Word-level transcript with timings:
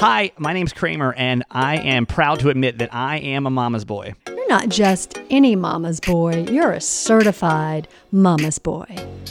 Hi, 0.00 0.32
my 0.38 0.54
name's 0.54 0.72
Kramer, 0.72 1.12
and 1.12 1.44
I 1.50 1.76
am 1.76 2.06
proud 2.06 2.40
to 2.40 2.48
admit 2.48 2.78
that 2.78 2.88
I 2.94 3.18
am 3.18 3.46
a 3.46 3.50
mama's 3.50 3.84
boy. 3.84 4.14
You're 4.28 4.48
not 4.48 4.70
just 4.70 5.20
any 5.28 5.54
mama's 5.56 6.00
boy, 6.00 6.46
you're 6.50 6.72
a 6.72 6.80
certified 6.80 7.86
mama's 8.10 8.58
boy. 8.58 8.86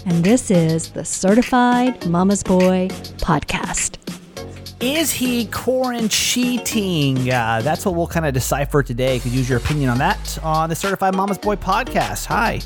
And 0.06 0.24
this 0.24 0.52
is 0.52 0.92
the 0.92 1.04
Certified 1.04 2.06
Mama's 2.06 2.44
Boy 2.44 2.90
podcast. 3.18 3.98
Is 4.82 5.12
he 5.12 5.46
Quaran-cheating? 5.48 7.30
Uh, 7.30 7.60
that's 7.62 7.86
what 7.86 7.96
we'll 7.96 8.08
kind 8.08 8.26
of 8.26 8.34
decipher 8.34 8.82
today. 8.82 9.16
You 9.16 9.20
could 9.20 9.34
use 9.34 9.50
your 9.50 9.58
opinion 9.58 9.90
on 9.90 9.98
that 9.98 10.40
on 10.42 10.70
the 10.70 10.76
Certified 10.76 11.16
Mama's 11.16 11.38
Boy 11.38 11.58
podcast. 11.58 12.26
Hi. 12.28 12.62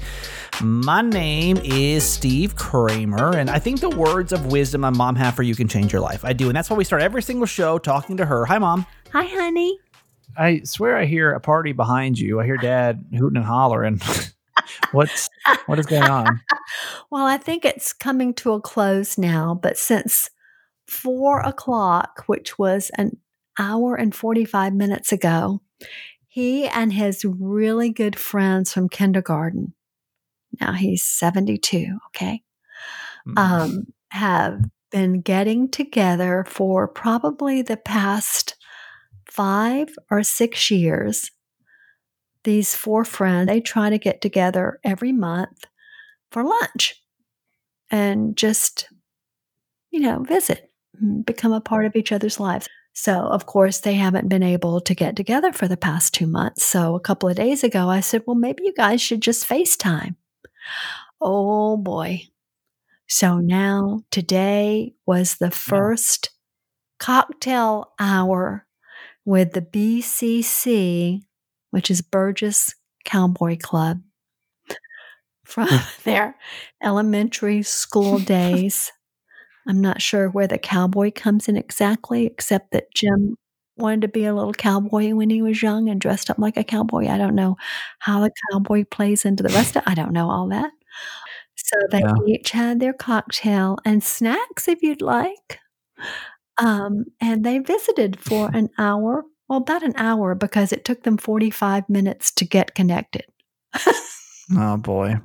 My 0.61 1.01
name 1.01 1.57
is 1.63 2.03
Steve 2.03 2.55
Kramer, 2.55 3.35
and 3.35 3.49
I 3.49 3.57
think 3.57 3.79
the 3.79 3.89
words 3.89 4.31
of 4.31 4.51
wisdom 4.51 4.81
my 4.81 4.91
mom 4.91 5.15
have 5.15 5.33
for 5.33 5.41
you 5.41 5.55
can 5.55 5.67
change 5.67 5.91
your 5.91 6.01
life. 6.01 6.23
I 6.23 6.33
do, 6.33 6.49
and 6.49 6.55
that's 6.55 6.69
why 6.69 6.77
we 6.77 6.83
start 6.83 7.01
every 7.01 7.23
single 7.23 7.47
show 7.47 7.79
talking 7.79 8.17
to 8.17 8.25
her. 8.27 8.45
Hi, 8.45 8.59
mom. 8.59 8.85
Hi, 9.11 9.23
honey. 9.23 9.79
I 10.37 10.61
swear 10.65 10.95
I 10.95 11.05
hear 11.05 11.31
a 11.31 11.39
party 11.39 11.71
behind 11.71 12.19
you. 12.19 12.39
I 12.39 12.45
hear 12.45 12.57
Dad 12.57 13.03
hooting 13.17 13.37
and 13.37 13.45
hollering. 13.45 13.99
What's 14.91 15.31
what 15.65 15.79
is 15.79 15.87
going 15.87 16.03
on? 16.03 16.41
well, 17.09 17.25
I 17.25 17.37
think 17.37 17.65
it's 17.65 17.91
coming 17.91 18.35
to 18.35 18.53
a 18.53 18.61
close 18.61 19.17
now, 19.17 19.59
but 19.59 19.79
since 19.79 20.29
four 20.93 21.41
o'clock, 21.41 22.23
which 22.27 22.57
was 22.59 22.91
an 22.97 23.17
hour 23.59 23.95
and 23.95 24.13
forty-five 24.13 24.73
minutes 24.73 25.11
ago, 25.11 25.61
he 26.27 26.67
and 26.67 26.93
his 26.93 27.25
really 27.25 27.89
good 27.89 28.17
friends 28.17 28.71
from 28.73 28.89
kindergarten 28.89 29.73
now 30.59 30.73
he's 30.73 31.03
72, 31.03 31.97
okay, 32.07 32.41
mm-hmm. 33.27 33.37
um, 33.37 33.87
have 34.09 34.59
been 34.91 35.21
getting 35.21 35.69
together 35.69 36.45
for 36.47 36.87
probably 36.87 37.61
the 37.61 37.77
past 37.77 38.55
five 39.29 39.89
or 40.11 40.23
six 40.23 40.69
years. 40.69 41.31
These 42.43 42.75
four 42.75 43.05
friends, 43.05 43.47
they 43.47 43.61
try 43.61 43.89
to 43.89 43.97
get 43.97 44.21
together 44.21 44.79
every 44.83 45.11
month 45.11 45.65
for 46.31 46.43
lunch 46.43 47.01
and 47.89 48.35
just, 48.35 48.89
you 49.91 50.01
know, 50.01 50.23
visit, 50.23 50.69
Mm, 51.01 51.25
become 51.25 51.53
a 51.53 51.61
part 51.61 51.85
of 51.85 51.95
each 51.95 52.11
other's 52.11 52.39
lives. 52.39 52.67
So, 52.93 53.13
of 53.13 53.45
course, 53.47 53.79
they 53.79 53.95
haven't 53.95 54.29
been 54.29 54.43
able 54.43 54.79
to 54.81 54.93
get 54.93 55.15
together 55.15 55.51
for 55.51 55.67
the 55.67 55.77
past 55.77 56.13
two 56.13 56.27
months. 56.27 56.63
So, 56.63 56.95
a 56.95 56.99
couple 56.99 57.27
of 57.27 57.35
days 57.35 57.63
ago, 57.63 57.89
I 57.89 58.01
said, 58.01 58.23
well, 58.27 58.35
maybe 58.35 58.63
you 58.63 58.73
guys 58.73 59.01
should 59.01 59.21
just 59.21 59.47
FaceTime. 59.47 60.15
Oh 61.21 61.77
boy. 61.77 62.23
So 63.07 63.37
now 63.37 64.01
today 64.11 64.95
was 65.05 65.35
the 65.35 65.51
first 65.51 66.31
cocktail 66.99 67.93
hour 67.99 68.65
with 69.25 69.53
the 69.53 69.61
BCC, 69.61 71.21
which 71.71 71.89
is 71.89 72.01
Burgess 72.01 72.75
Cowboy 73.05 73.57
Club, 73.57 74.01
from 75.45 75.67
hmm. 75.69 75.77
their 76.03 76.35
elementary 76.81 77.63
school 77.63 78.19
days. 78.19 78.91
I'm 79.67 79.81
not 79.81 80.01
sure 80.01 80.29
where 80.29 80.47
the 80.47 80.57
cowboy 80.57 81.11
comes 81.13 81.47
in 81.47 81.55
exactly, 81.55 82.25
except 82.25 82.71
that 82.71 82.93
Jim 82.93 83.37
wanted 83.77 84.01
to 84.01 84.07
be 84.07 84.25
a 84.25 84.33
little 84.33 84.53
cowboy 84.53 85.13
when 85.13 85.29
he 85.29 85.41
was 85.41 85.61
young 85.61 85.89
and 85.89 85.99
dressed 85.99 86.29
up 86.29 86.37
like 86.37 86.57
a 86.57 86.63
cowboy. 86.63 87.07
I 87.07 87.17
don't 87.17 87.35
know 87.35 87.55
how 87.99 88.19
the 88.19 88.31
cowboy 88.51 88.83
plays 88.85 89.25
into 89.25 89.43
the 89.43 89.49
rest 89.49 89.75
of 89.75 89.83
it. 89.83 89.89
I 89.89 89.95
don't 89.95 90.13
know 90.13 90.29
all 90.29 90.47
that. 90.49 90.71
So 91.55 91.77
they 91.91 91.99
yeah. 91.99 92.13
each 92.27 92.51
had 92.51 92.79
their 92.79 92.93
cocktail 92.93 93.77
and 93.85 94.03
snacks 94.03 94.67
if 94.67 94.81
you'd 94.81 95.01
like. 95.01 95.59
Um, 96.57 97.05
and 97.19 97.43
they 97.43 97.59
visited 97.59 98.19
for 98.19 98.49
an 98.53 98.69
hour, 98.77 99.23
well, 99.47 99.59
about 99.59 99.83
an 99.83 99.93
hour 99.95 100.35
because 100.35 100.71
it 100.71 100.85
took 100.85 101.03
them 101.03 101.17
45 101.17 101.89
minutes 101.89 102.31
to 102.33 102.45
get 102.45 102.75
connected. 102.75 103.25
oh, 104.55 104.77
boy. 104.77 105.15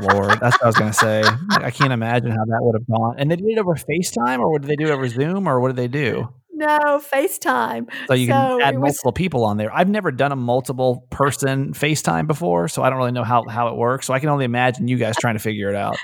Lord, 0.00 0.38
that's 0.40 0.56
what 0.56 0.62
I 0.62 0.66
was 0.66 0.76
going 0.76 0.90
to 0.90 0.96
say. 0.96 1.22
I 1.50 1.70
can't 1.70 1.92
imagine 1.92 2.30
how 2.30 2.44
that 2.44 2.58
would 2.60 2.74
have 2.74 2.86
gone. 2.86 3.16
And 3.18 3.30
they 3.30 3.36
did 3.36 3.46
it 3.46 3.58
over 3.58 3.74
FaceTime 3.74 4.38
or 4.38 4.50
what 4.50 4.62
did 4.62 4.70
they 4.70 4.76
do 4.76 4.90
over 4.90 5.08
Zoom 5.08 5.48
or 5.48 5.60
what 5.60 5.68
did 5.68 5.76
they 5.76 5.88
do? 5.88 6.28
No, 6.52 7.00
FaceTime. 7.00 7.88
So 8.08 8.14
you 8.14 8.26
so 8.26 8.32
can 8.32 8.60
add 8.62 8.78
multiple 8.78 9.12
people 9.12 9.44
on 9.44 9.58
there. 9.58 9.72
I've 9.72 9.88
never 9.88 10.10
done 10.10 10.32
a 10.32 10.36
multiple 10.36 11.06
person 11.10 11.72
FaceTime 11.72 12.26
before, 12.26 12.66
so 12.66 12.82
I 12.82 12.90
don't 12.90 12.98
really 12.98 13.12
know 13.12 13.22
how, 13.22 13.46
how 13.46 13.68
it 13.68 13.76
works. 13.76 14.06
So 14.06 14.14
I 14.14 14.18
can 14.18 14.28
only 14.28 14.44
imagine 14.44 14.88
you 14.88 14.96
guys 14.96 15.16
trying 15.16 15.36
to 15.36 15.40
figure 15.40 15.68
it 15.68 15.76
out. 15.76 15.96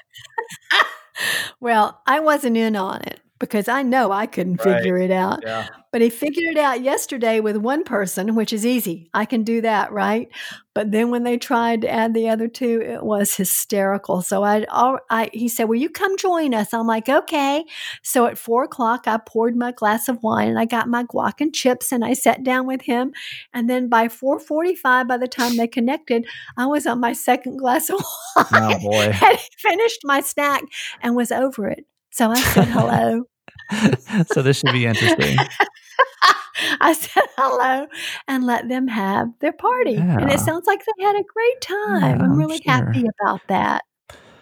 well, 1.60 2.00
I 2.06 2.20
wasn't 2.20 2.56
in 2.56 2.76
on 2.76 3.02
it 3.02 3.20
because 3.44 3.68
I 3.68 3.82
know 3.82 4.10
I 4.12 4.26
couldn't 4.26 4.64
right. 4.64 4.78
figure 4.78 4.98
it 4.98 5.10
out. 5.10 5.40
Yeah. 5.42 5.68
But 5.92 6.00
he 6.00 6.10
figured 6.10 6.56
it 6.56 6.58
out 6.58 6.80
yesterday 6.82 7.38
with 7.38 7.56
one 7.56 7.84
person, 7.84 8.34
which 8.34 8.52
is 8.52 8.66
easy. 8.66 9.08
I 9.14 9.26
can 9.26 9.44
do 9.44 9.60
that, 9.60 9.92
right? 9.92 10.28
But 10.74 10.90
then 10.90 11.10
when 11.10 11.22
they 11.22 11.38
tried 11.38 11.82
to 11.82 11.88
add 11.88 12.14
the 12.14 12.28
other 12.28 12.48
two, 12.48 12.82
it 12.82 13.04
was 13.04 13.36
hysterical. 13.36 14.20
So 14.20 14.42
I, 14.42 14.66
I 15.08 15.30
he 15.32 15.48
said, 15.48 15.68
"Will 15.68 15.76
you 15.76 15.88
come 15.88 16.16
join 16.16 16.52
us?" 16.52 16.74
I'm 16.74 16.88
like, 16.88 17.08
"Okay." 17.08 17.64
So 18.02 18.26
at 18.26 18.38
four 18.38 18.64
o'clock, 18.64 19.06
I 19.06 19.20
poured 19.24 19.54
my 19.54 19.70
glass 19.70 20.08
of 20.08 20.20
wine 20.24 20.48
and 20.48 20.58
I 20.58 20.64
got 20.64 20.88
my 20.88 21.04
guac 21.04 21.34
and 21.40 21.54
chips 21.54 21.92
and 21.92 22.04
I 22.04 22.14
sat 22.14 22.42
down 22.42 22.66
with 22.66 22.82
him. 22.82 23.12
And 23.52 23.70
then 23.70 23.88
by 23.88 24.08
four 24.08 24.40
forty-five, 24.40 25.06
by 25.06 25.16
the 25.16 25.28
time 25.28 25.56
they 25.56 25.68
connected, 25.68 26.26
I 26.56 26.66
was 26.66 26.86
on 26.86 26.98
my 26.98 27.12
second 27.12 27.58
glass 27.58 27.88
of 27.88 28.00
oh, 28.36 28.46
wine. 28.50 28.74
Oh 28.74 28.78
boy! 28.80 29.12
Had 29.12 29.38
finished 29.58 30.00
my 30.02 30.20
snack 30.20 30.64
and 31.02 31.14
was 31.14 31.30
over 31.30 31.68
it. 31.68 31.86
So 32.10 32.30
I 32.30 32.40
said 32.40 32.64
hello. 32.68 33.24
so 34.32 34.42
this 34.42 34.58
should 34.58 34.72
be 34.72 34.86
interesting. 34.86 35.36
I 36.80 36.92
said 36.92 37.24
hello 37.36 37.86
and 38.28 38.44
let 38.46 38.68
them 38.68 38.88
have 38.88 39.28
their 39.40 39.52
party. 39.52 39.92
Yeah. 39.92 40.18
And 40.18 40.30
it 40.30 40.40
sounds 40.40 40.66
like 40.66 40.84
they 40.84 41.04
had 41.04 41.16
a 41.16 41.24
great 41.24 41.60
time. 41.60 42.18
Yeah, 42.18 42.24
I'm 42.24 42.36
really 42.36 42.58
sure. 42.58 42.72
happy 42.72 43.04
about 43.20 43.40
that. 43.48 43.82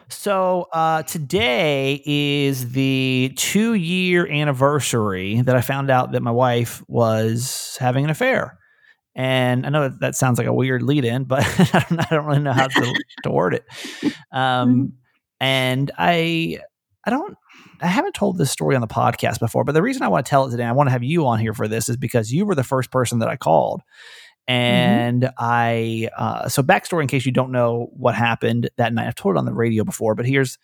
So 0.09 0.69
uh, 0.73 1.03
today 1.05 2.03
is 2.05 2.73
the 2.73 3.33
two 3.37 3.75
year 3.75 4.27
anniversary 4.31 5.41
that 5.41 5.57
I 5.57 5.63
found 5.63 5.91
out 5.91 6.13
that 6.13 6.23
my 6.23 6.31
wife 6.31 6.83
was 6.87 7.79
having 7.81 8.05
an 8.05 8.11
affair. 8.11 8.59
And 9.15 9.67
I 9.67 9.71
know 9.71 9.89
that, 9.89 10.01
that 10.01 10.15
sounds 10.15 10.39
like 10.39 10.47
a 10.47 10.53
weird 10.53 10.83
lead 10.83 11.05
in, 11.05 11.25
but 11.25 11.41
I, 11.75 11.87
don't, 11.89 12.01
I 12.01 12.15
don't, 12.15 12.27
really 12.27 12.41
know 12.41 12.53
how 12.53 12.69
to, 12.69 12.95
to 13.25 13.31
word 13.31 13.55
it. 13.55 13.65
Um, 14.33 14.71
mm-hmm. 14.71 14.85
and 15.41 15.91
I, 15.99 16.59
I 17.05 17.11
don't 17.11 17.37
I 17.83 17.87
haven't 17.89 18.15
told 18.15 18.39
this 18.39 18.51
story 18.51 18.75
on 18.75 18.81
the 18.81 18.87
podcast 18.87 19.41
before, 19.41 19.65
but 19.65 19.73
the 19.73 19.83
reason 19.83 20.03
I 20.03 20.09
want 20.09 20.25
to 20.25 20.31
tell 20.31 20.47
it 20.47 20.51
today, 20.51 20.65
I 20.65 20.73
want 20.73 20.87
to 20.87 20.93
have 20.93 21.03
you 21.03 21.27
on 21.27 21.41
here 21.41 21.53
for 21.53 21.67
this, 21.69 21.89
is 21.89 21.97
because 21.97 22.33
you 22.33 22.47
were 22.47 22.55
the 22.55 22.65
first 22.65 22.91
person 22.91 23.19
that 23.19 23.29
I 23.29 23.37
called. 23.37 23.83
Mm-hmm. 24.49 24.55
And 24.55 25.23
mm-hmm. 25.23 25.35
I, 25.39 26.09
uh, 26.17 26.49
so 26.49 26.63
backstory 26.63 27.03
in 27.03 27.09
case 27.09 27.27
you 27.27 27.33
don't 27.33 27.53
know 27.53 27.89
what 27.93 28.15
happened 28.15 28.71
that 28.77 28.93
night. 28.93 29.07
I've 29.07 29.15
told 29.15 29.37
it 29.37 29.39
on 29.39 29.45
the 29.45 29.55
radio 29.55 29.85
before, 29.85 30.15
but 30.15 30.27
here's 30.27 30.59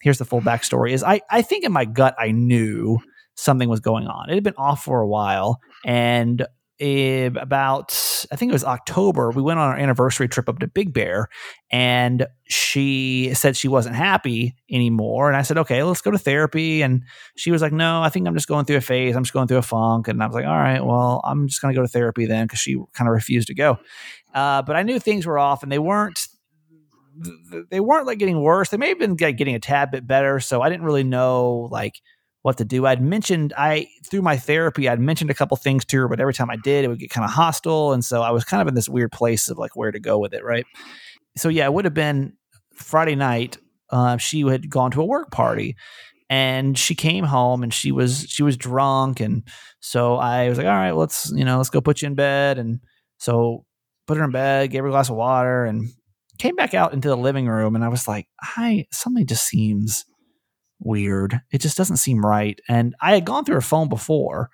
here's 0.00 0.18
the 0.18 0.24
full 0.24 0.40
backstory. 0.40 0.92
Is 0.92 1.04
I 1.04 1.20
I 1.30 1.42
think 1.42 1.64
in 1.64 1.72
my 1.72 1.84
gut 1.84 2.14
I 2.18 2.32
knew 2.32 2.98
something 3.34 3.68
was 3.68 3.80
going 3.80 4.06
on. 4.06 4.30
It 4.30 4.34
had 4.34 4.44
been 4.44 4.54
off 4.56 4.84
for 4.84 5.00
a 5.00 5.08
while, 5.08 5.60
and 5.84 6.46
about 6.80 7.92
I 8.30 8.36
think 8.36 8.50
it 8.50 8.52
was 8.52 8.64
October, 8.64 9.30
we 9.30 9.42
went 9.42 9.58
on 9.58 9.68
our 9.68 9.76
anniversary 9.76 10.28
trip 10.28 10.48
up 10.48 10.58
to 10.60 10.68
Big 10.68 10.92
Bear, 10.92 11.28
and 11.70 12.26
she 12.44 13.32
said 13.34 13.56
she 13.56 13.68
wasn't 13.68 13.96
happy 13.96 14.54
anymore. 14.70 15.28
And 15.28 15.36
I 15.36 15.42
said, 15.42 15.58
okay, 15.58 15.82
let's 15.82 16.02
go 16.02 16.10
to 16.10 16.18
therapy. 16.18 16.82
And 16.82 17.02
she 17.36 17.50
was 17.50 17.62
like, 17.62 17.72
no, 17.72 18.02
I 18.02 18.08
think 18.08 18.26
I'm 18.26 18.34
just 18.34 18.48
going 18.48 18.64
through 18.64 18.76
a 18.76 18.82
phase. 18.82 19.16
I'm 19.16 19.24
just 19.24 19.32
going 19.32 19.48
through 19.48 19.58
a 19.58 19.62
funk. 19.62 20.08
And 20.08 20.22
I 20.22 20.26
was 20.26 20.34
like, 20.34 20.46
all 20.46 20.52
right, 20.52 20.84
well, 20.84 21.20
I'm 21.24 21.48
just 21.48 21.62
going 21.62 21.74
to 21.74 21.78
go 21.78 21.82
to 21.82 21.88
therapy 21.88 22.26
then 22.26 22.46
because 22.46 22.60
she 22.60 22.76
kind 22.92 23.08
of 23.08 23.14
refused 23.14 23.48
to 23.48 23.54
go. 23.54 23.78
Uh, 24.34 24.62
but 24.62 24.76
I 24.76 24.82
knew 24.82 24.98
things 24.98 25.26
were 25.26 25.38
off, 25.38 25.62
and 25.62 25.72
they 25.72 25.78
weren't. 25.78 26.28
They 27.70 27.80
weren't 27.80 28.06
like 28.06 28.18
getting 28.18 28.40
worse. 28.40 28.70
They 28.70 28.78
may 28.78 28.88
have 28.88 28.98
been 28.98 29.16
getting 29.16 29.54
a 29.54 29.60
tad 29.60 29.90
bit 29.90 30.06
better. 30.06 30.40
So 30.40 30.62
I 30.62 30.70
didn't 30.70 30.86
really 30.86 31.04
know 31.04 31.68
like 31.70 32.00
what 32.42 32.58
to 32.58 32.64
do. 32.64 32.86
I'd 32.86 33.00
mentioned 33.00 33.52
I 33.56 33.88
through 34.10 34.22
my 34.22 34.36
therapy, 34.36 34.88
I'd 34.88 35.00
mentioned 35.00 35.30
a 35.30 35.34
couple 35.34 35.56
things 35.56 35.84
to 35.86 35.96
her, 35.98 36.08
but 36.08 36.20
every 36.20 36.34
time 36.34 36.50
I 36.50 36.56
did, 36.56 36.84
it 36.84 36.88
would 36.88 36.98
get 36.98 37.10
kind 37.10 37.24
of 37.24 37.30
hostile, 37.30 37.92
and 37.92 38.04
so 38.04 38.22
I 38.22 38.30
was 38.30 38.44
kind 38.44 38.60
of 38.60 38.68
in 38.68 38.74
this 38.74 38.88
weird 38.88 39.12
place 39.12 39.48
of 39.48 39.58
like 39.58 39.76
where 39.76 39.92
to 39.92 40.00
go 40.00 40.18
with 40.18 40.34
it, 40.34 40.44
right? 40.44 40.66
So 41.36 41.48
yeah, 41.48 41.64
it 41.64 41.72
would 41.72 41.84
have 41.84 41.94
been 41.94 42.34
Friday 42.74 43.14
night. 43.14 43.58
Uh, 43.90 44.16
she 44.16 44.40
had 44.42 44.68
gone 44.68 44.90
to 44.92 45.02
a 45.02 45.04
work 45.04 45.30
party, 45.30 45.76
and 46.28 46.76
she 46.78 46.94
came 46.94 47.24
home 47.24 47.62
and 47.62 47.72
she 47.72 47.92
was 47.92 48.26
she 48.28 48.42
was 48.42 48.56
drunk, 48.56 49.20
and 49.20 49.44
so 49.80 50.16
I 50.16 50.48
was 50.48 50.58
like, 50.58 50.66
all 50.66 50.72
right, 50.72 50.92
let's 50.92 51.30
you 51.34 51.44
know 51.44 51.58
let's 51.58 51.70
go 51.70 51.80
put 51.80 52.02
you 52.02 52.06
in 52.06 52.14
bed, 52.14 52.58
and 52.58 52.80
so 53.18 53.64
put 54.06 54.16
her 54.16 54.24
in 54.24 54.32
bed, 54.32 54.70
gave 54.70 54.82
her 54.82 54.88
a 54.88 54.90
glass 54.90 55.10
of 55.10 55.16
water, 55.16 55.64
and 55.64 55.88
came 56.38 56.56
back 56.56 56.74
out 56.74 56.92
into 56.92 57.08
the 57.08 57.16
living 57.16 57.46
room, 57.46 57.76
and 57.76 57.84
I 57.84 57.88
was 57.88 58.08
like, 58.08 58.26
I 58.40 58.86
something 58.90 59.26
just 59.26 59.46
seems 59.46 60.04
weird. 60.84 61.40
It 61.50 61.60
just 61.60 61.76
doesn't 61.76 61.96
seem 61.96 62.24
right. 62.24 62.60
And 62.68 62.94
I 63.00 63.14
had 63.14 63.24
gone 63.24 63.44
through 63.44 63.56
her 63.56 63.60
phone 63.60 63.88
before, 63.88 64.50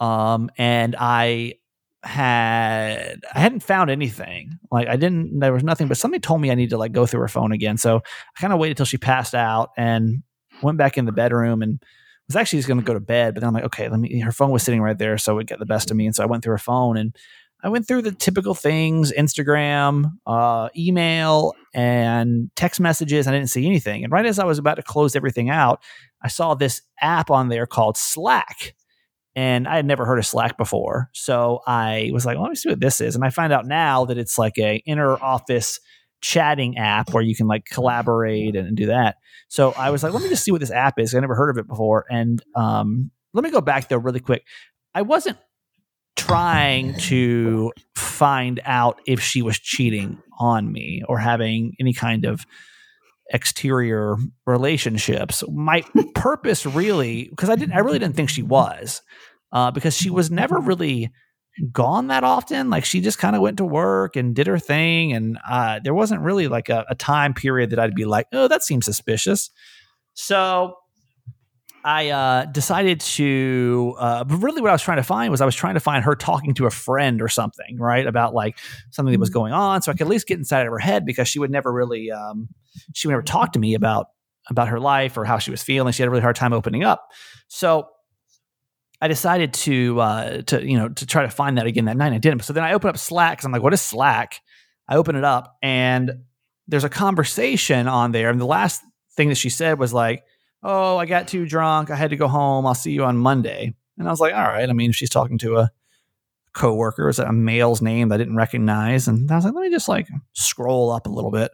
um, 0.00 0.50
and 0.58 0.94
I 0.98 1.54
had 2.02 3.20
I 3.34 3.40
hadn't 3.40 3.62
found 3.62 3.90
anything. 3.90 4.58
Like 4.70 4.88
I 4.88 4.96
didn't. 4.96 5.40
There 5.40 5.52
was 5.52 5.64
nothing, 5.64 5.88
but 5.88 5.96
somebody 5.96 6.20
told 6.20 6.40
me 6.40 6.50
I 6.50 6.54
need 6.54 6.70
to 6.70 6.78
like 6.78 6.92
go 6.92 7.06
through 7.06 7.20
her 7.20 7.28
phone 7.28 7.52
again. 7.52 7.76
So 7.76 7.96
I 7.96 8.40
kind 8.40 8.52
of 8.52 8.58
waited 8.58 8.76
till 8.76 8.86
she 8.86 8.98
passed 8.98 9.34
out 9.34 9.70
and 9.76 10.22
went 10.62 10.78
back 10.78 10.96
in 10.98 11.04
the 11.04 11.12
bedroom 11.12 11.62
and 11.62 11.82
was 12.28 12.36
actually 12.36 12.58
just 12.58 12.68
going 12.68 12.80
to 12.80 12.86
go 12.86 12.94
to 12.94 13.00
bed, 13.00 13.34
but 13.34 13.40
then 13.40 13.48
I'm 13.48 13.54
like, 13.54 13.64
okay, 13.64 13.88
let 13.88 14.00
me. 14.00 14.20
Her 14.20 14.32
phone 14.32 14.50
was 14.50 14.62
sitting 14.62 14.80
right 14.80 14.98
there, 14.98 15.18
so 15.18 15.38
it 15.38 15.46
got 15.46 15.58
the 15.58 15.66
best 15.66 15.90
of 15.90 15.96
me, 15.96 16.06
and 16.06 16.14
so 16.14 16.22
I 16.22 16.26
went 16.26 16.42
through 16.42 16.52
her 16.52 16.58
phone 16.58 16.96
and 16.96 17.14
I 17.62 17.68
went 17.68 17.88
through 17.88 18.02
the 18.02 18.12
typical 18.12 18.54
things: 18.54 19.12
Instagram, 19.12 20.12
uh, 20.26 20.68
email, 20.76 21.54
and 21.74 22.50
text 22.56 22.80
messages. 22.80 23.26
I 23.26 23.32
didn't 23.32 23.50
see 23.50 23.66
anything, 23.66 24.04
and 24.04 24.12
right 24.12 24.26
as 24.26 24.38
I 24.38 24.44
was 24.44 24.58
about 24.58 24.74
to 24.74 24.82
close 24.82 25.16
everything 25.16 25.50
out, 25.50 25.82
I 26.22 26.28
saw 26.28 26.54
this 26.54 26.82
app 27.00 27.30
on 27.30 27.48
there 27.48 27.66
called 27.66 27.96
Slack. 27.96 28.74
And 29.38 29.68
I 29.68 29.76
had 29.76 29.84
never 29.84 30.06
heard 30.06 30.18
of 30.18 30.24
Slack 30.24 30.56
before. 30.56 31.10
So 31.12 31.60
I 31.66 32.08
was 32.10 32.24
like, 32.24 32.36
well, 32.36 32.44
let 32.44 32.50
me 32.50 32.56
see 32.56 32.70
what 32.70 32.80
this 32.80 33.02
is. 33.02 33.14
And 33.14 33.22
I 33.22 33.28
find 33.28 33.52
out 33.52 33.66
now 33.66 34.06
that 34.06 34.16
it's 34.16 34.38
like 34.38 34.56
a 34.56 34.76
inner 34.86 35.12
office 35.22 35.78
chatting 36.20 36.78
app 36.78 37.12
where 37.12 37.22
you 37.22 37.36
can 37.36 37.46
like 37.46 37.66
collaborate 37.66 38.56
and, 38.56 38.68
and, 38.68 38.76
do 38.76 38.86
that. 38.86 39.16
So 39.48 39.72
I 39.72 39.90
was 39.90 40.02
like, 40.02 40.12
let 40.12 40.22
me 40.22 40.28
just 40.28 40.42
see 40.42 40.50
what 40.50 40.60
this 40.60 40.70
app 40.70 40.98
is. 40.98 41.14
I 41.14 41.20
never 41.20 41.34
heard 41.34 41.50
of 41.50 41.58
it 41.58 41.68
before. 41.68 42.06
And 42.10 42.42
um, 42.54 43.10
let 43.34 43.44
me 43.44 43.50
go 43.50 43.60
back 43.60 43.88
though 43.88 43.98
really 43.98 44.20
quick. 44.20 44.44
I 44.94 45.02
wasn't 45.02 45.36
trying 46.16 46.94
to 46.94 47.72
find 47.94 48.60
out 48.64 49.00
if 49.06 49.20
she 49.20 49.42
was 49.42 49.58
cheating 49.58 50.18
on 50.38 50.72
me 50.72 51.02
or 51.08 51.18
having 51.18 51.74
any 51.78 51.92
kind 51.92 52.24
of 52.24 52.46
exterior 53.30 54.16
relationships. 54.46 55.44
My 55.48 55.82
purpose 56.14 56.64
really, 56.66 57.28
because 57.28 57.50
I 57.50 57.56
didn't, 57.56 57.74
I 57.74 57.80
really 57.80 57.98
didn't 57.98 58.16
think 58.16 58.30
she 58.30 58.42
was, 58.42 59.02
uh, 59.52 59.70
because 59.70 59.96
she 59.96 60.10
was 60.10 60.30
never 60.30 60.58
really 60.58 61.10
gone 61.72 62.08
that 62.08 62.24
often. 62.24 62.70
Like 62.70 62.84
she 62.84 63.00
just 63.00 63.18
kind 63.18 63.34
of 63.34 63.42
went 63.42 63.58
to 63.58 63.64
work 63.64 64.16
and 64.16 64.34
did 64.34 64.46
her 64.46 64.58
thing, 64.58 65.12
and 65.12 65.38
uh, 65.48 65.80
there 65.82 65.94
wasn't 65.94 66.22
really 66.22 66.48
like 66.48 66.68
a, 66.68 66.84
a 66.88 66.94
time 66.94 67.34
period 67.34 67.70
that 67.70 67.78
I'd 67.78 67.94
be 67.94 68.04
like, 68.04 68.26
oh, 68.32 68.48
that 68.48 68.62
seems 68.62 68.84
suspicious. 68.84 69.50
So 70.14 70.76
I 71.86 72.08
uh, 72.08 72.46
decided 72.46 72.98
to, 73.00 73.94
uh, 73.96 74.24
but 74.24 74.38
really 74.38 74.60
what 74.60 74.70
I 74.70 74.72
was 74.72 74.82
trying 74.82 74.96
to 74.96 75.04
find 75.04 75.30
was 75.30 75.40
I 75.40 75.44
was 75.44 75.54
trying 75.54 75.74
to 75.74 75.80
find 75.80 76.02
her 76.02 76.16
talking 76.16 76.52
to 76.54 76.66
a 76.66 76.70
friend 76.70 77.22
or 77.22 77.28
something, 77.28 77.78
right? 77.78 78.04
About 78.04 78.34
like 78.34 78.58
something 78.90 79.12
that 79.12 79.20
was 79.20 79.30
mm-hmm. 79.30 79.38
going 79.38 79.52
on. 79.52 79.82
So 79.82 79.92
I 79.92 79.94
could 79.94 80.02
at 80.02 80.08
least 80.08 80.26
get 80.26 80.36
inside 80.36 80.66
of 80.66 80.72
her 80.72 80.80
head 80.80 81.06
because 81.06 81.28
she 81.28 81.38
would 81.38 81.52
never 81.52 81.72
really, 81.72 82.10
um, 82.10 82.48
she 82.92 83.06
would 83.06 83.12
never 83.12 83.22
talk 83.22 83.52
to 83.52 83.60
me 83.60 83.74
about, 83.74 84.08
about 84.50 84.66
her 84.66 84.80
life 84.80 85.16
or 85.16 85.24
how 85.24 85.38
she 85.38 85.52
was 85.52 85.62
feeling. 85.62 85.92
She 85.92 86.02
had 86.02 86.08
a 86.08 86.10
really 86.10 86.22
hard 86.22 86.34
time 86.34 86.52
opening 86.52 86.82
up. 86.82 87.06
So 87.46 87.86
I 89.00 89.06
decided 89.06 89.54
to, 89.54 90.00
uh, 90.00 90.42
to, 90.42 90.68
you 90.68 90.76
know, 90.76 90.88
to 90.88 91.06
try 91.06 91.22
to 91.22 91.30
find 91.30 91.56
that 91.56 91.66
again 91.66 91.84
that 91.84 91.96
night. 91.96 92.12
I 92.12 92.18
didn't. 92.18 92.42
So 92.42 92.52
then 92.52 92.64
I 92.64 92.72
opened 92.72 92.90
up 92.90 92.98
Slack 92.98 93.38
because 93.38 93.44
I'm 93.44 93.52
like, 93.52 93.62
what 93.62 93.72
is 93.72 93.80
Slack? 93.80 94.40
I 94.88 94.96
open 94.96 95.14
it 95.14 95.24
up 95.24 95.56
and 95.62 96.10
there's 96.66 96.82
a 96.82 96.88
conversation 96.88 97.86
on 97.86 98.10
there. 98.10 98.30
And 98.30 98.40
the 98.40 98.44
last 98.44 98.82
thing 99.16 99.28
that 99.28 99.36
she 99.36 99.50
said 99.50 99.78
was 99.78 99.94
like, 99.94 100.24
oh, 100.66 100.96
I 100.98 101.06
got 101.06 101.28
too 101.28 101.46
drunk. 101.46 101.90
I 101.90 101.96
had 101.96 102.10
to 102.10 102.16
go 102.16 102.26
home. 102.26 102.66
I'll 102.66 102.74
see 102.74 102.90
you 102.90 103.04
on 103.04 103.16
Monday. 103.16 103.72
And 103.98 104.08
I 104.08 104.10
was 104.10 104.20
like, 104.20 104.34
all 104.34 104.42
right. 104.42 104.68
I 104.68 104.72
mean, 104.72 104.90
if 104.90 104.96
she's 104.96 105.08
talking 105.08 105.38
to 105.38 105.58
a 105.58 105.70
coworker, 106.54 107.12
that 107.12 107.28
a 107.28 107.32
male's 107.32 107.80
name 107.80 108.08
that 108.08 108.16
I 108.16 108.18
didn't 108.18 108.36
recognize? 108.36 109.06
And 109.06 109.30
I 109.30 109.36
was 109.36 109.44
like, 109.44 109.54
let 109.54 109.62
me 109.62 109.70
just 109.70 109.88
like 109.88 110.08
scroll 110.32 110.90
up 110.90 111.06
a 111.06 111.10
little 111.10 111.30
bit. 111.30 111.52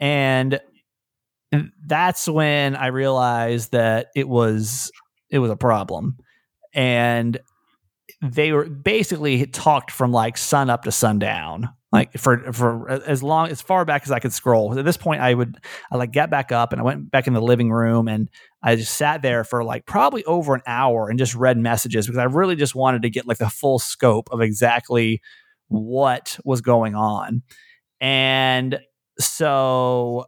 And 0.00 0.58
that's 1.86 2.26
when 2.26 2.76
I 2.76 2.86
realized 2.86 3.72
that 3.72 4.06
it 4.16 4.28
was 4.28 4.90
it 5.28 5.38
was 5.38 5.50
a 5.50 5.56
problem. 5.56 6.16
And 6.72 7.38
they 8.22 8.52
were 8.52 8.64
basically 8.64 9.46
talked 9.46 9.90
from 9.90 10.12
like 10.12 10.38
sun 10.38 10.70
up 10.70 10.84
to 10.84 10.92
sundown 10.92 11.68
like 11.94 12.12
for 12.14 12.52
for 12.52 12.90
as 12.90 13.22
long 13.22 13.48
as 13.50 13.62
far 13.62 13.84
back 13.84 14.02
as 14.02 14.10
I 14.10 14.18
could 14.18 14.32
scroll. 14.32 14.76
At 14.76 14.84
this 14.84 14.96
point, 14.96 15.20
I 15.20 15.32
would 15.32 15.58
I 15.92 15.96
like 15.96 16.10
get 16.10 16.28
back 16.28 16.50
up 16.50 16.72
and 16.72 16.80
I 16.80 16.84
went 16.84 17.08
back 17.08 17.28
in 17.28 17.34
the 17.34 17.40
living 17.40 17.70
room 17.70 18.08
and 18.08 18.28
I 18.64 18.74
just 18.74 18.96
sat 18.96 19.22
there 19.22 19.44
for 19.44 19.62
like 19.62 19.86
probably 19.86 20.24
over 20.24 20.56
an 20.56 20.62
hour 20.66 21.08
and 21.08 21.20
just 21.20 21.36
read 21.36 21.56
messages 21.56 22.06
because 22.06 22.18
I 22.18 22.24
really 22.24 22.56
just 22.56 22.74
wanted 22.74 23.02
to 23.02 23.10
get 23.10 23.28
like 23.28 23.38
the 23.38 23.48
full 23.48 23.78
scope 23.78 24.28
of 24.32 24.40
exactly 24.40 25.22
what 25.68 26.36
was 26.44 26.60
going 26.62 26.96
on. 26.96 27.42
And 28.00 28.80
so 29.20 30.26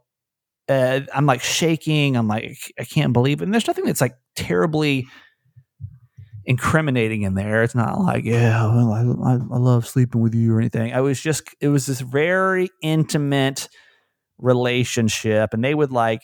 uh, 0.69 1.01
I'm 1.13 1.25
like 1.25 1.41
shaking. 1.43 2.15
I'm 2.15 2.29
like 2.29 2.57
I 2.79 2.85
can't 2.85 3.11
believe 3.11 3.41
it. 3.41 3.43
And 3.43 3.53
there's 3.53 3.67
nothing 3.67 3.83
that's 3.83 3.99
like 3.99 4.15
terribly 4.37 5.05
incriminating 6.47 7.23
in 7.23 7.35
there. 7.35 7.61
It's 7.61 7.75
not 7.75 7.99
like, 7.99 8.23
yeah, 8.23 8.65
well, 8.73 8.93
I, 8.93 9.33
I, 9.33 9.57
love 9.57 9.85
sleeping 9.85 10.21
with 10.21 10.33
you 10.33 10.55
or 10.55 10.59
anything. 10.59 10.93
I 10.93 11.01
was 11.01 11.19
just, 11.19 11.43
it 11.59 11.67
was 11.67 11.85
this 11.85 11.99
very 11.99 12.69
intimate 12.81 13.67
relationship. 14.37 15.53
And 15.53 15.61
they 15.61 15.75
would 15.75 15.91
like 15.91 16.21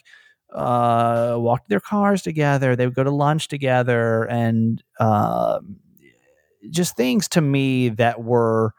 uh, 0.53 1.35
walk 1.37 1.67
their 1.67 1.81
cars 1.81 2.21
together. 2.21 2.77
They 2.77 2.87
would 2.87 2.95
go 2.95 3.03
to 3.03 3.11
lunch 3.11 3.49
together 3.49 4.23
and 4.23 4.81
uh, 4.97 5.59
just 6.69 6.95
things 6.95 7.27
to 7.29 7.41
me 7.41 7.89
that 7.89 8.23
were 8.23 8.71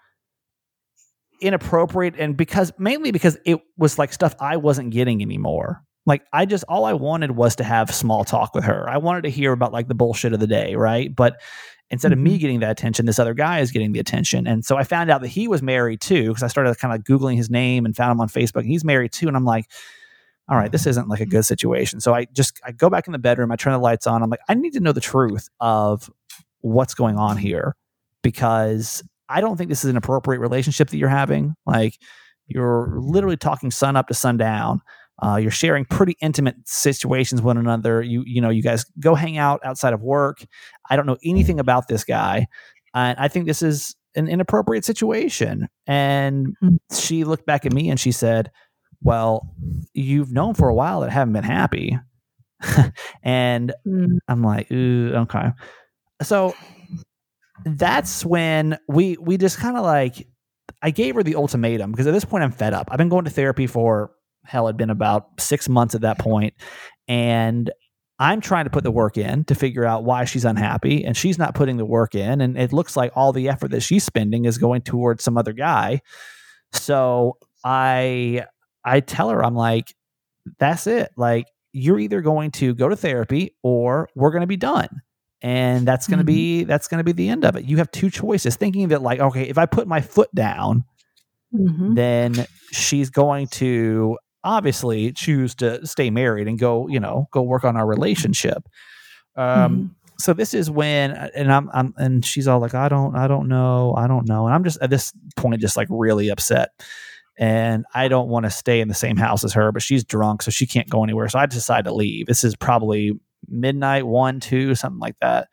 inappropriate. 1.42 2.14
And 2.18 2.38
because 2.38 2.72
mainly 2.78 3.10
because 3.10 3.36
it 3.44 3.60
was 3.76 3.98
like 3.98 4.14
stuff 4.14 4.34
I 4.40 4.56
wasn't 4.56 4.90
getting 4.90 5.20
anymore. 5.20 5.82
Like 6.06 6.22
I 6.32 6.44
just 6.44 6.64
all 6.68 6.84
I 6.84 6.92
wanted 6.92 7.32
was 7.32 7.56
to 7.56 7.64
have 7.64 7.94
small 7.94 8.24
talk 8.24 8.54
with 8.54 8.64
her. 8.64 8.88
I 8.88 8.98
wanted 8.98 9.22
to 9.22 9.30
hear 9.30 9.52
about 9.52 9.72
like 9.72 9.88
the 9.88 9.94
bullshit 9.94 10.32
of 10.32 10.40
the 10.40 10.46
day, 10.46 10.74
right? 10.74 11.14
But 11.14 11.40
instead 11.90 12.12
mm-hmm. 12.12 12.20
of 12.20 12.24
me 12.24 12.30
mm-hmm. 12.32 12.38
getting 12.40 12.60
that 12.60 12.70
attention, 12.70 13.06
this 13.06 13.18
other 13.18 13.34
guy 13.34 13.60
is 13.60 13.70
getting 13.70 13.92
the 13.92 14.00
attention. 14.00 14.46
And 14.46 14.64
so 14.64 14.76
I 14.76 14.84
found 14.84 15.10
out 15.10 15.22
that 15.22 15.28
he 15.28 15.48
was 15.48 15.62
married 15.62 16.00
too 16.00 16.28
because 16.28 16.42
I 16.42 16.48
started 16.48 16.76
kind 16.78 16.94
of 16.94 17.04
googling 17.04 17.36
his 17.36 17.50
name 17.50 17.86
and 17.86 17.96
found 17.96 18.12
him 18.12 18.20
on 18.20 18.28
Facebook. 18.28 18.60
And 18.60 18.68
he's 18.68 18.84
married 18.84 19.12
too, 19.12 19.28
and 19.28 19.36
I'm 19.36 19.44
like, 19.44 19.66
all 20.48 20.58
right, 20.58 20.70
this 20.70 20.86
isn't 20.86 21.08
like 21.08 21.20
a 21.20 21.26
good 21.26 21.44
situation. 21.44 22.00
So 22.00 22.14
I 22.14 22.26
just 22.26 22.60
I 22.64 22.72
go 22.72 22.90
back 22.90 23.06
in 23.06 23.12
the 23.12 23.18
bedroom, 23.18 23.50
I 23.50 23.56
turn 23.56 23.72
the 23.72 23.78
lights 23.78 24.06
on. 24.06 24.22
I'm 24.22 24.30
like, 24.30 24.40
I 24.48 24.54
need 24.54 24.74
to 24.74 24.80
know 24.80 24.92
the 24.92 25.00
truth 25.00 25.48
of 25.60 26.10
what's 26.60 26.94
going 26.94 27.16
on 27.16 27.36
here 27.36 27.76
because 28.22 29.02
I 29.28 29.40
don't 29.40 29.56
think 29.56 29.70
this 29.70 29.84
is 29.84 29.90
an 29.90 29.96
appropriate 29.96 30.40
relationship 30.40 30.90
that 30.90 30.98
you're 30.98 31.08
having. 31.08 31.54
Like 31.66 31.98
you're 32.46 32.94
literally 32.98 33.36
talking 33.36 33.70
sun 33.70 33.96
up 33.96 34.08
to 34.08 34.14
sundown. 34.14 34.82
Uh, 35.22 35.36
you're 35.36 35.50
sharing 35.50 35.84
pretty 35.84 36.16
intimate 36.20 36.56
situations 36.64 37.40
with 37.40 37.46
one 37.46 37.58
another. 37.58 38.02
You 38.02 38.24
you 38.26 38.40
know 38.40 38.50
you 38.50 38.62
guys 38.62 38.84
go 38.98 39.14
hang 39.14 39.38
out 39.38 39.60
outside 39.64 39.92
of 39.92 40.02
work. 40.02 40.44
I 40.90 40.96
don't 40.96 41.06
know 41.06 41.18
anything 41.24 41.60
about 41.60 41.88
this 41.88 42.04
guy, 42.04 42.46
and 42.94 43.18
I 43.18 43.28
think 43.28 43.46
this 43.46 43.62
is 43.62 43.94
an 44.16 44.28
inappropriate 44.28 44.84
situation. 44.84 45.68
And 45.86 46.56
mm-hmm. 46.62 46.76
she 46.92 47.24
looked 47.24 47.46
back 47.46 47.64
at 47.64 47.72
me 47.72 47.90
and 47.90 47.98
she 47.98 48.12
said, 48.12 48.50
"Well, 49.02 49.54
you've 49.92 50.32
known 50.32 50.54
for 50.54 50.68
a 50.68 50.74
while 50.74 51.00
that 51.00 51.10
I 51.10 51.12
haven't 51.12 51.34
been 51.34 51.44
happy." 51.44 51.98
and 53.22 53.72
mm-hmm. 53.86 54.16
I'm 54.28 54.42
like, 54.42 54.70
okay. 54.70 55.52
So 56.22 56.54
that's 57.64 58.24
when 58.24 58.78
we 58.88 59.16
we 59.20 59.36
just 59.36 59.58
kind 59.58 59.76
of 59.76 59.84
like 59.84 60.26
I 60.82 60.90
gave 60.90 61.14
her 61.14 61.22
the 61.22 61.36
ultimatum 61.36 61.92
because 61.92 62.06
at 62.06 62.12
this 62.12 62.24
point 62.24 62.44
I'm 62.44 62.52
fed 62.52 62.74
up. 62.74 62.88
I've 62.90 62.98
been 62.98 63.08
going 63.08 63.24
to 63.24 63.30
therapy 63.30 63.66
for 63.66 64.12
hell 64.44 64.66
had 64.66 64.76
been 64.76 64.90
about 64.90 65.28
six 65.40 65.68
months 65.68 65.94
at 65.94 66.02
that 66.02 66.18
point 66.18 66.54
and 67.08 67.70
i'm 68.18 68.40
trying 68.40 68.64
to 68.64 68.70
put 68.70 68.84
the 68.84 68.90
work 68.90 69.16
in 69.16 69.44
to 69.44 69.54
figure 69.54 69.84
out 69.84 70.04
why 70.04 70.24
she's 70.24 70.44
unhappy 70.44 71.04
and 71.04 71.16
she's 71.16 71.38
not 71.38 71.54
putting 71.54 71.76
the 71.76 71.84
work 71.84 72.14
in 72.14 72.40
and 72.40 72.56
it 72.58 72.72
looks 72.72 72.96
like 72.96 73.12
all 73.14 73.32
the 73.32 73.48
effort 73.48 73.70
that 73.70 73.80
she's 73.80 74.04
spending 74.04 74.44
is 74.44 74.58
going 74.58 74.82
towards 74.82 75.24
some 75.24 75.36
other 75.36 75.52
guy 75.52 76.00
so 76.72 77.36
i 77.64 78.44
i 78.84 79.00
tell 79.00 79.30
her 79.30 79.44
i'm 79.44 79.54
like 79.54 79.94
that's 80.58 80.86
it 80.86 81.10
like 81.16 81.46
you're 81.72 81.98
either 81.98 82.20
going 82.20 82.50
to 82.52 82.74
go 82.74 82.88
to 82.88 82.96
therapy 82.96 83.54
or 83.62 84.08
we're 84.14 84.30
going 84.30 84.42
to 84.42 84.46
be 84.46 84.56
done 84.56 85.02
and 85.44 85.86
that's 85.86 86.06
going 86.06 86.18
to 86.18 86.24
mm-hmm. 86.24 86.62
be 86.62 86.64
that's 86.64 86.88
going 86.88 86.98
to 86.98 87.04
be 87.04 87.12
the 87.12 87.28
end 87.28 87.44
of 87.44 87.54
it 87.54 87.64
you 87.64 87.76
have 87.76 87.90
two 87.90 88.08
choices 88.08 88.56
thinking 88.56 88.88
that 88.88 89.02
like 89.02 89.20
okay 89.20 89.42
if 89.42 89.58
i 89.58 89.66
put 89.66 89.86
my 89.86 90.00
foot 90.00 90.34
down 90.34 90.84
mm-hmm. 91.54 91.94
then 91.94 92.46
she's 92.72 93.10
going 93.10 93.46
to 93.46 94.18
obviously 94.44 95.12
choose 95.12 95.54
to 95.56 95.84
stay 95.86 96.10
married 96.10 96.46
and 96.46 96.58
go, 96.58 96.86
you 96.88 97.00
know, 97.00 97.26
go 97.32 97.42
work 97.42 97.64
on 97.64 97.76
our 97.76 97.86
relationship. 97.86 98.62
Um, 99.36 99.46
mm-hmm. 99.46 99.86
So 100.20 100.32
this 100.32 100.54
is 100.54 100.70
when, 100.70 101.10
and 101.10 101.52
I'm, 101.52 101.68
I'm, 101.74 101.92
and 101.96 102.24
she's 102.24 102.46
all 102.46 102.60
like, 102.60 102.74
I 102.74 102.88
don't, 102.88 103.16
I 103.16 103.26
don't 103.26 103.48
know, 103.48 103.94
I 103.96 104.06
don't 104.06 104.28
know, 104.28 104.46
and 104.46 104.54
I'm 104.54 104.62
just 104.62 104.80
at 104.80 104.90
this 104.90 105.12
point 105.34 105.60
just 105.60 105.76
like 105.76 105.88
really 105.90 106.28
upset, 106.28 106.70
and 107.36 107.84
I 107.94 108.06
don't 108.06 108.28
want 108.28 108.44
to 108.44 108.50
stay 108.50 108.80
in 108.80 108.86
the 108.86 108.94
same 108.94 109.16
house 109.16 109.42
as 109.42 109.52
her, 109.54 109.72
but 109.72 109.82
she's 109.82 110.04
drunk, 110.04 110.42
so 110.42 110.52
she 110.52 110.68
can't 110.68 110.88
go 110.88 111.02
anywhere. 111.02 111.28
So 111.28 111.40
I 111.40 111.46
decide 111.46 111.86
to 111.86 111.92
leave. 111.92 112.26
This 112.26 112.44
is 112.44 112.54
probably 112.54 113.18
midnight, 113.48 114.06
one, 114.06 114.38
two, 114.38 114.76
something 114.76 115.00
like 115.00 115.16
that, 115.20 115.48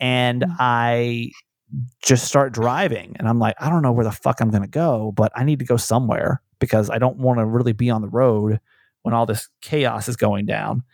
and 0.00 0.42
mm-hmm. 0.42 0.52
I 0.58 1.30
just 2.02 2.26
start 2.26 2.52
driving, 2.52 3.16
and 3.18 3.28
I'm 3.28 3.38
like, 3.38 3.56
I 3.60 3.70
don't 3.70 3.82
know 3.82 3.92
where 3.92 4.04
the 4.04 4.12
fuck 4.12 4.40
I'm 4.40 4.50
gonna 4.50 4.68
go, 4.68 5.12
but 5.12 5.32
I 5.34 5.44
need 5.44 5.58
to 5.60 5.64
go 5.64 5.76
somewhere 5.76 6.42
because 6.58 6.90
I 6.90 6.98
don't 6.98 7.16
want 7.16 7.38
to 7.38 7.46
really 7.46 7.72
be 7.72 7.90
on 7.90 8.02
the 8.02 8.08
road 8.08 8.60
when 9.02 9.14
all 9.14 9.26
this 9.26 9.48
chaos 9.62 10.08
is 10.08 10.16
going 10.16 10.46
down. 10.46 10.84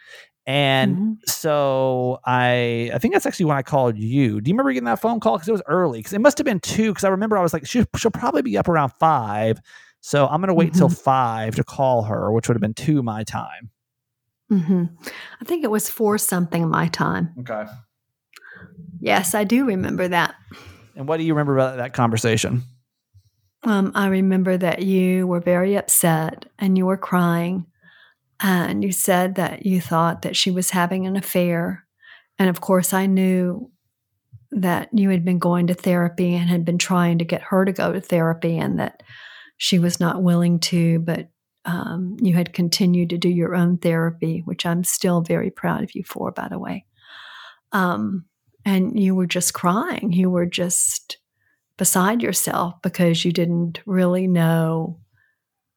And 0.46 0.96
mm-hmm. 0.96 1.12
so 1.26 2.20
I 2.24 2.90
I 2.94 2.98
think 2.98 3.14
that's 3.14 3.26
actually 3.26 3.46
when 3.46 3.56
I 3.56 3.62
called 3.62 3.98
you. 3.98 4.40
Do 4.40 4.48
you 4.48 4.54
remember 4.54 4.72
getting 4.72 4.84
that 4.84 5.00
phone 5.00 5.18
call? 5.18 5.36
Because 5.36 5.48
it 5.48 5.52
was 5.52 5.62
early. 5.66 5.98
Because 5.98 6.12
it 6.12 6.20
must 6.20 6.38
have 6.38 6.44
been 6.44 6.60
two. 6.60 6.92
Because 6.92 7.04
I 7.04 7.08
remember 7.08 7.36
I 7.36 7.42
was 7.42 7.52
like, 7.52 7.66
she, 7.66 7.84
she'll 7.96 8.12
probably 8.12 8.42
be 8.42 8.56
up 8.56 8.68
around 8.68 8.92
five. 9.00 9.60
So 10.02 10.26
I'm 10.28 10.40
going 10.40 10.48
to 10.48 10.54
wait 10.54 10.70
mm-hmm. 10.70 10.78
till 10.78 10.88
five 10.88 11.56
to 11.56 11.64
call 11.64 12.04
her, 12.04 12.30
which 12.30 12.46
would 12.46 12.54
have 12.54 12.60
been 12.60 12.74
two 12.74 13.02
my 13.02 13.24
time. 13.24 13.70
hmm 14.48 14.84
I 15.40 15.44
think 15.44 15.64
it 15.64 15.70
was 15.70 15.90
four 15.90 16.16
something 16.16 16.68
my 16.68 16.86
time. 16.86 17.34
Okay. 17.40 17.64
Yes, 19.00 19.34
I 19.34 19.44
do 19.44 19.64
remember 19.66 20.08
that. 20.08 20.34
And 20.96 21.06
what 21.06 21.18
do 21.18 21.24
you 21.24 21.34
remember 21.34 21.54
about 21.54 21.76
that 21.76 21.92
conversation? 21.92 22.62
Um, 23.62 23.92
I 23.94 24.08
remember 24.08 24.56
that 24.56 24.82
you 24.82 25.26
were 25.26 25.40
very 25.40 25.76
upset 25.76 26.46
and 26.58 26.78
you 26.78 26.86
were 26.86 26.96
crying, 26.96 27.66
and 28.40 28.84
you 28.84 28.92
said 28.92 29.34
that 29.36 29.66
you 29.66 29.80
thought 29.80 30.22
that 30.22 30.36
she 30.36 30.50
was 30.50 30.70
having 30.70 31.06
an 31.06 31.16
affair. 31.16 31.84
And 32.38 32.48
of 32.48 32.60
course, 32.60 32.92
I 32.92 33.06
knew 33.06 33.70
that 34.52 34.88
you 34.92 35.10
had 35.10 35.24
been 35.24 35.38
going 35.38 35.66
to 35.66 35.74
therapy 35.74 36.34
and 36.34 36.48
had 36.48 36.64
been 36.64 36.78
trying 36.78 37.18
to 37.18 37.24
get 37.24 37.42
her 37.42 37.64
to 37.64 37.72
go 37.72 37.92
to 37.92 38.00
therapy, 38.00 38.56
and 38.56 38.78
that 38.78 39.02
she 39.56 39.78
was 39.78 39.98
not 39.98 40.22
willing 40.22 40.60
to, 40.60 41.00
but 41.00 41.28
um, 41.64 42.16
you 42.20 42.34
had 42.34 42.52
continued 42.52 43.10
to 43.10 43.18
do 43.18 43.28
your 43.28 43.54
own 43.54 43.78
therapy, 43.78 44.42
which 44.44 44.64
I'm 44.64 44.84
still 44.84 45.22
very 45.22 45.50
proud 45.50 45.82
of 45.82 45.94
you 45.94 46.04
for, 46.04 46.30
by 46.30 46.48
the 46.48 46.58
way. 46.58 46.84
Um, 47.72 48.26
and 48.66 48.98
you 49.00 49.14
were 49.14 49.26
just 49.26 49.54
crying. 49.54 50.12
You 50.12 50.28
were 50.28 50.44
just 50.46 51.16
beside 51.78 52.22
yourself 52.22 52.74
because 52.82 53.24
you 53.24 53.32
didn't 53.32 53.80
really 53.86 54.26
know 54.26 54.98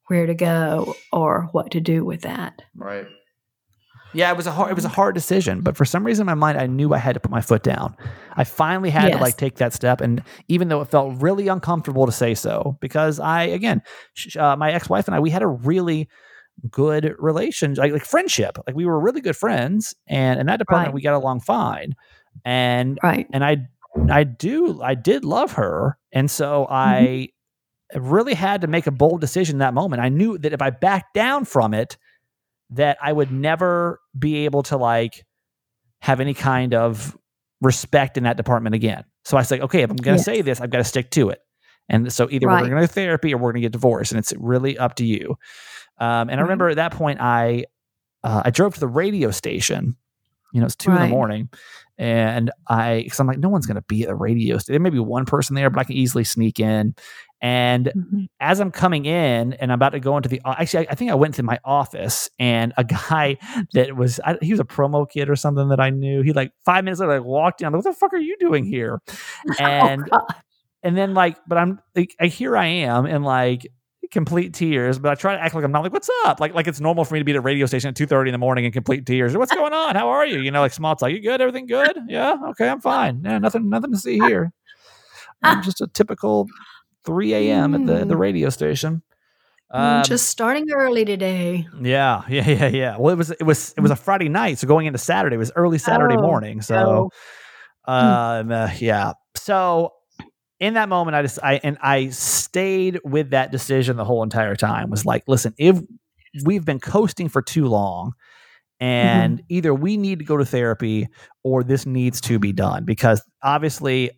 where 0.07 0.25
to 0.25 0.33
go 0.33 0.95
or 1.13 1.47
what 1.51 1.71
to 1.71 1.79
do 1.79 2.03
with 2.03 2.21
that. 2.21 2.61
Right. 2.75 3.05
Yeah, 4.11 4.31
it 4.31 4.37
was 4.37 4.47
a 4.47 4.51
hard, 4.51 4.71
it 4.71 4.73
was 4.73 4.85
a 4.85 4.89
hard 4.89 5.13
decision, 5.13 5.61
but 5.61 5.77
for 5.77 5.85
some 5.85 6.03
reason 6.03 6.23
in 6.23 6.25
my 6.25 6.33
mind 6.33 6.57
I 6.57 6.65
knew 6.65 6.93
I 6.95 6.97
had 6.97 7.13
to 7.13 7.19
put 7.19 7.29
my 7.29 7.41
foot 7.41 7.61
down. 7.61 7.95
I 8.35 8.43
finally 8.43 8.89
had 8.89 9.09
Yes. 9.09 9.17
to 9.17 9.21
like 9.21 9.37
take 9.37 9.57
that 9.57 9.71
step 9.71 10.01
and 10.01 10.23
even 10.47 10.67
though 10.69 10.81
it 10.81 10.89
felt 10.89 11.21
really 11.21 11.47
uncomfortable 11.47 12.07
to 12.07 12.11
say 12.11 12.33
so 12.33 12.75
because 12.81 13.19
I 13.19 13.43
again, 13.43 13.83
sh- 14.15 14.35
uh, 14.35 14.55
my 14.55 14.71
ex-wife 14.71 15.07
and 15.07 15.13
I 15.13 15.19
we 15.19 15.29
had 15.29 15.43
a 15.43 15.47
really 15.47 16.09
good 16.71 17.13
relationship, 17.19 17.77
like, 17.77 17.91
like 17.93 18.03
friendship. 18.03 18.57
Like 18.65 18.75
we 18.75 18.85
were 18.85 18.99
really 18.99 19.21
good 19.21 19.37
friends 19.37 19.93
and 20.07 20.39
in 20.39 20.47
that 20.47 20.57
department 20.57 20.87
Right. 20.87 20.95
we 20.95 21.01
got 21.01 21.13
along 21.13 21.41
fine. 21.41 21.93
And 22.45 22.99
Right. 23.03 23.27
and 23.33 23.43
I 23.43 23.67
I 24.09 24.23
do 24.23 24.81
I 24.81 24.95
did 24.95 25.25
love 25.25 25.53
her, 25.53 25.97
and 26.11 26.29
so 26.31 26.67
I 26.69 27.29
really 27.95 28.33
had 28.35 28.61
to 28.61 28.67
make 28.67 28.87
a 28.87 28.91
bold 28.91 29.19
decision 29.21 29.55
in 29.55 29.59
that 29.59 29.73
moment. 29.73 30.01
I 30.01 30.09
knew 30.09 30.37
that 30.37 30.53
if 30.53 30.61
I 30.61 30.69
backed 30.69 31.13
down 31.13 31.45
from 31.45 31.73
it, 31.73 31.97
that 32.71 32.97
I 33.01 33.11
would 33.11 33.31
never 33.31 33.99
be 34.17 34.45
able 34.45 34.63
to 34.63 34.77
like 34.77 35.25
have 36.01 36.19
any 36.19 36.33
kind 36.33 36.73
of 36.73 37.17
respect 37.61 38.15
in 38.17 38.23
that 38.23 38.37
department 38.37 38.75
again. 38.75 39.03
So 39.25 39.37
I 39.37 39.41
was 39.41 39.51
like, 39.51 39.61
okay, 39.61 39.81
if 39.81 39.89
I'm 39.91 39.97
going 39.97 40.17
to 40.17 40.17
Yes. 40.17 40.25
say 40.25 40.41
this, 40.41 40.61
I've 40.61 40.69
got 40.69 40.77
to 40.77 40.83
stick 40.83 41.11
to 41.11 41.29
it. 41.29 41.41
And 41.89 42.13
so 42.13 42.29
either 42.29 42.47
we're 42.47 42.57
going 42.59 42.69
to 42.71 42.75
go 42.75 42.81
to 42.81 42.87
therapy 42.87 43.33
or 43.33 43.37
we're 43.37 43.51
going 43.51 43.61
to 43.61 43.65
get 43.65 43.71
divorced, 43.73 44.11
and 44.11 44.19
it's 44.19 44.33
really 44.37 44.77
up 44.77 44.95
to 44.95 45.05
you. 45.05 45.35
Um, 45.97 46.29
and 46.29 46.39
I 46.39 46.43
remember 46.43 46.69
at 46.69 46.75
that 46.77 46.93
point, 46.93 47.19
I 47.19 47.65
uh, 48.23 48.43
I 48.45 48.51
drove 48.51 48.75
to 48.75 48.79
the 48.79 48.87
radio 48.87 49.31
station. 49.31 49.95
You 50.53 50.59
know, 50.61 50.65
it's 50.65 50.75
two 50.75 50.91
in 50.91 50.99
the 50.99 51.05
morning, 51.07 51.49
and 51.97 52.51
I 52.67 53.01
because 53.03 53.19
I'm 53.19 53.27
like, 53.27 53.37
no 53.39 53.49
one's 53.49 53.65
going 53.65 53.75
to 53.75 53.83
be 53.87 54.03
at 54.03 54.09
the 54.09 54.15
radio 54.15 54.57
station. 54.57 54.73
There 54.73 54.79
may 54.79 54.89
be 54.89 54.99
one 54.99 55.25
person 55.25 55.55
there, 55.55 55.69
but 55.69 55.79
I 55.79 55.83
can 55.83 55.95
easily 55.95 56.23
sneak 56.23 56.59
in. 56.59 56.95
And 57.41 57.91
Mhm. 57.95 58.27
as 58.41 58.59
I'm 58.59 58.71
coming 58.71 59.05
in 59.05 59.53
and 59.53 59.71
I'm 59.71 59.75
about 59.75 59.91
to 59.91 59.99
go 59.99 60.17
into 60.17 60.27
the 60.27 60.41
actually, 60.45 60.87
I, 60.87 60.91
I 60.91 60.95
think 60.95 61.11
I 61.11 61.15
went 61.15 61.35
to 61.35 61.43
my 61.43 61.57
office 61.63 62.29
and 62.39 62.73
a 62.77 62.83
guy 63.09 63.37
that 63.73 63.95
was 63.95 64.19
I, 64.25 64.37
he 64.41 64.51
was 64.51 64.59
a 64.59 64.65
promo 64.65 65.09
kid 65.09 65.29
or 65.29 65.35
something 65.35 65.69
that 65.69 65.79
I 65.79 65.89
knew. 65.89 66.21
He 66.21 66.33
like 66.33 66.51
five 66.65 66.83
minutes 66.83 66.99
later 66.99 67.19
like 67.19 67.27
walked 67.27 67.61
in. 67.61 67.67
I'm 67.67 67.73
like, 67.73 67.85
what 67.85 67.91
the 67.91 67.97
fuck 67.97 68.13
are 68.13 68.17
you 68.17 68.35
doing 68.39 68.65
here? 68.65 68.99
And 69.59 70.09
Oh, 70.11 70.25
and 70.83 70.97
then 70.97 71.13
like, 71.13 71.37
but 71.47 71.57
I'm 71.57 71.79
like, 71.95 72.15
I, 72.19 72.27
here 72.27 72.55
I 72.57 72.65
am 72.65 73.05
And 73.05 73.23
like 73.23 73.67
complete 74.11 74.53
tears, 74.53 74.97
but 74.99 75.11
I 75.11 75.15
try 75.15 75.35
to 75.35 75.41
act 75.41 75.53
like 75.55 75.63
I'm 75.63 75.71
not 75.71 75.83
like, 75.83 75.93
what's 75.93 76.09
up? 76.25 76.39
Like 76.39 76.53
like 76.53 76.67
it's 76.67 76.79
normal 76.79 77.05
for 77.05 77.13
me 77.13 77.19
to 77.19 77.25
be 77.25 77.31
at 77.31 77.37
a 77.37 77.41
radio 77.41 77.65
station 77.65 77.89
at 77.89 77.95
two 77.95 78.05
thirty 78.07 78.29
in 78.29 78.33
the 78.33 78.37
morning 78.39 78.65
in 78.65 78.71
complete 78.71 79.05
tears. 79.05 79.35
What's 79.37 79.53
going 79.53 79.73
on? 79.73 79.95
How 79.95 80.09
are 80.09 80.25
you? 80.25 80.39
You 80.39 80.51
know, 80.51 80.61
like 80.61 80.73
small 80.73 80.95
talk. 80.95 81.11
You 81.11 81.21
good? 81.21 81.41
Everything 81.41 81.65
good? 81.67 81.97
Yeah. 82.07 82.35
Okay, 82.49 82.67
I'm 82.67 82.81
fine. 82.81 83.21
Yeah, 83.23 83.37
nothing 83.39 83.69
nothing 83.69 83.91
to 83.91 83.97
see 83.97 84.17
here. 84.19 84.51
I'm 85.43 85.61
just 85.61 85.79
a 85.81 85.87
typical 85.87 86.47
3 87.05 87.33
a.m. 87.33 87.75
at 87.75 87.85
the, 87.85 88.05
the 88.05 88.15
Mm. 88.15 88.19
radio 88.19 88.49
station. 88.49 89.01
Mm, 89.73 89.97
Um, 89.97 90.03
just 90.03 90.27
starting 90.29 90.65
early 90.71 91.05
today. 91.05 91.67
yeah, 91.81 92.23
yeah, 92.27 92.49
yeah, 92.49 92.67
yeah. 92.67 92.97
Well, 92.97 93.13
it 93.13 93.17
was 93.17 93.29
it 93.31 93.43
was 93.43 93.73
it 93.77 93.81
was 93.81 93.91
a 93.91 93.95
Friday 93.95 94.27
night, 94.27 94.57
so 94.57 94.67
going 94.67 94.87
into 94.87 94.97
Saturday 94.97 95.35
it 95.35 95.39
was 95.39 95.51
early 95.55 95.77
Saturday 95.77 96.15
Oh, 96.17 96.21
morning. 96.21 96.61
So, 96.61 97.09
no. 97.87 97.93
um, 97.93 98.51
uh, 98.51 98.71
yeah. 98.79 99.13
So 99.37 99.93
in 100.59 100.73
that 100.73 100.89
moment, 100.89 101.15
I 101.15 101.21
just 101.21 101.39
I 101.41 101.59
and 101.63 101.77
I 101.81 102.09
stayed 102.09 102.99
with 103.03 103.31
that 103.31 103.51
decision 103.51 103.97
the 103.97 104.05
whole 104.05 104.23
entire 104.23 104.55
time. 104.55 104.89
Was 104.89 105.05
like, 105.05 105.23
listen, 105.27 105.53
if 105.57 105.79
we've 106.43 106.65
been 106.65 106.79
coasting 106.79 107.29
for 107.29 107.41
too 107.41 107.65
long, 107.65 108.13
and 108.79 109.39
mm-hmm. 109.39 109.45
either 109.49 109.73
we 109.73 109.97
need 109.97 110.19
to 110.19 110.25
go 110.25 110.37
to 110.37 110.45
therapy 110.45 111.07
or 111.43 111.63
this 111.63 111.85
needs 111.85 112.21
to 112.21 112.39
be 112.39 112.51
done 112.51 112.85
because 112.85 113.21
obviously 113.43 114.11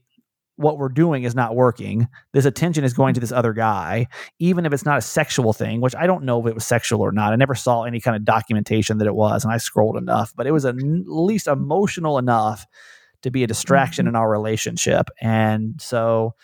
what 0.58 0.78
we're 0.78 0.90
doing 0.90 1.24
is 1.24 1.34
not 1.34 1.56
working. 1.56 2.08
This 2.34 2.46
attention 2.46 2.84
is 2.84 2.94
going 2.94 3.16
to 3.16 3.20
this 3.20 3.32
other 3.32 3.54
guy, 3.54 4.08
even 4.38 4.66
if 4.66 4.74
it's 4.74 4.86
not 4.86 5.00
a 5.00 5.02
sexual 5.02 5.54
thing, 5.54 5.82
which 5.82 5.96
I 5.96 6.06
don't 6.06 6.24
know 6.24 6.40
if 6.40 6.48
it 6.48 6.54
was 6.54 6.68
sexual 6.68 7.02
or 7.02 7.12
not. 7.12 7.34
I 7.34 7.36
never 7.36 7.56
saw 7.56 7.84
any 7.84 8.00
kind 8.00 8.16
of 8.16 8.26
documentation 8.26 9.00
that 9.00 9.08
it 9.08 9.16
was, 9.16 9.44
and 9.44 9.52
I 9.52 9.58
scrolled 9.58 9.98
enough, 9.98 10.34
but 10.36 10.46
it 10.46 10.52
was 10.52 10.66
at 10.66 10.76
least 10.78 11.48
emotional 11.48 12.20
enough 12.20 12.68
to 13.24 13.32
be 13.32 13.44
a 13.44 13.48
distraction 13.48 14.06
Mhm. 14.06 14.10
in 14.10 14.16
our 14.16 14.30
relationship. 14.30 15.10
And 15.22 15.80
so, 15.82 16.36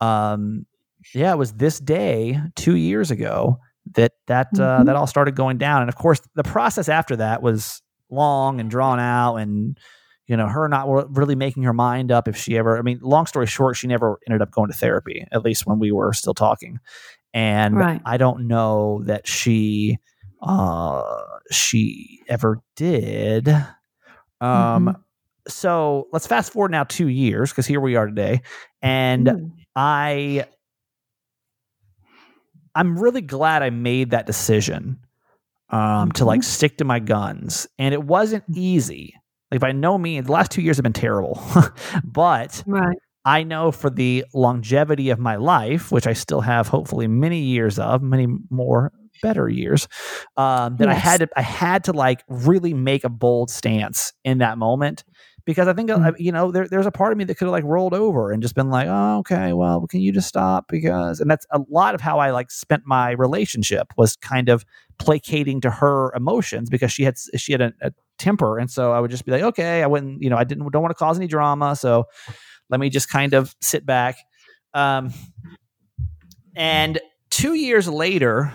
um, 0.00 0.66
yeah, 1.14 1.32
it 1.32 1.38
was 1.38 1.52
this 1.54 1.80
day 1.80 2.40
two 2.56 2.76
years 2.76 3.10
ago 3.10 3.58
that 3.94 4.12
that 4.26 4.48
uh, 4.58 4.80
Mhm. 4.80 4.86
that 4.86 4.96
all 4.96 5.06
started 5.06 5.34
going 5.36 5.58
down. 5.58 5.80
And 5.82 5.88
of 5.88 5.96
course, 5.96 6.20
the 6.34 6.42
process 6.42 6.88
after 6.88 7.16
that 7.16 7.42
was 7.42 7.82
long 8.10 8.60
and 8.60 8.70
drawn 8.70 9.00
out, 9.00 9.36
and 9.36 9.78
you 10.26 10.36
know, 10.36 10.46
her 10.46 10.68
not 10.68 10.86
really 11.16 11.34
making 11.34 11.62
her 11.62 11.72
mind 11.72 12.12
up 12.12 12.28
if 12.28 12.36
she 12.36 12.58
ever. 12.58 12.76
I 12.78 12.82
mean, 12.82 12.98
long 13.02 13.24
story 13.24 13.46
short, 13.46 13.76
she 13.76 13.86
never 13.86 14.18
ended 14.28 14.42
up 14.42 14.50
going 14.50 14.70
to 14.70 14.76
therapy. 14.76 15.26
At 15.32 15.42
least 15.42 15.66
when 15.66 15.78
we 15.78 15.90
were 15.90 16.12
still 16.12 16.34
talking, 16.34 16.78
and 17.32 17.76
Right. 17.76 18.02
I 18.04 18.18
don't 18.18 18.46
know 18.46 19.02
that 19.04 19.26
she 19.26 19.98
uh 20.42 21.02
she 21.50 22.20
ever 22.28 22.60
did. 22.76 23.48
Um. 23.48 24.86
Mhm. 24.86 24.96
So 25.48 26.08
let's 26.12 26.26
fast 26.26 26.52
forward 26.52 26.70
now 26.70 26.84
two 26.84 27.08
years 27.08 27.50
because 27.50 27.66
here 27.66 27.80
we 27.80 27.96
are 27.96 28.06
today, 28.06 28.42
and 28.82 29.32
Mm. 29.32 29.52
I 29.76 30.46
I'm 32.74 32.98
really 32.98 33.20
glad 33.20 33.62
I 33.62 33.70
made 33.70 34.10
that 34.10 34.26
decision 34.26 34.98
um 35.70 36.12
to 36.12 36.24
like 36.24 36.42
Mhm. 36.42 36.44
stick 36.44 36.78
to 36.78 36.84
my 36.84 36.98
guns. 37.00 37.66
And 37.78 37.94
it 37.94 38.04
wasn't 38.04 38.44
easy. 38.54 39.14
Like 39.50 39.60
by 39.60 39.72
no 39.72 39.98
means 39.98 40.26
the 40.26 40.32
last 40.32 40.50
two 40.50 40.62
years 40.62 40.76
have 40.76 40.84
been 40.84 40.92
terrible. 40.92 41.40
but 42.04 42.64
Right. 42.66 42.98
I 43.24 43.42
know 43.44 43.72
for 43.72 43.90
the 43.90 44.24
longevity 44.34 45.10
of 45.10 45.18
my 45.18 45.36
life, 45.36 45.92
which 45.92 46.06
I 46.06 46.14
still 46.14 46.40
have 46.42 46.68
hopefully 46.68 47.08
many 47.08 47.40
years 47.40 47.78
of, 47.78 48.02
many 48.02 48.28
more 48.50 48.92
better 49.22 49.48
years, 49.48 49.88
um, 50.36 50.76
that 50.78 50.88
I 50.88 50.94
had 50.94 51.20
to 51.20 51.28
I 51.36 51.42
had 51.42 51.84
to 51.84 51.92
like 51.92 52.24
really 52.28 52.74
make 52.74 53.04
a 53.04 53.08
bold 53.10 53.50
stance 53.50 54.12
in 54.24 54.38
that 54.38 54.58
moment 54.58 55.04
because 55.48 55.66
I 55.66 55.72
think 55.72 55.90
uh, 55.90 55.96
Mm. 55.96 56.14
you 56.18 56.30
know 56.30 56.52
there, 56.52 56.68
there's 56.68 56.84
a 56.84 56.90
part 56.90 57.10
of 57.10 57.16
me 57.16 57.24
that 57.24 57.36
could 57.36 57.46
have 57.46 57.52
like 57.52 57.64
rolled 57.64 57.94
over 57.94 58.30
and 58.30 58.42
just 58.42 58.54
been 58.54 58.68
like, 58.68 58.86
oh, 58.86 59.20
okay, 59.20 59.54
well, 59.54 59.86
can 59.86 60.02
you 60.02 60.12
just 60.12 60.28
stop? 60.28 60.66
Because 60.68 61.20
and 61.20 61.30
that's 61.30 61.46
a 61.50 61.60
lot 61.70 61.94
of 61.94 62.02
how 62.02 62.18
I 62.18 62.32
like 62.32 62.50
spent 62.50 62.82
my 62.84 63.12
relationship 63.12 63.94
was 63.96 64.14
kind 64.16 64.50
of 64.50 64.66
placating 64.98 65.62
to 65.62 65.70
her 65.70 66.12
emotions 66.14 66.68
because 66.68 66.92
she 66.92 67.02
had 67.02 67.16
she 67.38 67.52
had 67.52 67.62
a, 67.62 67.72
a 67.80 67.92
temper, 68.18 68.58
and 68.58 68.70
so 68.70 68.92
I 68.92 69.00
would 69.00 69.10
just 69.10 69.24
be 69.24 69.32
like, 69.32 69.42
okay, 69.42 69.82
I 69.82 69.86
wouldn't, 69.86 70.22
you 70.22 70.28
know, 70.28 70.36
I 70.36 70.44
didn't 70.44 70.70
don't 70.70 70.82
want 70.82 70.90
to 70.90 71.02
cause 71.02 71.16
any 71.16 71.26
drama, 71.26 71.74
so 71.74 72.04
let 72.68 72.78
me 72.78 72.90
just 72.90 73.08
kind 73.08 73.32
of 73.32 73.56
sit 73.62 73.86
back. 73.86 74.18
Um, 74.74 75.14
and 76.54 77.00
two 77.30 77.54
years 77.54 77.88
later, 77.88 78.52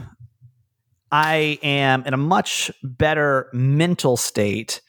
I 1.12 1.58
am 1.64 2.04
in 2.06 2.14
a 2.14 2.18
much 2.18 2.70
better 2.84 3.50
mental 3.52 4.16
state. 4.16 4.82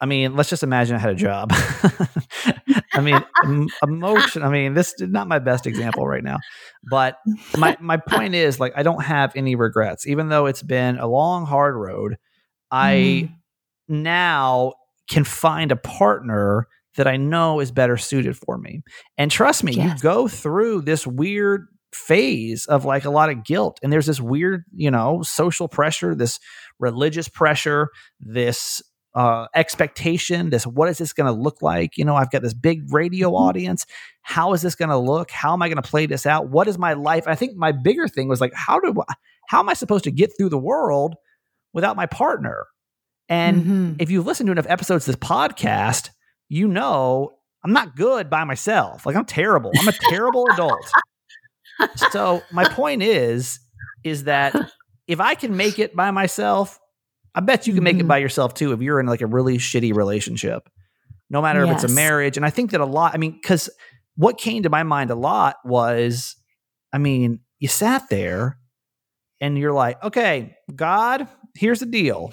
I 0.00 0.06
mean, 0.06 0.36
let's 0.36 0.50
just 0.50 0.62
imagine 0.62 0.96
I 0.96 0.98
had 0.98 1.10
a 1.10 1.14
job. 1.14 1.50
I 2.92 3.00
mean, 3.00 3.22
em- 3.44 3.68
emotion. 3.82 4.42
I 4.42 4.50
mean, 4.50 4.74
this 4.74 4.94
is 4.98 5.08
not 5.08 5.28
my 5.28 5.38
best 5.38 5.66
example 5.66 6.06
right 6.06 6.22
now, 6.22 6.38
but 6.90 7.16
my 7.56 7.76
my 7.80 7.96
point 7.96 8.34
is 8.34 8.60
like 8.60 8.72
I 8.76 8.82
don't 8.82 9.02
have 9.02 9.32
any 9.36 9.54
regrets, 9.54 10.06
even 10.06 10.28
though 10.28 10.46
it's 10.46 10.62
been 10.62 10.98
a 10.98 11.06
long, 11.06 11.46
hard 11.46 11.74
road. 11.76 12.16
I 12.70 13.28
mm-hmm. 13.28 14.02
now 14.02 14.74
can 15.08 15.24
find 15.24 15.72
a 15.72 15.76
partner 15.76 16.66
that 16.96 17.06
I 17.06 17.16
know 17.16 17.60
is 17.60 17.70
better 17.70 17.96
suited 17.96 18.36
for 18.36 18.58
me. 18.58 18.82
And 19.16 19.30
trust 19.30 19.62
me, 19.62 19.72
Yes. 19.72 19.96
you 19.98 20.02
go 20.02 20.28
through 20.28 20.82
this 20.82 21.06
weird 21.06 21.66
phase 21.92 22.66
of 22.66 22.84
like 22.84 23.04
a 23.04 23.10
lot 23.10 23.30
of 23.30 23.44
guilt 23.44 23.78
and 23.82 23.92
there's 23.92 24.06
this 24.06 24.20
weird, 24.20 24.64
you 24.74 24.90
know, 24.90 25.22
social 25.22 25.68
pressure, 25.68 26.14
this 26.14 26.40
religious 26.78 27.28
pressure, 27.28 27.88
this 28.20 28.82
uh, 29.16 29.46
expectation, 29.54 30.50
this 30.50 30.66
what 30.66 30.88
is 30.90 30.98
this 30.98 31.12
going 31.14 31.26
to 31.26 31.32
look 31.32 31.62
like? 31.62 31.96
You 31.96 32.04
know, 32.04 32.14
I've 32.14 32.30
got 32.30 32.42
this 32.42 32.52
big 32.54 32.92
radio 32.92 33.30
Mhm. 33.30 33.40
audience. 33.40 33.86
How 34.22 34.52
is 34.52 34.60
this 34.62 34.74
going 34.74 34.90
to 34.90 34.96
look? 34.98 35.30
How 35.30 35.52
am 35.54 35.62
I 35.62 35.68
going 35.68 35.82
to 35.82 35.88
play 35.88 36.04
this 36.06 36.26
out? 36.26 36.50
What 36.50 36.68
is 36.68 36.76
my 36.78 36.92
life? 36.92 37.26
I 37.26 37.34
think 37.34 37.56
my 37.56 37.72
bigger 37.72 38.06
thing 38.08 38.28
was 38.28 38.40
like, 38.40 38.52
how 38.54 38.78
do 38.78 38.94
I, 39.08 39.14
how 39.48 39.60
am 39.60 39.68
I 39.70 39.72
supposed 39.74 40.04
to 40.04 40.10
get 40.10 40.30
through 40.36 40.50
the 40.50 40.58
world 40.58 41.14
without 41.72 41.96
my 41.96 42.04
partner? 42.06 42.66
And 43.28 43.64
Mhm. 43.64 43.96
if 44.02 44.10
you've 44.10 44.26
listened 44.26 44.48
to 44.48 44.52
enough 44.52 44.66
episodes 44.68 45.08
of 45.08 45.18
this 45.18 45.28
podcast, 45.28 46.10
you 46.48 46.68
know 46.68 47.32
I'm 47.64 47.72
not 47.72 47.96
good 47.96 48.30
by 48.30 48.44
myself. 48.44 49.04
Like 49.06 49.16
I'm 49.16 49.24
terrible. 49.24 49.72
I'm 49.76 49.88
a 49.88 49.92
terrible 49.92 50.46
adult. 50.52 50.88
So 52.10 52.42
my 52.52 52.64
point 52.64 53.02
is, 53.02 53.58
is 54.04 54.24
that 54.24 54.54
if 55.08 55.20
I 55.20 55.34
can 55.34 55.56
make 55.56 55.78
it 55.78 55.96
by 55.96 56.10
myself, 56.10 56.78
I 57.36 57.40
bet 57.40 57.66
you 57.66 57.74
can 57.74 57.84
make 57.84 57.98
it 57.98 58.04
Mhm. 58.04 58.08
by 58.08 58.18
yourself 58.18 58.54
too 58.54 58.72
if 58.72 58.80
you're 58.80 58.98
in 58.98 59.06
like 59.06 59.20
a 59.20 59.26
really 59.26 59.58
shitty 59.58 59.94
relationship. 59.94 60.68
No 61.30 61.42
matter 61.42 61.62
if 61.64 61.70
it's 61.70 61.84
a 61.84 61.88
marriage. 61.94 62.36
And 62.36 62.46
I 62.46 62.50
think 62.50 62.70
that 62.72 62.80
a 62.80 62.84
lot, 62.86 63.14
I 63.14 63.18
mean, 63.18 63.32
because 63.32 63.68
what 64.16 64.38
came 64.38 64.62
to 64.62 64.70
my 64.70 64.82
mind 64.84 65.10
a 65.10 65.14
lot 65.14 65.56
was, 65.64 66.34
I 66.92 66.98
mean, 66.98 67.40
you 67.58 67.68
sat 67.68 68.08
there 68.10 68.58
and 69.40 69.58
you're 69.58 69.72
like, 69.72 70.02
okay, 70.02 70.56
God, 70.74 71.28
here's 71.54 71.80
the 71.80 71.86
deal. 71.86 72.32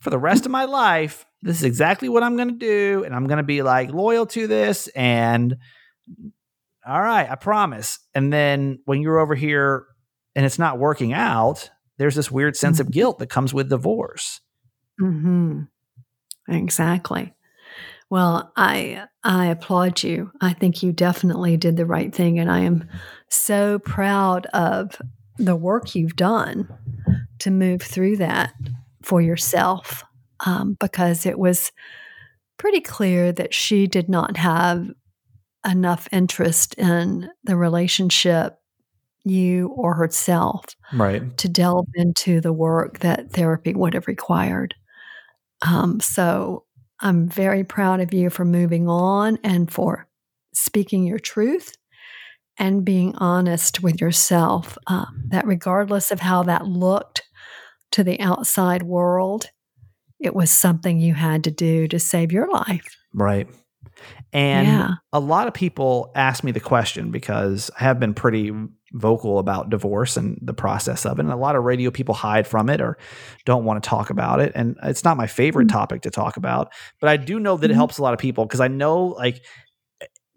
For 0.00 0.10
the 0.10 0.18
rest 0.18 0.44
of 0.44 0.52
my 0.52 0.64
life, 0.66 1.24
this 1.40 1.56
is 1.56 1.64
exactly 1.64 2.08
what 2.08 2.22
I'm 2.22 2.36
going 2.36 2.48
to 2.48 2.54
do. 2.58 3.04
And 3.04 3.14
I'm 3.14 3.26
going 3.26 3.38
to 3.38 3.42
be 3.44 3.62
like 3.62 3.90
loyal 3.90 4.26
to 4.26 4.46
this. 4.46 4.88
And 4.88 5.56
all 6.86 7.00
right, 7.00 7.30
I 7.30 7.36
promise. 7.36 7.98
And 8.14 8.32
then 8.32 8.80
when 8.84 9.00
you're 9.00 9.20
over 9.20 9.34
here 9.34 9.86
and 10.34 10.44
it's 10.44 10.58
not 10.58 10.78
working 10.78 11.12
out, 11.12 11.70
there's 11.98 12.16
this 12.16 12.30
weird 12.30 12.56
sense 12.56 12.80
of 12.80 12.88
Mhm. 12.88 12.92
guilt 12.92 13.18
that 13.20 13.30
comes 13.30 13.54
with 13.54 13.68
divorce. 13.70 14.40
Hmm 15.02 15.62
Exactly. 16.48 17.34
Well, 18.10 18.52
I 18.56 19.04
I 19.24 19.46
applaud 19.46 20.02
you. 20.02 20.32
I 20.40 20.52
think 20.54 20.82
you 20.82 20.92
definitely 20.92 21.56
did 21.56 21.76
the 21.76 21.86
right 21.86 22.14
thing, 22.14 22.38
and 22.38 22.50
I 22.50 22.60
am 22.60 22.88
so 23.30 23.78
proud 23.80 24.46
of 24.48 25.00
the 25.38 25.56
work 25.56 25.94
you've 25.94 26.16
done 26.16 26.68
to 27.40 27.50
move 27.50 27.82
through 27.82 28.18
that 28.18 28.54
for 29.02 29.22
yourself, 29.22 30.04
um, 30.46 30.76
because 30.80 31.26
it 31.26 31.38
was 31.38 31.72
pretty 32.58 32.80
clear 32.80 33.32
that 33.32 33.54
she 33.54 33.86
did 33.86 34.08
not 34.08 34.36
have 34.38 34.88
enough 35.66 36.08
interest 36.12 36.74
in 36.74 37.30
the 37.44 37.56
relationship, 37.56 38.58
you 39.24 39.68
or 39.68 39.94
herself, 39.94 40.64
Right. 40.92 41.36
to 41.38 41.48
delve 41.48 41.88
into 41.94 42.40
the 42.40 42.52
work 42.52 43.00
that 43.00 43.32
therapy 43.32 43.74
would 43.74 43.94
have 43.94 44.06
required. 44.08 44.74
Um, 45.66 46.00
so 46.00 46.64
I'm 47.00 47.28
very 47.28 47.64
proud 47.64 48.00
of 48.00 48.12
you 48.12 48.30
for 48.30 48.44
moving 48.44 48.88
on 48.88 49.38
and 49.42 49.70
for 49.72 50.08
speaking 50.54 51.04
your 51.04 51.18
truth 51.18 51.76
and 52.58 52.84
being 52.84 53.14
honest 53.16 53.82
with 53.82 54.00
yourself. 54.00 54.76
Uh, 54.86 55.06
that 55.28 55.46
regardless 55.46 56.10
of 56.10 56.20
how 56.20 56.42
that 56.44 56.66
looked 56.66 57.22
to 57.92 58.04
the 58.04 58.20
outside 58.20 58.82
world, 58.82 59.46
it 60.20 60.34
was 60.34 60.50
something 60.50 61.00
you 61.00 61.14
had 61.14 61.44
to 61.44 61.50
do 61.50 61.88
to 61.88 61.98
save 61.98 62.32
your 62.32 62.50
life. 62.50 62.96
Right. 63.12 63.48
And 64.32 64.66
Yeah. 64.66 64.90
a 65.12 65.20
lot 65.20 65.48
of 65.48 65.54
people 65.54 66.12
ask 66.14 66.44
me 66.44 66.52
the 66.52 66.60
question 66.60 67.10
because 67.10 67.70
I 67.78 67.84
have 67.84 68.00
been 68.00 68.14
pretty 68.14 68.52
vocal 68.92 69.38
about 69.38 69.70
divorce 69.70 70.16
and 70.16 70.38
the 70.42 70.54
process 70.54 71.04
of 71.06 71.18
it. 71.18 71.22
And 71.22 71.32
a 71.32 71.36
lot 71.36 71.56
of 71.56 71.64
radio 71.64 71.90
people 71.90 72.14
hide 72.14 72.46
from 72.46 72.68
it 72.68 72.80
or 72.80 72.98
don't 73.44 73.64
want 73.64 73.82
to 73.82 73.88
talk 73.88 74.10
about 74.10 74.40
it. 74.40 74.52
And 74.54 74.76
it's 74.82 75.04
not 75.04 75.16
my 75.16 75.26
favorite 75.26 75.66
Mhm. 75.68 75.72
topic 75.72 76.02
to 76.02 76.10
talk 76.10 76.36
about, 76.36 76.72
but 77.00 77.08
I 77.08 77.16
do 77.16 77.40
know 77.40 77.56
that 77.56 77.70
it 77.70 77.74
Mhm. 77.74 77.76
helps 77.76 77.98
a 77.98 78.02
lot 78.02 78.12
of 78.12 78.18
people 78.18 78.44
because 78.44 78.60
I 78.60 78.68
know 78.68 79.06
like 79.06 79.42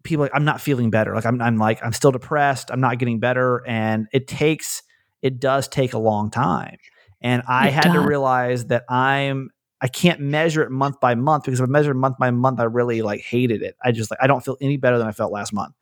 people 0.04 0.24
like, 0.24 0.32
I'm 0.36 0.46
not 0.46 0.62
feeling 0.62 0.90
better. 0.92 1.16
Like 1.16 1.26
I'm, 1.26 1.42
I'm 1.42 1.58
like, 1.58 1.84
I'm 1.84 1.94
still 1.94 2.12
depressed. 2.12 2.70
I'm 2.72 2.80
not 2.82 3.00
getting 3.00 3.20
better. 3.20 3.64
And 3.68 4.08
it 4.14 4.28
takes, 4.28 4.84
it 5.22 5.40
does 5.40 5.68
take 5.68 5.94
a 5.94 5.98
long 5.98 6.30
time. 6.30 6.78
And 7.22 7.42
I 7.48 7.70
It 7.70 7.74
had 7.74 7.94
to 7.94 8.00
realize 8.02 8.66
that 8.68 8.84
I'm 8.90 9.50
I 9.82 9.88
can't 9.88 10.20
measure 10.22 10.64
it 10.64 10.72
month 10.72 11.00
by 11.00 11.16
month 11.16 11.44
because 11.44 11.60
if 11.60 11.68
I 11.68 11.70
measured 11.70 11.96
month 11.98 12.18
by 12.18 12.32
month, 12.32 12.60
I 12.60 12.64
really 12.64 13.02
like 13.02 13.22
hated 13.22 13.62
it. 13.62 13.76
I 13.84 13.92
just 13.92 14.10
like 14.10 14.20
I 14.22 14.28
don't 14.28 14.44
feel 14.44 14.58
any 14.62 14.78
better 14.78 14.98
than 14.98 15.08
I 15.08 15.12
felt 15.12 15.32
last 15.32 15.54
month. 15.54 15.74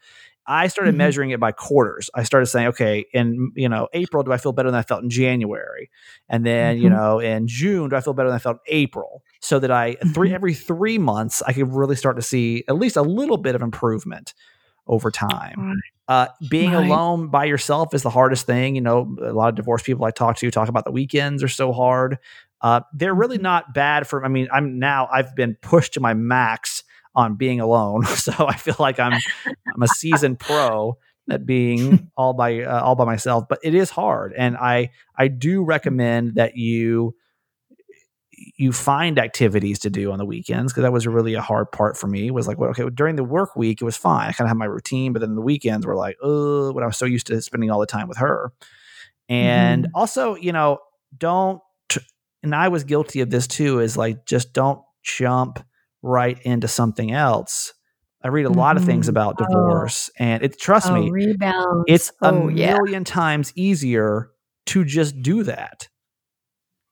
I 0.47 0.67
started 0.67 0.93
Mhm. 0.93 0.95
measuring 0.95 1.31
it 1.31 1.39
by 1.39 1.51
quarters. 1.53 2.09
I 2.15 2.23
started 2.23 2.47
saying, 2.47 2.67
okay, 2.69 3.05
in 3.13 3.51
you 3.56 3.69
know 3.69 3.88
April, 3.93 4.23
do 4.23 4.32
I 4.34 4.38
feel 4.38 4.51
better 4.51 4.69
than 4.71 4.79
I 4.79 4.84
felt 4.84 5.03
in 5.03 5.10
January? 5.10 5.89
And 6.29 6.45
then 6.45 6.77
you 6.79 6.89
Mhm. 6.89 6.89
know 6.89 7.19
in 7.19 7.47
June, 7.47 7.89
do 7.89 7.95
I 7.95 8.01
feel 8.01 8.13
better 8.13 8.29
than 8.29 8.36
I 8.36 8.39
felt 8.39 8.58
in 8.67 8.75
April? 8.75 9.23
So 9.41 9.60
that 9.60 9.71
I 9.71 9.95
three 10.13 10.29
Mhm. 10.29 10.34
every 10.34 10.53
three 10.53 10.97
months, 10.97 11.41
I 11.47 11.53
could 11.53 11.73
really 11.73 11.95
start 11.95 12.15
to 12.17 12.21
see 12.21 12.63
at 12.67 12.75
least 12.77 12.97
a 12.97 13.01
little 13.03 13.38
bit 13.38 13.56
of 13.56 13.62
improvement 13.62 14.34
over 14.88 15.12
time. 15.12 15.65
Uh, 16.10 16.27
being 16.49 16.73
Right. 16.73 16.75
alone 16.75 17.29
by 17.29 17.45
yourself 17.45 17.93
is 17.93 18.03
the 18.03 18.10
hardest 18.12 18.45
thing. 18.45 18.75
You 18.75 18.82
know, 18.82 19.15
a 19.23 19.34
lot 19.34 19.49
of 19.49 19.56
divorced 19.56 19.86
people 19.86 20.06
I 20.06 20.12
talk 20.12 20.38
to 20.38 20.51
talk 20.51 20.69
about 20.69 20.86
the 20.86 20.91
weekends 20.91 21.43
are 21.43 21.47
so 21.49 21.71
hard. 21.73 22.17
Uh, 22.62 22.82
they're 22.93 23.13
really 23.15 23.38
Mhm. 23.38 23.43
not 23.43 23.73
bad 23.73 24.08
for. 24.08 24.23
I 24.25 24.27
mean, 24.29 24.47
I'm 24.53 24.79
now 24.79 25.08
I've 25.12 25.36
been 25.36 25.56
pushed 25.62 25.93
to 25.95 26.01
my 26.01 26.13
max 26.13 26.84
on 27.15 27.36
being 27.36 27.60
alone, 27.60 28.06
so 28.06 28.34
I 28.47 28.56
feel 28.56 28.76
like 28.80 28.99
I'm 28.99 29.13
I'm 29.13 29.82
a 29.84 29.88
seasoned 29.88 30.39
pro 30.39 30.97
at 31.30 31.45
being 31.45 32.10
all 32.17 32.34
by 32.34 32.62
uh, 32.63 32.82
all 32.82 32.95
by 32.95 33.06
myself. 33.06 33.45
But 33.49 33.60
it 33.63 33.76
is 33.76 33.89
hard, 33.89 34.34
and 34.38 34.58
I 34.58 34.89
I 35.17 35.28
do 35.28 35.63
recommend 35.63 36.36
that 36.36 36.58
you 36.58 37.15
you 38.58 38.71
find 38.71 39.19
activities 39.19 39.80
to 39.80 39.89
do 39.89 40.12
on 40.12 40.17
the 40.17 40.26
weekends 40.26 40.73
because 40.73 40.84
that 40.84 40.91
was 40.91 41.08
really 41.08 41.34
a 41.36 41.41
hard 41.41 41.71
part 41.71 41.95
for 41.97 42.08
me 42.08 42.30
was 42.32 42.47
like 42.47 42.58
well, 42.58 42.71
okay 42.71 42.84
during 42.93 43.15
the 43.15 43.23
work 43.23 43.56
week 43.56 43.80
it 43.82 43.86
was 43.86 43.95
fine 43.95 44.28
i 44.28 44.32
kind 44.32 44.45
of 44.45 44.49
had 44.49 44.58
my 44.58 44.65
routine 44.65 45.13
but 45.13 45.19
then 45.19 45.36
the 45.36 45.41
weekends 45.41 45.86
were 45.86 45.95
like 45.95 46.17
oh 46.21 46.71
when 46.73 46.84
i 46.84 46.88
was 46.88 46.97
so 46.97 47.06
used 47.06 47.28
to 47.28 47.39
spending 47.41 47.69
all 47.69 47.80
the 47.80 47.86
time 47.86 48.08
with 48.08 48.17
her 48.17 48.52
and 49.30 49.86
Mhm. 49.86 49.89
also 49.93 50.36
you 50.36 50.52
know 50.52 50.80
don't 51.17 51.62
and 52.41 52.56
i 52.56 52.67
was 52.67 52.84
guilty 52.84 53.21
of 53.21 53.30
this 53.30 53.47
too 53.47 53.80
is 53.80 53.95
like 53.95 54.26
just 54.26 54.52
don't 54.52 54.82
jump 55.04 55.60
right 56.03 56.39
into 56.43 56.67
something 56.67 57.11
else 57.11 57.73
i 58.23 58.27
read 58.27 58.45
a 58.45 58.49
lot 58.49 58.77
of 58.77 58.85
things 58.85 59.07
Mhm. 59.07 59.09
about 59.09 59.35
Oh. 59.39 59.45
divorce 59.45 60.09
and 60.19 60.43
it 60.43 60.59
trust 60.59 60.89
Oh, 60.91 60.95
me 61.09 61.35
it's 61.87 62.09
a 62.21 62.27
oh, 62.29 62.49
yeah. 62.49 62.73
million 62.77 63.03
times 63.03 63.51
easier 63.55 64.29
to 64.67 64.85
just 64.85 65.21
do 65.21 65.43
that 65.43 65.87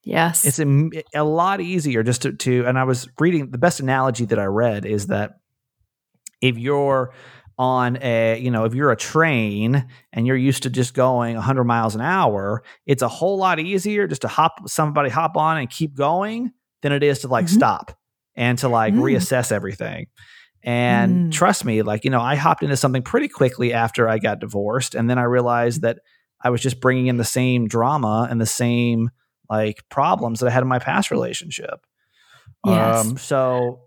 Yes. 0.04 0.46
it's 0.46 0.60
a, 0.60 1.04
a 1.14 1.24
lot 1.24 1.62
easier 1.62 2.02
just 2.04 2.24
to, 2.24 2.32
to 2.34 2.66
and 2.66 2.80
i 2.80 2.84
was 2.84 3.08
reading 3.20 3.52
the 3.52 3.58
best 3.60 3.80
analogy 3.80 4.26
that 4.26 4.40
i 4.40 4.46
read 4.46 4.86
is 4.86 5.08
that 5.08 5.34
if 6.42 6.58
you're 6.58 7.14
on 7.60 8.00
a 8.02 8.40
you 8.40 8.50
know 8.50 8.66
if 8.66 8.74
you're 8.74 8.90
a 8.92 8.96
train 8.96 9.86
and 10.14 10.26
you're 10.26 10.36
used 10.38 10.64
to 10.64 10.70
just 10.72 10.96
going 10.96 11.36
100 11.36 11.64
miles 11.66 11.94
an 11.94 12.02
hour 12.02 12.64
it's 12.88 13.04
a 13.04 13.08
whole 13.08 13.38
lot 13.38 13.60
easier 13.60 14.08
just 14.08 14.22
to 14.24 14.28
hop 14.28 14.54
somebody 14.68 15.10
hop 15.10 15.38
on 15.38 15.58
and 15.60 15.70
keep 15.70 15.94
going 15.96 16.52
than 16.82 16.92
it 16.92 17.04
is 17.04 17.20
to 17.20 17.28
like 17.28 17.46
Mhm. 17.46 17.50
stop 17.50 17.96
and 18.36 18.58
to 18.60 18.70
like 18.70 18.94
Mm. 18.94 19.00
reassess 19.02 19.52
everything 19.52 20.08
and 20.64 21.28
Mm. 21.28 21.32
trust 21.32 21.66
me 21.66 21.82
like 21.82 22.04
you 22.04 22.10
know 22.12 22.22
i 22.22 22.36
hopped 22.36 22.62
into 22.64 22.78
something 22.78 23.02
pretty 23.02 23.28
quickly 23.28 23.74
after 23.74 24.08
i 24.08 24.20
got 24.20 24.40
divorced 24.40 24.94
and 24.96 25.10
then 25.10 25.18
i 25.18 25.24
realized 25.24 25.82
that 25.82 25.98
i 26.44 26.50
was 26.50 26.62
just 26.62 26.80
bringing 26.80 27.08
in 27.08 27.18
the 27.18 27.24
same 27.26 27.68
drama 27.68 28.28
and 28.30 28.40
the 28.40 28.46
same 28.46 29.10
like 29.50 29.84
problems 29.90 30.40
that 30.40 30.48
I 30.48 30.50
had 30.52 30.62
in 30.64 30.70
my 30.70 30.80
past 30.80 31.12
relationship. 31.12 31.86
Yes. 32.66 33.06
Um, 33.06 33.18
so 33.18 33.82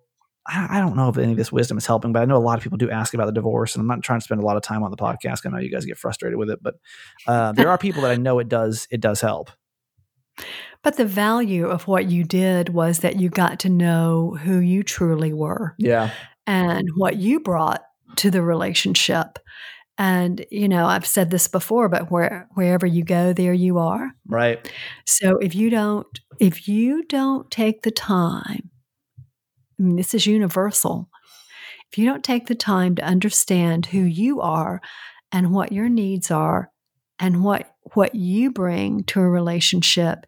I, 0.47 0.77
I 0.77 0.81
don't 0.81 0.95
know 0.95 1.09
if 1.09 1.17
any 1.17 1.33
of 1.33 1.39
this 1.39 1.51
wisdom 1.51 1.79
is 1.79 1.87
helping, 1.87 2.13
but 2.13 2.21
I 2.21 2.27
know 2.27 2.37
a 2.37 2.39
lot 2.45 2.59
of 2.59 2.63
people 2.63 2.77
do 2.77 2.91
ask 2.91 3.15
about 3.15 3.25
the 3.27 3.33
divorce, 3.33 3.75
and 3.75 3.81
I'm 3.81 3.87
not 3.87 4.03
trying 4.03 4.21
to 4.21 4.25
spend 4.25 4.43
a 4.43 4.45
lot 4.45 4.57
of 4.59 4.63
time 4.63 4.83
on 4.83 4.91
the 4.91 4.97
podcast. 4.99 5.47
I 5.47 5.49
know 5.49 5.59
you 5.59 5.71
guys 5.71 5.87
get 5.87 5.97
frustrated 5.97 6.39
with 6.39 6.51
it, 6.51 6.63
but 6.63 6.75
uh, 7.27 7.53
there 7.53 7.71
are 7.71 7.79
people 7.79 8.03
that 8.03 8.11
I 8.11 8.17
know 8.17 8.41
it 8.41 8.51
does 8.51 8.87
it 8.91 9.01
does 9.01 9.23
help. 9.23 9.51
But 10.83 10.97
the 10.97 11.07
value 11.07 11.67
of 11.67 11.89
what 11.89 12.11
you 12.11 12.25
did 12.25 12.69
was 12.69 12.99
that 12.99 13.17
you 13.17 13.31
got 13.31 13.61
to 13.61 13.69
know 13.69 14.37
who 14.43 14.59
you 14.59 14.83
truly 14.83 15.33
were 15.33 15.75
Yeah, 15.79 16.11
and 16.47 16.87
what 16.97 17.17
you 17.17 17.41
brought 17.41 17.83
to 18.17 18.31
the 18.31 18.43
relationship. 18.43 19.39
And, 19.97 20.45
you 20.51 20.69
know, 20.69 20.87
I've 20.87 21.07
said 21.07 21.31
this 21.31 21.47
before, 21.47 21.89
but 21.89 22.11
where, 22.11 22.49
wherever 22.55 22.85
you 22.85 23.05
go, 23.05 23.33
there 23.33 23.53
you 23.53 23.79
are. 23.79 24.11
right. 24.27 24.71
So 25.07 25.39
if 25.39 25.55
you 25.55 25.71
don't, 25.71 26.07
if 26.41 26.67
you 26.67 27.05
don't 27.05 27.49
take 27.51 27.83
the 27.83 27.93
time, 27.93 28.71
I 29.79 29.83
mean, 29.83 29.97
this 29.97 30.13
is 30.13 30.27
universal. 30.27 31.09
If 31.93 31.99
you 31.99 32.07
don't 32.07 32.25
take 32.25 32.47
the 32.47 32.57
time 32.57 32.97
to 32.97 33.05
understand 33.05 33.87
who 33.87 34.01
you 34.01 34.41
are 34.41 34.81
and 35.31 35.53
what 35.53 35.71
your 35.71 35.89
needs 35.89 36.31
are 36.31 36.71
and 37.19 37.45
what 37.45 37.71
what 37.95 38.15
you 38.15 38.51
bring 38.51 39.05
to 39.05 39.21
a 39.21 39.29
relationship, 39.29 40.27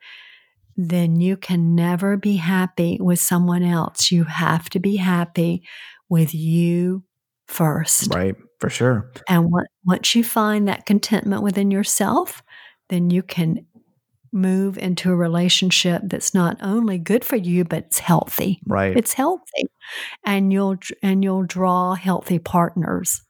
then 0.76 1.20
you 1.20 1.36
can 1.36 1.74
never 1.74 2.16
be 2.16 2.36
happy 2.36 2.98
with 3.00 3.18
someone 3.18 3.62
else. 3.62 4.10
You 4.10 4.24
have 4.24 4.68
to 4.70 4.78
be 4.78 4.96
happy 4.96 5.62
with 6.08 6.34
you 6.34 7.02
first. 7.48 8.14
Right, 8.14 8.36
for 8.60 8.70
sure. 8.70 9.10
And 9.28 9.46
on- 9.46 9.66
once 9.84 10.14
you 10.14 10.22
find 10.22 10.68
that 10.68 10.86
contentment 10.86 11.42
within 11.42 11.70
yourself, 11.70 12.42
then 12.88 13.10
you 13.10 13.22
can 13.22 13.66
move 14.32 14.76
into 14.76 15.10
a 15.10 15.16
relationship 15.16 16.02
that's 16.04 16.34
not 16.34 16.58
only 16.60 16.98
good 16.98 17.24
for 17.24 17.36
you 17.36 17.64
but 17.64 17.84
it's 17.84 17.98
healthy. 17.98 18.60
Right. 18.66 18.94
It's 18.96 19.14
healthy, 19.14 19.64
and 20.24 20.52
you'll 20.52 20.76
and 21.02 21.24
you'll 21.24 21.44
draw 21.44 21.94
healthy 21.94 22.38
partners. 22.38 23.22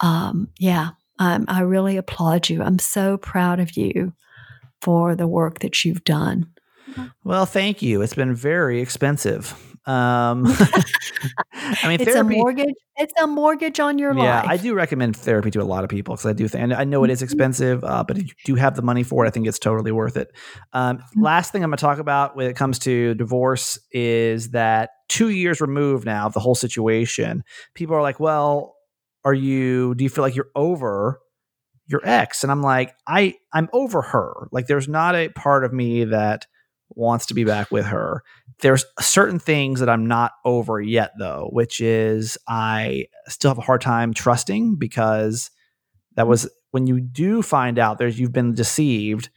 Um, 0.00 0.48
yeah, 0.58 0.90
um, 1.20 1.44
I 1.46 1.60
really 1.60 1.96
applaud 1.96 2.48
you. 2.48 2.62
I'm 2.62 2.78
so 2.80 3.16
proud 3.18 3.60
of 3.60 3.76
you 3.76 4.12
for 4.82 5.14
the 5.14 5.28
work 5.28 5.60
that 5.60 5.84
you've 5.84 6.02
done. 6.02 6.46
Well, 7.22 7.46
thank 7.46 7.82
you. 7.82 8.02
It's 8.02 8.14
been 8.14 8.34
very 8.34 8.80
expensive. 8.80 9.54
Um, 9.86 10.44
I 11.54 11.88
mean, 11.88 12.00
it's 12.00 12.04
therapy. 12.04 12.34
a 12.34 12.38
mortgage. 12.38 12.74
It's 12.96 13.12
a 13.20 13.26
mortgage 13.26 13.80
on 13.80 13.98
your 13.98 14.14
yeah, 14.14 14.36
life. 14.36 14.44
Yeah, 14.44 14.50
I 14.50 14.56
do 14.56 14.74
recommend 14.74 15.16
therapy 15.16 15.50
to 15.52 15.60
a 15.60 15.64
lot 15.64 15.84
of 15.84 15.90
people 15.90 16.14
because 16.16 16.26
I 16.26 16.32
do 16.32 16.48
think, 16.48 16.62
and 16.64 16.74
I 16.74 16.84
know 16.84 17.04
it 17.04 17.10
is 17.10 17.20
Mhm. 17.20 17.24
expensive, 17.24 17.84
uh, 17.84 18.02
but 18.06 18.18
if 18.18 18.24
you 18.24 18.32
do 18.44 18.54
have 18.56 18.76
the 18.76 18.82
money 18.82 19.02
for 19.02 19.24
it, 19.24 19.28
I 19.28 19.30
think 19.30 19.46
it's 19.46 19.58
totally 19.58 19.92
worth 19.92 20.16
it. 20.16 20.28
Um, 20.72 20.98
Mhm. 20.98 21.22
last 21.22 21.52
thing 21.52 21.62
I'm 21.62 21.70
going 21.70 21.76
to 21.78 21.80
talk 21.80 21.98
about 21.98 22.36
when 22.36 22.46
it 22.46 22.56
comes 22.56 22.78
to 22.80 23.14
divorce 23.14 23.78
is 23.92 24.50
that 24.50 24.90
two 25.08 25.30
years 25.30 25.60
removed 25.60 26.04
now 26.06 26.26
of 26.26 26.32
the 26.34 26.40
whole 26.40 26.54
situation, 26.54 27.42
people 27.74 27.94
are 27.94 28.02
like, 28.02 28.20
well, 28.20 28.74
are 29.24 29.34
you, 29.34 29.94
do 29.94 30.04
you 30.04 30.10
feel 30.10 30.22
like 30.22 30.36
you're 30.36 30.50
over 30.54 31.20
your 31.86 32.00
ex? 32.04 32.42
And 32.42 32.50
I'm 32.50 32.62
like, 32.62 32.94
I, 33.06 33.34
I'm 33.52 33.68
over 33.72 34.02
her. 34.02 34.48
Like, 34.52 34.66
there's 34.66 34.88
not 34.88 35.14
a 35.14 35.28
part 35.28 35.64
of 35.64 35.72
me 35.72 36.04
that 36.04 36.46
wants 36.90 37.26
to 37.26 37.34
be 37.34 37.44
back 37.44 37.70
with 37.70 37.86
her. 37.86 38.22
There's 38.60 38.84
certain 39.00 39.38
things 39.38 39.80
that 39.80 39.88
I'm 39.88 40.06
not 40.06 40.32
over 40.44 40.80
yet, 40.80 41.12
though, 41.18 41.48
which 41.52 41.80
is 41.80 42.36
I 42.48 43.06
still 43.28 43.50
have 43.50 43.58
a 43.58 43.62
hard 43.62 43.80
time 43.80 44.12
trusting 44.12 44.76
because 44.76 45.50
that 46.16 46.26
was 46.26 46.48
when 46.72 46.86
you 46.86 47.00
do 47.00 47.42
find 47.42 47.78
out 47.78 47.98
there's 47.98 48.18
you've 48.18 48.32
been 48.32 48.54
deceived, 48.54 49.30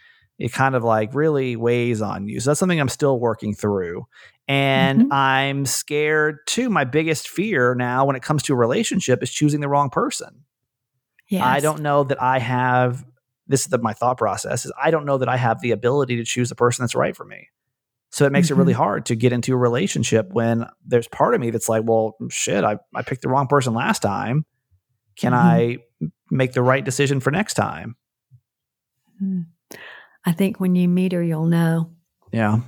it 0.44 0.52
kind 0.52 0.76
of 0.76 0.84
like 0.84 1.16
really 1.16 1.56
weighs 1.56 2.02
on 2.02 2.28
you. 2.28 2.42
So 2.42 2.50
that's 2.50 2.60
something 2.60 2.78
I'm 2.78 2.90
still 2.90 3.18
working 3.18 3.56
through. 3.56 4.06
And 4.46 5.04
Mhm. 5.04 5.14
I'm 5.14 5.66
scared 5.66 6.40
too. 6.46 6.70
My 6.70 6.84
biggest 6.84 7.30
fear 7.30 7.76
now 7.76 8.04
when 8.04 8.18
it 8.18 8.24
comes 8.24 8.44
to 8.44 8.54
a 8.54 8.58
relationship 8.58 9.24
is 9.24 9.32
choosing 9.32 9.62
the 9.62 9.70
wrong 9.70 9.90
person. 9.90 10.44
I 11.32 11.62
don't 11.62 11.82
know 11.82 12.04
that 12.04 12.22
I 12.22 12.40
have 12.40 13.06
this 13.48 13.62
is 13.62 13.68
the, 13.68 13.78
my 13.78 13.94
thought 13.94 14.18
process 14.18 14.66
is 14.66 14.72
I 14.82 14.92
don't 14.92 15.06
know 15.06 15.18
that 15.18 15.30
I 15.30 15.38
have 15.38 15.62
the 15.62 15.72
ability 15.72 16.18
to 16.18 16.26
choose 16.26 16.50
the 16.50 16.56
person 16.56 16.84
that's 16.84 16.94
right 16.96 17.16
for 17.16 17.24
me. 17.26 17.48
So 18.12 18.26
it 18.26 18.32
makes 18.34 18.52
it 18.52 18.56
really 18.56 18.74
Mhm. 18.74 18.78
hard 18.78 19.06
to 19.08 19.16
get 19.16 19.32
into 19.32 19.54
a 19.54 19.58
relationship 19.58 20.28
when 20.34 20.66
there's 20.86 21.08
part 21.08 21.34
of 21.36 21.42
me 21.42 21.52
that's 21.52 21.70
like, 21.70 21.84
well, 21.86 22.16
shit, 22.30 22.66
I, 22.66 22.78
I 22.94 23.02
picked 23.02 23.22
the 23.22 23.30
wrong 23.30 23.48
person 23.48 23.74
last 23.74 24.02
time. 24.02 24.46
Can 25.16 25.32
Mhm. 25.32 25.38
I 25.38 25.78
make 26.30 26.52
the 26.52 26.62
right 26.62 26.84
decision 26.84 27.22
for 27.22 27.32
next 27.32 27.54
time? 27.54 27.96
Mm. 29.22 29.46
I 30.26 30.32
think 30.32 30.60
when 30.60 30.76
you 30.76 30.88
meet 30.88 31.12
her, 31.12 31.24
you'll 31.24 31.46
know. 31.48 31.92
Yeah. 32.32 32.62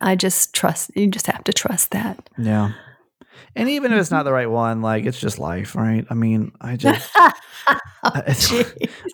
I 0.00 0.14
just 0.16 0.54
trust. 0.54 0.90
You 0.94 1.06
just 1.08 1.26
have 1.26 1.44
to 1.44 1.52
trust 1.52 1.90
that. 1.92 2.28
Yeah. 2.38 2.72
And 3.56 3.68
even 3.68 3.92
if 3.92 3.98
it's 3.98 4.10
not 4.10 4.24
the 4.24 4.32
right 4.32 4.50
one, 4.50 4.80
like 4.82 5.04
it's 5.04 5.18
just 5.20 5.38
life, 5.38 5.74
right? 5.74 6.06
I 6.08 6.14
mean, 6.14 6.52
I 6.60 6.76
just, 6.76 7.10
it's- 8.26 8.52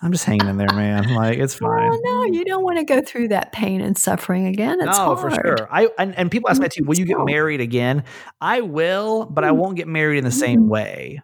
I'm 0.03 0.11
just 0.11 0.25
hanging 0.25 0.47
in 0.47 0.57
there, 0.57 0.67
man. 0.73 1.13
Like 1.13 1.37
it's 1.39 1.55
fine. 1.55 1.89
Oh 1.91 1.99
no, 2.03 2.23
you 2.25 2.45
don't 2.45 2.63
want 2.63 2.77
to 2.77 2.83
go 2.83 3.01
through 3.01 3.29
that 3.29 3.51
pain 3.51 3.81
and 3.81 3.97
suffering 3.97 4.45
again. 4.47 4.77
It's 4.81 4.97
no, 4.97 5.15
hard. 5.15 5.19
for 5.19 5.31
sure. 5.31 5.67
I 5.71 5.89
and, 5.97 6.15
and 6.17 6.31
people 6.31 6.49
ask 6.49 6.61
me 6.61 6.69
too, 6.69 6.83
will 6.85 6.97
you 6.97 7.05
get 7.05 7.17
married 7.25 7.61
again? 7.61 8.03
I 8.39 8.61
will, 8.61 9.25
but 9.25 9.43
I 9.43 9.49
Mm. 9.49 9.55
won't 9.57 9.75
get 9.77 9.87
married 9.87 10.17
in 10.19 10.23
the 10.23 10.31
same 10.31 10.61
Mm. 10.65 10.67
way. 10.69 11.21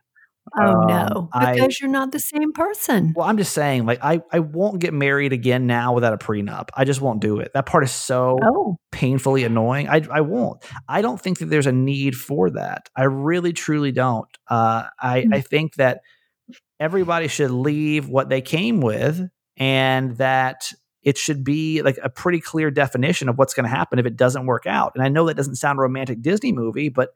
Oh 0.57 0.61
Um, 0.81 0.87
no, 0.87 1.29
I- 1.33 1.53
because 1.53 1.79
you're 1.81 1.89
not 1.89 2.11
the 2.11 2.19
same 2.19 2.53
person. 2.53 3.13
Well, 3.15 3.27
I'm 3.27 3.37
just 3.37 3.53
saying, 3.53 3.85
like, 3.85 3.99
I, 4.03 4.21
I 4.31 4.39
won't 4.39 4.79
get 4.79 4.93
married 4.93 5.33
again 5.33 5.65
now 5.67 5.93
without 5.93 6.13
a 6.13 6.17
prenup. 6.17 6.69
I 6.75 6.85
just 6.85 7.01
won't 7.01 7.19
do 7.19 7.39
it. 7.39 7.51
That 7.53 7.65
part 7.65 7.83
is 7.83 7.91
so 7.91 8.37
Oh, 8.43 8.77
painfully 8.91 9.43
annoying. 9.43 9.87
I, 9.89 10.01
I 10.11 10.21
won't. 10.21 10.63
I 10.87 11.01
don't 11.01 11.19
think 11.19 11.39
that 11.39 11.45
there's 11.47 11.65
a 11.67 11.71
need 11.71 12.15
for 12.15 12.51
that. 12.51 12.89
I 12.95 13.03
really, 13.05 13.53
truly 13.53 13.91
don't. 13.91 14.27
Uh, 14.47 14.83
I, 15.01 15.21
Hmm. 15.21 15.33
I 15.33 15.41
think 15.41 15.75
that 15.75 16.01
everybody 16.79 17.27
should 17.27 17.51
leave 17.51 18.07
what 18.09 18.29
they 18.29 18.41
came 18.41 18.81
with 18.81 19.27
and 19.57 20.17
that 20.17 20.71
it 21.01 21.17
should 21.17 21.43
be 21.43 21.81
like 21.81 21.97
a 22.03 22.09
pretty 22.09 22.39
clear 22.39 22.69
definition 22.71 23.29
of 23.29 23.37
what's 23.37 23.53
going 23.53 23.63
to 23.63 23.69
happen 23.75 23.97
if 23.99 24.05
it 24.05 24.15
doesn't 24.17 24.45
work 24.45 24.65
out. 24.65 24.91
And 24.95 25.03
I 25.03 25.07
know 25.09 25.25
that 25.27 25.37
doesn't 25.37 25.55
sound 25.55 25.79
a 25.79 25.81
romantic 25.83 26.21
Disney 26.21 26.51
movie, 26.51 26.89
but 26.89 27.09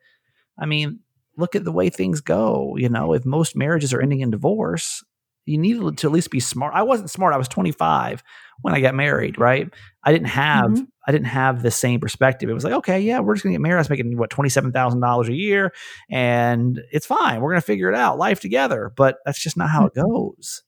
I 0.58 0.66
mean, 0.66 1.00
look 1.40 1.56
at 1.56 1.64
the 1.64 1.72
way 1.72 1.90
things 1.90 2.22
go. 2.22 2.76
You 2.78 2.90
know, 2.90 3.14
if 3.14 3.26
most 3.26 3.56
marriages 3.56 3.94
are 3.94 4.02
ending 4.02 4.20
in 4.22 4.30
divorce, 4.32 5.04
you 5.46 5.58
need 5.58 5.98
to 5.98 6.08
at 6.08 6.14
least 6.14 6.30
be 6.30 6.40
smart. 6.40 6.76
I 6.76 6.84
wasn't 6.84 7.10
smart. 7.10 7.34
I 7.34 7.38
was 7.38 7.48
25 7.48 8.22
when 8.62 8.76
I 8.76 8.82
got 8.82 8.94
married, 8.94 9.40
right? 9.40 9.68
I 10.04 10.12
didn't 10.12 10.28
have 10.28 10.72
Mhm. 10.72 10.88
I 11.08 11.12
didn't 11.12 11.26
have 11.28 11.64
the 11.64 11.72
same 11.72 12.00
perspective. 12.00 12.50
It 12.50 12.54
was 12.54 12.64
like, 12.64 12.74
okay, 12.74 13.00
yeah, 13.00 13.20
we're 13.20 13.34
just 13.34 13.44
gonna 13.44 13.54
get 13.56 13.62
married. 13.62 13.78
I 13.78 13.80
was 13.80 13.90
making 13.90 14.16
what 14.16 14.30
twenty 14.30 14.50
seven 14.50 14.72
thousand 14.72 15.00
dollars 15.00 15.28
a 15.28 15.34
year, 15.34 15.72
and 16.12 16.80
it's 16.92 17.08
fine. 17.08 17.42
We're 17.42 17.50
gonna 17.52 17.62
figure 17.62 17.90
it 17.90 17.96
out, 17.96 18.20
life 18.20 18.40
together. 18.42 18.92
But 18.96 19.18
that's 19.26 19.42
just 19.42 19.58
not 19.58 19.70
how 19.72 19.88
it 19.88 19.96
goes. 19.96 20.62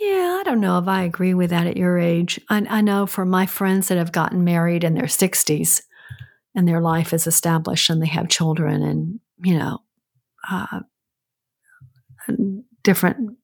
yeah. 0.00 0.38
I 0.40 0.42
don't 0.44 0.60
know 0.60 0.78
if 0.78 0.88
I 0.88 1.02
agree 1.02 1.34
with 1.34 1.50
that 1.50 1.66
at 1.66 1.76
your 1.76 1.98
age. 1.98 2.40
I, 2.48 2.64
I 2.68 2.80
know 2.80 3.06
for 3.06 3.24
my 3.24 3.46
friends 3.46 3.88
that 3.88 3.98
have 3.98 4.12
gotten 4.12 4.42
married 4.44 4.82
in 4.84 4.94
their 4.94 5.04
60s 5.04 5.82
and 6.54 6.66
their 6.66 6.80
life 6.80 7.12
is 7.12 7.26
established 7.26 7.90
and 7.90 8.00
they 8.02 8.06
have 8.06 8.28
children 8.28 8.82
and, 8.82 9.20
you 9.44 9.58
know, 9.58 9.78
uh, 10.50 10.80
different 12.82 13.36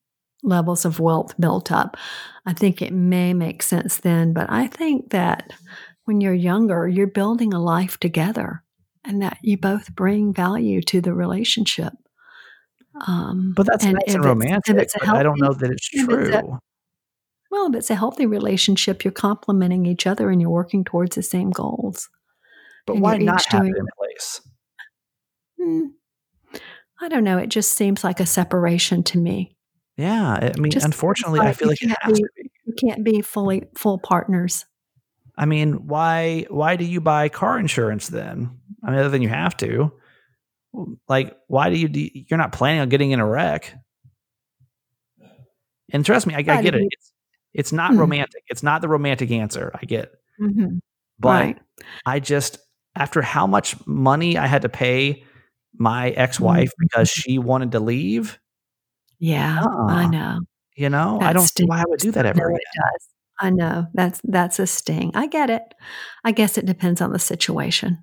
levels 0.43 0.85
of 0.85 0.99
wealth 0.99 1.33
built 1.39 1.71
up. 1.71 1.97
I 2.45 2.53
think 2.53 2.81
it 2.81 2.93
may 2.93 3.33
make 3.33 3.63
sense 3.63 3.97
then, 3.97 4.33
but 4.33 4.47
I 4.49 4.67
think 4.67 5.09
that 5.11 5.53
when 6.05 6.21
you're 6.21 6.33
younger, 6.33 6.87
you're 6.87 7.07
building 7.07 7.53
a 7.53 7.59
life 7.59 7.99
together 7.99 8.63
and 9.03 9.21
that 9.21 9.37
you 9.41 9.57
both 9.57 9.93
bring 9.95 10.33
value 10.33 10.81
to 10.83 11.01
the 11.01 11.13
relationship. 11.13 11.93
Um, 13.07 13.53
But 13.55 13.65
that's 13.65 13.83
and 13.85 13.93
nice 14.05 14.15
and 14.15 14.23
romantic. 14.23 14.77
it's 14.77 14.95
a 14.95 14.99
but 14.99 15.09
I 15.09 15.23
don't 15.23 15.39
know 15.39 15.53
that 15.53 15.71
it's 15.71 15.89
if 15.91 16.07
it's 16.07 16.29
a- 16.35 16.41
true. 16.41 16.59
well, 17.51 17.67
if 17.69 17.75
it's 17.75 17.89
a 17.89 17.95
healthy 17.95 18.25
relationship, 18.25 19.03
you're 19.03 19.11
complementing 19.11 19.85
each 19.85 20.07
other 20.07 20.29
and 20.29 20.39
you're 20.39 20.49
working 20.49 20.83
towards 20.83 21.15
the 21.15 21.23
same 21.23 21.49
goals. 21.49 22.07
But 22.85 22.93
and 22.93 23.01
why 23.01 23.17
not 23.17 23.43
have 23.49 23.61
doing- 23.61 23.73
it 23.75 23.79
in 23.79 23.87
place? 23.97 24.41
Hmm. 25.65 26.57
I 27.01 27.09
don't 27.09 27.23
know. 27.23 27.37
It 27.37 27.49
just 27.49 27.73
seems 27.73 28.03
like 28.03 28.19
a 28.19 28.25
separation 28.25 29.03
to 29.03 29.17
me. 29.17 29.55
Yeah, 29.97 30.51
I 30.55 30.59
mean, 30.59 30.71
Just 30.71 30.85
unfortunately, 30.85 31.39
I 31.39 31.53
feel 31.53 31.67
like 31.69 31.81
it 31.81 31.95
has 32.01 32.13
be- 32.19 32.23
to 32.23 32.29
be. 32.35 32.51
You 32.65 32.73
can't 32.73 33.03
be 33.03 33.21
fully 33.21 33.63
full 33.75 33.97
partners. 33.99 34.65
I 35.37 35.45
mean, 35.45 35.87
why 35.87 36.45
why 36.49 36.75
do 36.77 36.83
you 36.85 36.99
buy 37.01 37.29
car 37.29 37.59
insurance 37.59 38.07
then? 38.09 38.49
I 38.83 38.89
mean, 38.91 38.99
other 38.99 39.09
than 39.09 39.21
you 39.21 39.29
have 39.29 39.55
to. 39.57 39.91
Like, 41.07 41.35
why 41.47 41.69
do 41.69 41.77
you? 41.77 41.87
Do, 41.87 42.09
you're 42.13 42.37
not 42.37 42.51
planning 42.51 42.81
on 42.81 42.89
getting 42.89 43.11
in 43.11 43.19
a 43.19 43.25
wreck. 43.25 43.73
And 45.91 46.05
trust 46.05 46.27
me, 46.27 46.33
I, 46.33 46.39
I 46.39 46.61
get 46.61 46.75
it. 46.75 46.81
It's 46.89 47.11
it's 47.53 47.71
not 47.71 47.91
Hmm. 47.93 47.99
romantic. 47.99 48.43
It's 48.47 48.63
not 48.63 48.81
the 48.81 48.87
romantic 48.89 49.31
answer. 49.31 49.71
I 49.73 49.85
get. 49.85 50.11
Mhm. 50.41 50.79
but 51.19 51.29
right. 51.45 51.59
I 52.05 52.19
just 52.19 52.57
after 52.95 53.21
how 53.21 53.47
much 53.47 53.75
money 53.87 54.37
I 54.37 54.47
had 54.47 54.63
to 54.63 54.69
pay 54.69 55.23
my 55.77 56.09
ex-wife 56.11 56.69
Mm-hmm. 56.69 56.83
because 56.83 57.09
she 57.09 57.37
wanted 57.37 57.71
to 57.73 57.79
leave. 57.79 58.39
Yeah, 59.19 59.61
Uh-uh. 59.61 59.87
I 59.87 60.07
know. 60.07 60.39
You 60.75 60.89
know, 60.89 61.19
I 61.21 61.31
don't 61.33 61.47
see 61.47 61.63
why 61.65 61.79
I 61.81 61.85
would 61.87 61.99
do 61.99 62.11
that 62.11 62.25
ever 62.25 62.49
know 62.49 62.55
it 62.55 62.61
does. 62.75 63.07
I 63.39 63.49
know 63.49 63.87
that's 63.93 64.21
that's 64.25 64.59
a 64.59 64.67
sting. 64.67 65.11
I 65.13 65.27
get 65.27 65.49
it. 65.49 65.61
I 66.23 66.31
guess 66.31 66.57
it 66.57 66.65
depends 66.65 67.01
on 67.01 67.11
the 67.13 67.19
situation. 67.19 67.99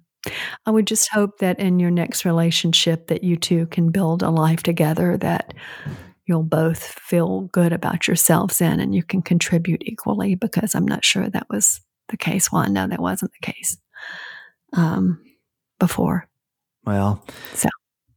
I 0.67 0.71
would 0.71 0.87
just 0.87 1.09
hope 1.11 1.39
that 1.39 1.59
in 1.59 1.79
your 1.81 1.91
next 1.91 2.25
relationship 2.25 3.09
that 3.09 3.25
you 3.25 3.37
two 3.37 3.67
can 3.67 3.91
build 3.91 4.23
a 4.23 4.31
life 4.31 4.63
together 4.63 5.17
that 5.19 5.53
you'll 6.27 6.45
both 6.45 6.83
feel 6.83 7.43
good 7.53 7.73
about 7.73 8.07
yourselves 8.07 8.61
in 8.61 8.79
and 8.79 8.95
you 8.95 9.03
can 9.03 9.21
contribute 9.21 9.83
equally 9.85 10.35
because 10.37 10.75
I'm 10.75 10.87
not 10.87 11.05
sure 11.05 11.29
that 11.29 11.49
was 11.51 11.81
the 12.09 12.17
case. 12.17 12.53
Well, 12.53 12.63
I 12.63 12.69
know 12.69 12.87
that 12.87 13.01
wasn't 13.03 13.33
the 13.33 13.53
case 13.53 13.77
um, 14.75 15.21
before. 15.81 16.29
Well, 16.85 17.25
So, 17.55 17.69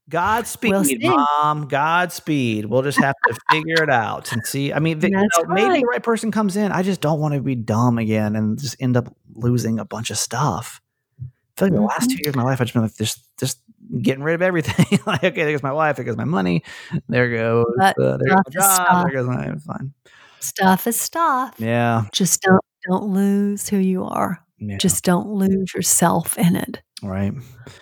Godspeed, 0.10 0.72
we'll 1.02 1.16
mom. 1.42 1.68
Godspeed. 1.68 2.66
We'll 2.66 2.84
just 2.84 3.00
have 3.00 3.16
to 3.28 3.36
figure 3.52 3.84
it 3.84 3.90
out 3.90 4.32
and 4.32 4.46
see. 4.46 4.72
I 4.72 4.80
mean, 4.80 5.00
the, 5.00 5.10
you 5.10 5.16
know, 5.16 5.28
maybe 5.48 5.80
the 5.82 5.86
right 5.88 6.04
person 6.04 6.32
comes 6.32 6.56
in. 6.56 6.72
I 6.72 6.84
just 6.84 7.02
don't 7.02 7.20
want 7.20 7.34
to 7.34 7.42
be 7.42 7.56
dumb 7.56 7.98
again 7.98 8.36
and 8.36 8.60
just 8.60 8.76
end 8.80 8.98
up 8.98 9.14
losing 9.34 9.80
a 9.80 9.86
bunch 9.86 10.12
of 10.12 10.18
stuff. 10.18 10.80
I 11.22 11.26
feel 11.58 11.68
like 11.70 11.74
the 11.74 11.82
last 11.82 12.10
Mhm. 12.10 12.14
two 12.14 12.18
years 12.24 12.28
of 12.30 12.36
my 12.36 12.44
life, 12.44 12.62
I've 12.62 12.68
just 12.68 12.74
been 12.74 12.84
like 12.84 12.96
just 12.98 13.38
just 13.40 13.60
getting 14.02 14.24
rid 14.24 14.36
of 14.36 14.42
everything. 14.44 15.00
like, 15.08 15.24
okay, 15.24 15.44
there 15.44 15.52
goes 15.54 15.64
my 15.64 15.72
wife, 15.72 15.96
there 15.96 16.06
goes 16.06 16.18
my 16.18 16.24
money, 16.26 16.64
there 17.10 17.30
goes 17.32 17.66
But 17.78 17.98
uh, 18.00 18.18
there 18.18 18.36
goes 18.36 18.44
my 18.46 18.52
job, 18.52 18.64
stuff. 18.74 19.04
there 19.06 19.14
goes 19.14 19.28
my 19.28 19.56
fine. 19.66 19.94
Stuff 20.40 20.86
is 20.88 21.00
stuff. 21.00 21.56
Yeah, 21.58 22.04
Just 22.12 22.42
don't 22.44 22.62
don't 22.88 23.06
lose 23.12 23.68
who 23.70 23.78
you 23.78 24.04
are. 24.04 24.40
yeah, 24.60 24.78
Just 24.78 25.04
don't 25.04 25.30
lose 25.30 25.74
yourself 25.74 26.38
in 26.38 26.56
it. 26.56 26.84
Right. 27.04 27.34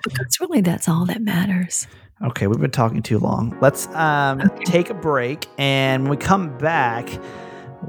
Because 0.03 0.39
really 0.39 0.61
that's 0.61 0.87
all 0.89 1.05
that 1.05 1.21
matters. 1.21 1.87
Okay, 2.23 2.47
we've 2.47 2.59
been 2.59 2.71
talking 2.71 3.01
too 3.01 3.19
long. 3.19 3.57
Let's 3.61 3.87
um, 3.89 4.41
Okay. 4.41 4.63
take 4.63 4.89
a 4.89 4.93
break, 4.93 5.45
and 5.57 6.03
when 6.03 6.11
we 6.11 6.17
come 6.17 6.57
back, 6.57 7.09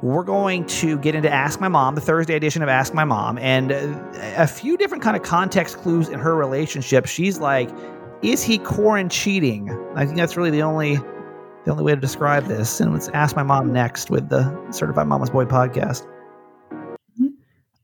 we're 0.03 0.25
going 0.25 0.67
to 0.67 0.99
get 0.99 1.15
into 1.15 1.31
Ask 1.33 1.61
My 1.61 1.69
Mom, 1.69 1.95
the 1.95 2.01
Thursday 2.01 2.35
edition 2.35 2.63
of 2.63 2.69
Ask 2.69 2.95
My 2.95 3.05
Mom, 3.05 3.39
and 3.39 3.71
uh, 3.73 4.01
a 4.37 4.47
few 4.47 4.77
different 4.77 5.05
kind 5.05 5.17
of 5.17 5.23
context 5.23 5.77
clues 5.79 6.09
in 6.09 6.19
her 6.19 6.35
relationship. 6.35 7.07
She's 7.07 7.39
like, 7.39 7.71
"Is 8.23 8.43
he 8.43 8.59
Quaran-cheating?" 8.59 9.71
I 9.95 10.05
think 10.05 10.17
that's 10.19 10.37
really 10.37 10.51
the 10.51 10.63
only 10.63 10.97
the 10.97 11.71
only 11.71 11.85
way 11.85 11.95
to 11.95 12.01
describe 12.01 12.45
this. 12.47 12.81
And 12.81 12.93
let's 12.93 13.09
ask 13.11 13.37
my 13.37 13.43
mom 13.45 13.73
next 13.73 14.11
with 14.11 14.29
the 14.29 14.45
Certified 14.73 15.07
Mama's 15.07 15.31
Boy 15.31 15.45
podcast. 15.45 16.05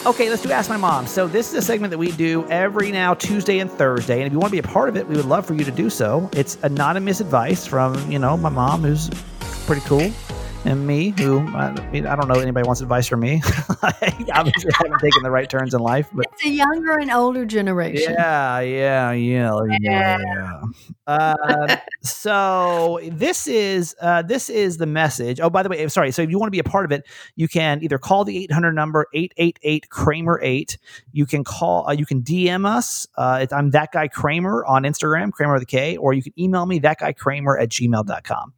Okay, 0.06 0.30
let's 0.30 0.40
do 0.40 0.50
Ask 0.50 0.70
My 0.70 0.78
Mom. 0.78 1.06
So, 1.06 1.28
this 1.28 1.50
is 1.50 1.56
a 1.56 1.60
segment 1.60 1.90
that 1.90 1.98
we 1.98 2.10
do 2.10 2.48
every 2.48 2.90
now 2.90 3.12
Tuesday 3.12 3.58
and 3.58 3.70
Thursday. 3.70 4.20
And 4.20 4.26
if 4.26 4.32
you 4.32 4.38
want 4.38 4.50
to 4.50 4.62
be 4.62 4.66
a 4.66 4.72
part 4.72 4.88
of 4.88 4.96
it, 4.96 5.06
we 5.06 5.14
would 5.14 5.26
love 5.26 5.44
for 5.44 5.52
you 5.52 5.62
to 5.62 5.70
do 5.70 5.90
so. 5.90 6.30
It's 6.32 6.56
anonymous 6.62 7.20
advice 7.20 7.66
from, 7.66 8.10
you 8.10 8.18
know, 8.18 8.34
my 8.38 8.48
mom, 8.48 8.80
who's 8.80 9.10
pretty 9.66 9.82
cool 9.82 10.10
and 10.64 10.86
me, 10.86 11.14
who 11.18 11.40
I, 11.40 11.72
mean, 11.90 12.06
I 12.06 12.14
don't 12.16 12.28
know 12.28 12.38
anybody 12.38 12.66
wants 12.66 12.80
advice 12.80 13.06
from 13.06 13.20
me. 13.20 13.42
Obviously, 13.82 14.32
I 14.34 14.76
haven't 14.76 14.98
taken 15.00 15.22
the 15.22 15.30
right 15.30 15.48
turns 15.48 15.74
in 15.74 15.80
life, 15.80 16.08
but 16.12 16.26
it's 16.32 16.44
a 16.44 16.50
younger 16.50 16.98
and 16.98 17.10
older 17.10 17.46
generation. 17.46 18.12
Yeah, 18.12 18.60
yeah, 18.60 19.12
yeah, 19.12 19.60
yeah. 19.80 20.62
Uh, 21.06 21.76
so 22.02 23.00
this 23.10 23.46
is 23.46 23.96
uh, 24.00 24.22
this 24.22 24.50
is 24.50 24.76
the 24.76 24.86
message. 24.86 25.40
Oh, 25.40 25.50
by 25.50 25.62
the 25.62 25.68
way, 25.68 25.88
sorry. 25.88 26.10
So 26.10 26.22
if 26.22 26.30
you 26.30 26.38
want 26.38 26.48
to 26.48 26.52
be 26.52 26.58
a 26.58 26.64
part 26.64 26.84
of 26.84 26.92
it, 26.92 27.06
you 27.36 27.48
can 27.48 27.82
either 27.82 27.98
call 27.98 28.24
the 28.24 28.36
eight 28.36 28.52
hundred 28.52 28.72
number 28.72 29.06
eight 29.14 29.32
eight 29.38 29.58
eight 29.62 29.88
Kramer 29.88 30.38
eight. 30.42 30.78
You 31.12 31.26
can 31.26 31.42
call. 31.42 31.88
Uh, 31.88 31.92
you 31.92 32.06
can 32.06 32.22
DM 32.22 32.66
us. 32.66 33.06
Uh, 33.16 33.46
I'm 33.50 33.70
that 33.70 33.92
guy 33.92 34.08
Kramer 34.08 34.64
on 34.66 34.82
Instagram, 34.82 35.32
Kramer 35.32 35.54
with 35.54 35.62
a 35.62 35.66
K, 35.66 35.96
or 35.96 36.12
you 36.12 36.22
can 36.22 36.38
email 36.38 36.66
me 36.66 36.78
that 36.80 36.98
guy 36.98 37.12
Kramer 37.12 37.58
at 37.58 37.70
gmail.com. 37.70 38.52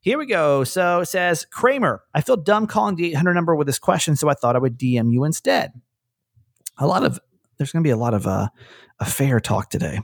Here 0.00 0.18
we 0.18 0.26
go. 0.26 0.64
So 0.64 1.00
it 1.00 1.06
says 1.06 1.46
Kramer, 1.50 2.02
I 2.14 2.20
feel 2.20 2.36
dumb 2.36 2.66
calling 2.66 2.96
the 2.96 3.10
800 3.10 3.34
number 3.34 3.54
with 3.54 3.66
this 3.66 3.78
question, 3.78 4.16
so 4.16 4.28
I 4.28 4.34
thought 4.34 4.56
I 4.56 4.58
would 4.58 4.78
DM 4.78 5.12
you 5.12 5.24
instead. 5.24 5.72
A 6.78 6.86
lot 6.86 7.04
of 7.04 7.18
there's 7.58 7.72
going 7.72 7.82
to 7.82 7.86
be 7.86 7.92
a 7.92 7.96
lot 7.96 8.14
of 8.14 8.26
uh, 8.26 8.48
affair 9.00 9.40
talk 9.40 9.68
today. 9.68 10.00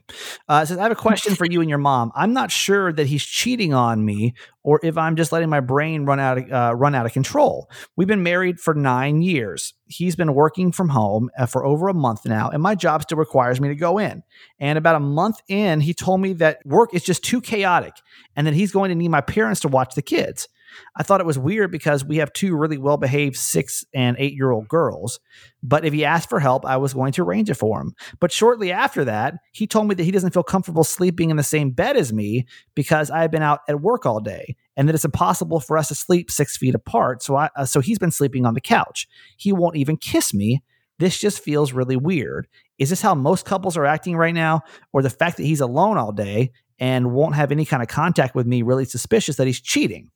Uh, 0.48 0.64
says, 0.64 0.76
I 0.76 0.82
have 0.82 0.92
a 0.92 0.96
question 0.96 1.34
for 1.34 1.46
you 1.46 1.60
and 1.60 1.70
your 1.70 1.78
mom. 1.78 2.12
I'm 2.14 2.32
not 2.32 2.50
sure 2.50 2.92
that 2.92 3.06
he's 3.06 3.24
cheating 3.24 3.72
on 3.72 4.04
me 4.04 4.34
or 4.62 4.80
if 4.82 4.98
I'm 4.98 5.16
just 5.16 5.30
letting 5.32 5.48
my 5.48 5.60
brain 5.60 6.04
run 6.04 6.20
out 6.20 6.38
of, 6.38 6.52
uh, 6.52 6.74
run 6.74 6.94
out 6.94 7.06
of 7.06 7.12
control. 7.12 7.70
We've 7.96 8.08
been 8.08 8.22
married 8.22 8.60
for 8.60 8.74
nine 8.74 9.22
years. 9.22 9.74
He's 9.86 10.16
been 10.16 10.34
working 10.34 10.72
from 10.72 10.88
home 10.88 11.30
uh, 11.38 11.46
for 11.46 11.64
over 11.64 11.88
a 11.88 11.94
month 11.94 12.24
now, 12.24 12.50
and 12.50 12.62
my 12.62 12.74
job 12.74 13.02
still 13.02 13.18
requires 13.18 13.60
me 13.60 13.68
to 13.68 13.74
go 13.74 13.98
in. 13.98 14.22
And 14.58 14.78
about 14.78 14.96
a 14.96 15.00
month 15.00 15.36
in, 15.48 15.80
he 15.80 15.94
told 15.94 16.20
me 16.20 16.32
that 16.34 16.58
work 16.64 16.94
is 16.94 17.04
just 17.04 17.22
too 17.22 17.40
chaotic 17.40 17.94
and 18.36 18.46
that 18.46 18.54
he's 18.54 18.72
going 18.72 18.88
to 18.88 18.94
need 18.94 19.08
my 19.08 19.20
parents 19.20 19.60
to 19.60 19.68
watch 19.68 19.94
the 19.94 20.02
kids. 20.02 20.48
I 20.96 21.02
thought 21.02 21.20
it 21.20 21.26
was 21.26 21.38
weird 21.38 21.70
because 21.70 22.04
we 22.04 22.16
have 22.16 22.32
two 22.32 22.56
really 22.56 22.78
well 22.78 22.96
behaved 22.96 23.36
six 23.36 23.84
and 23.94 24.16
eight 24.18 24.34
year 24.34 24.50
old 24.50 24.68
girls. 24.68 25.20
But 25.62 25.84
if 25.84 25.92
he 25.92 26.04
asked 26.04 26.28
for 26.28 26.40
help, 26.40 26.66
I 26.66 26.76
was 26.76 26.94
going 26.94 27.12
to 27.12 27.22
arrange 27.22 27.48
it 27.48 27.54
for 27.54 27.80
him. 27.80 27.94
But 28.20 28.32
shortly 28.32 28.70
after 28.70 29.04
that, 29.06 29.34
he 29.52 29.66
told 29.66 29.88
me 29.88 29.94
that 29.94 30.04
he 30.04 30.10
doesn't 30.10 30.34
feel 30.34 30.42
comfortable 30.42 30.84
sleeping 30.84 31.30
in 31.30 31.36
the 31.36 31.42
same 31.42 31.70
bed 31.70 31.96
as 31.96 32.12
me 32.12 32.46
because 32.74 33.10
I 33.10 33.22
have 33.22 33.30
been 33.30 33.42
out 33.42 33.60
at 33.68 33.80
work 33.80 34.04
all 34.04 34.20
day 34.20 34.56
and 34.76 34.88
that 34.88 34.94
it's 34.94 35.04
impossible 35.04 35.60
for 35.60 35.78
us 35.78 35.88
to 35.88 35.94
sleep 35.94 36.30
six 36.30 36.56
feet 36.56 36.74
apart. 36.74 37.22
So, 37.22 37.36
I, 37.36 37.48
uh, 37.56 37.64
so 37.64 37.80
he's 37.80 37.98
been 37.98 38.10
sleeping 38.10 38.44
on 38.44 38.54
the 38.54 38.60
couch. 38.60 39.08
He 39.36 39.52
won't 39.52 39.76
even 39.76 39.96
kiss 39.96 40.34
me. 40.34 40.62
This 40.98 41.18
just 41.18 41.42
feels 41.42 41.72
really 41.72 41.96
weird. 41.96 42.46
Is 42.78 42.90
this 42.90 43.02
how 43.02 43.14
most 43.14 43.44
couples 43.44 43.76
are 43.76 43.84
acting 43.86 44.16
right 44.16 44.34
now? 44.34 44.62
Or 44.92 45.02
the 45.02 45.10
fact 45.10 45.36
that 45.36 45.44
he's 45.44 45.60
alone 45.60 45.98
all 45.98 46.12
day 46.12 46.52
and 46.78 47.12
won't 47.12 47.34
have 47.34 47.52
any 47.52 47.64
kind 47.64 47.82
of 47.82 47.88
contact 47.88 48.34
with 48.34 48.46
me 48.46 48.62
really 48.62 48.84
suspicious 48.84 49.36
that 49.36 49.46
he's 49.46 49.60
cheating? 49.60 50.10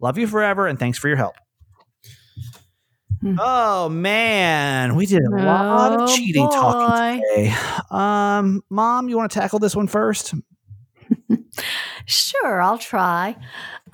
Love 0.00 0.18
you 0.18 0.26
forever, 0.26 0.66
and 0.66 0.78
thanks 0.78 0.98
for 0.98 1.08
your 1.08 1.16
help. 1.16 1.36
Hmm. 3.20 3.36
Oh 3.40 3.88
man, 3.88 4.96
we 4.96 5.06
did 5.06 5.22
a 5.22 5.28
oh, 5.32 5.44
lot 5.44 6.00
of 6.00 6.14
cheating 6.14 6.44
boy. 6.44 6.50
talking 6.50 7.22
today. 7.22 7.54
Um, 7.90 8.62
Mom, 8.68 9.08
you 9.08 9.16
want 9.16 9.32
to 9.32 9.38
tackle 9.38 9.58
this 9.58 9.74
one 9.74 9.86
first? 9.86 10.34
sure, 12.06 12.60
I'll 12.60 12.78
try. 12.78 13.36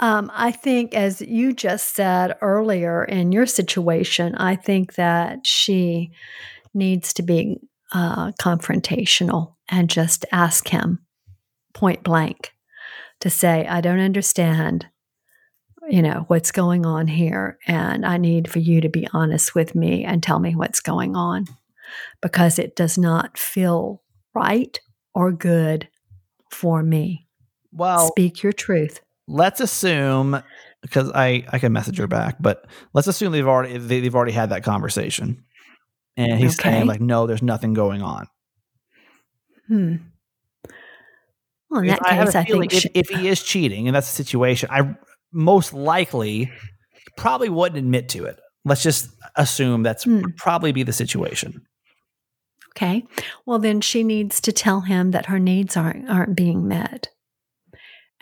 Um, 0.00 0.32
I 0.34 0.50
think, 0.50 0.94
as 0.94 1.20
you 1.20 1.52
just 1.52 1.94
said 1.94 2.36
earlier 2.40 3.04
in 3.04 3.32
your 3.32 3.46
situation, 3.46 4.34
I 4.34 4.56
think 4.56 4.94
that 4.94 5.46
she 5.46 6.10
needs 6.74 7.12
to 7.14 7.22
be 7.22 7.60
uh, 7.92 8.32
confrontational 8.32 9.54
and 9.68 9.90
just 9.90 10.24
ask 10.32 10.68
him 10.68 11.00
point 11.74 12.02
blank 12.02 12.52
to 13.20 13.30
say, 13.30 13.66
I 13.66 13.80
don't 13.80 14.00
understand 14.00 14.86
you 15.90 16.02
know, 16.02 16.24
what's 16.28 16.52
going 16.52 16.86
on 16.86 17.08
here. 17.08 17.58
And 17.66 18.06
I 18.06 18.16
need 18.16 18.48
for 18.48 18.60
you 18.60 18.80
to 18.80 18.88
be 18.88 19.08
honest 19.12 19.54
with 19.54 19.74
me 19.74 20.04
and 20.04 20.22
tell 20.22 20.38
me 20.38 20.54
what's 20.54 20.80
going 20.80 21.16
on 21.16 21.46
because 22.22 22.58
it 22.58 22.76
does 22.76 22.96
not 22.96 23.36
feel 23.36 24.02
right 24.32 24.78
or 25.14 25.32
good 25.32 25.88
for 26.52 26.82
me. 26.82 27.26
Well, 27.72 28.06
speak 28.08 28.42
your 28.42 28.52
truth. 28.52 29.00
Let's 29.26 29.60
assume 29.60 30.42
because 30.80 31.10
I 31.12 31.44
I 31.50 31.58
can 31.58 31.72
message 31.72 31.98
her 31.98 32.06
back, 32.06 32.36
but 32.40 32.66
let's 32.94 33.08
assume 33.08 33.32
they've 33.32 33.46
already 33.46 33.78
they've 33.78 34.14
already 34.14 34.32
had 34.32 34.50
that 34.50 34.64
conversation, 34.64 35.44
and 36.16 36.38
he's 36.38 36.58
okay. 36.58 36.70
saying 36.70 36.86
like, 36.86 37.00
no, 37.00 37.26
there's 37.26 37.42
nothing 37.42 37.74
going 37.74 38.02
on. 38.02 38.26
Hmm. 39.68 39.96
Well, 41.68 41.82
in 41.82 41.88
that 41.88 42.00
I 42.04 42.24
case, 42.24 42.34
I, 42.34 42.44
think 42.44 42.72
if, 42.72 42.82
she- 42.82 42.90
if 42.94 43.08
he 43.08 43.28
is 43.28 43.40
cheating, 43.40 43.86
and 43.86 43.94
that's 43.94 44.10
the 44.10 44.16
situation, 44.16 44.68
I 44.72 44.96
most 45.32 45.72
likely 45.72 46.50
probably 47.16 47.48
wouldn't 47.48 47.78
admit 47.78 48.08
to 48.10 48.24
it. 48.24 48.38
Let's 48.64 48.82
just 48.82 49.08
assume 49.36 49.82
that's 49.82 50.04
hmm. 50.04 50.22
probably 50.36 50.72
be 50.72 50.82
the 50.82 50.92
situation. 50.92 51.62
Okay. 52.76 53.04
Well, 53.46 53.58
then 53.58 53.80
she 53.80 54.04
needs 54.04 54.40
to 54.42 54.52
tell 54.52 54.82
him 54.82 55.10
that 55.10 55.26
her 55.26 55.38
needs 55.38 55.76
aren't 55.76 56.08
aren't 56.08 56.36
being 56.36 56.68
met. 56.68 57.08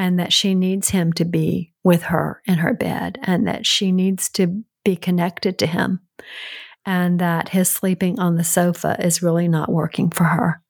And 0.01 0.19
that 0.21 0.33
she 0.33 0.55
needs 0.55 0.91
him 0.91 1.13
to 1.15 1.25
be 1.25 1.75
with 1.83 2.05
her 2.05 2.41
in 2.47 2.59
her 2.59 2.73
bed 2.73 3.19
and 3.25 3.49
that 3.49 3.67
she 3.67 3.91
needs 3.91 4.29
to 4.31 4.63
be 4.85 4.95
connected 4.95 5.59
to 5.59 5.67
him 5.67 6.01
and 6.87 7.19
that 7.19 7.49
his 7.49 7.69
sleeping 7.69 8.19
on 8.21 8.37
the 8.37 8.45
sofa 8.45 8.97
is 9.01 9.23
really 9.23 9.49
not 9.49 9.71
working 9.71 10.09
for 10.11 10.25
her. 10.25 10.63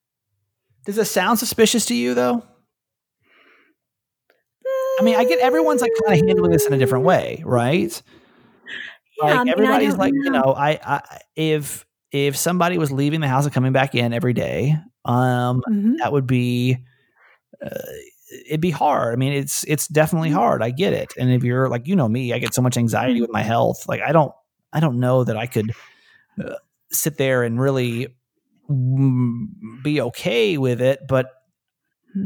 Does 0.87 0.97
it 0.97 1.05
sound 1.05 1.39
suspicious 1.39 1.85
to 1.87 1.95
you 1.95 2.15
though? 2.15 2.43
I 4.99 5.03
mean, 5.03 5.17
I 5.17 5.25
get 5.25 5.39
everyone's 5.39 5.81
like 5.81 5.93
kind 6.05 6.21
of 6.21 6.27
handling 6.27 6.51
this 6.51 6.67
in 6.67 6.73
a 6.73 6.79
different 6.79 7.05
way, 7.05 7.43
right? 7.45 8.03
Yeah, 9.23 9.43
like 9.43 9.49
everybody's 9.49 9.97
like, 9.97 10.13
know. 10.13 10.25
you 10.25 10.31
know, 10.31 10.55
I, 10.57 10.79
I 10.85 11.21
if 11.37 11.87
if 12.11 12.37
somebody 12.37 12.79
was 12.79 12.91
leaving 12.91 13.21
the 13.21 13.29
house 13.29 13.45
and 13.45 13.53
coming 13.53 13.73
back 13.73 13.95
in 13.95 14.13
every 14.13 14.33
day, 14.33 14.77
um, 15.05 15.63
mm-hmm. 15.69 15.97
that 15.97 16.13
would 16.13 16.27
be 16.27 16.79
uh, 17.65 17.69
it'd 18.47 18.61
be 18.61 18.71
hard. 18.71 19.13
I 19.13 19.17
mean, 19.17 19.33
it's 19.33 19.65
it's 19.65 19.89
definitely 19.89 20.31
mm-hmm. 20.31 20.39
hard. 20.39 20.63
I 20.63 20.71
get 20.71 20.93
it. 20.93 21.13
And 21.19 21.31
if 21.31 21.43
you're 21.43 21.69
like, 21.69 21.87
you 21.87 21.97
know 21.97 22.09
me, 22.09 22.33
I 22.33 22.39
get 22.39 22.55
so 22.55 22.63
much 22.63 22.77
anxiety 22.77 23.21
with 23.21 23.31
my 23.31 23.43
health. 23.43 23.89
Like, 23.89 24.01
I 24.01 24.13
don't, 24.13 24.33
I 24.73 24.81
don't 24.81 25.01
know 25.01 25.25
that 25.25 25.37
I 25.37 25.47
could 25.47 25.73
uh, 26.43 26.55
sit 26.91 27.17
there 27.17 27.43
and 27.43 27.61
really 27.61 28.09
mm, 28.71 29.47
be 29.83 30.01
okay 30.01 30.59
with 30.59 30.81
it. 30.81 31.01
But 31.09 31.31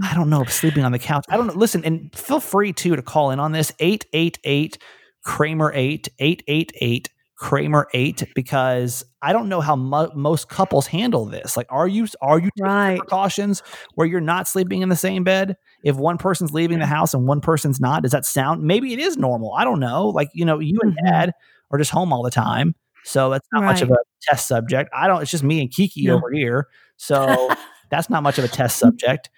I 0.02 0.14
don't 0.14 0.30
know 0.30 0.44
sleeping 0.44 0.84
on 0.84 0.92
the 0.92 0.98
couch. 0.98 1.24
I 1.28 1.36
don't 1.36 1.48
know. 1.48 1.54
Listen, 1.54 1.84
and 1.84 2.14
feel 2.14 2.40
free 2.40 2.72
too 2.72 2.96
to 2.96 3.02
call 3.02 3.30
in 3.30 3.40
on 3.40 3.52
this 3.52 3.72
888 3.78 4.78
Kramer 5.24 5.72
8 5.74 6.08
888 6.18 7.08
Kramer 7.36 7.88
8 7.92 8.28
because 8.34 9.04
I 9.20 9.32
don't 9.32 9.48
know 9.48 9.60
how 9.60 9.74
mo- 9.74 10.12
most 10.14 10.48
couples 10.48 10.86
handle 10.86 11.24
this. 11.24 11.56
Like 11.56 11.66
are 11.70 11.88
you 11.88 12.06
are 12.20 12.38
you 12.38 12.50
right. 12.60 12.98
precautions 12.98 13.62
where 13.94 14.06
you're 14.06 14.20
not 14.20 14.46
sleeping 14.46 14.82
in 14.82 14.88
the 14.88 14.96
same 14.96 15.24
bed? 15.24 15.56
If 15.82 15.96
one 15.96 16.18
person's 16.18 16.52
leaving 16.52 16.78
the 16.78 16.86
house 16.86 17.14
and 17.14 17.26
one 17.26 17.40
person's 17.40 17.80
not, 17.80 18.02
does 18.02 18.12
that 18.12 18.24
sound 18.24 18.62
maybe 18.62 18.92
it 18.92 19.00
is 19.00 19.16
normal. 19.16 19.54
I 19.54 19.64
don't 19.64 19.80
know. 19.80 20.08
Like, 20.08 20.28
you 20.34 20.44
know, 20.44 20.60
you 20.60 20.78
and 20.82 20.92
mm-hmm. 20.92 21.06
dad 21.06 21.32
are 21.72 21.78
just 21.78 21.90
home 21.90 22.12
all 22.12 22.22
the 22.22 22.30
time. 22.30 22.74
So 23.04 23.30
that's 23.30 23.48
not 23.52 23.62
right. 23.62 23.72
much 23.72 23.82
of 23.82 23.90
a 23.90 23.96
test 24.22 24.46
subject. 24.46 24.90
I 24.94 25.08
don't 25.08 25.20
it's 25.22 25.30
just 25.30 25.42
me 25.42 25.60
and 25.60 25.70
Kiki 25.70 26.10
over 26.10 26.30
here. 26.32 26.68
So 26.98 27.48
that's 27.92 28.08
not 28.08 28.22
much 28.22 28.38
of 28.38 28.44
a 28.44 28.48
test 28.48 28.78
subject. 28.78 29.30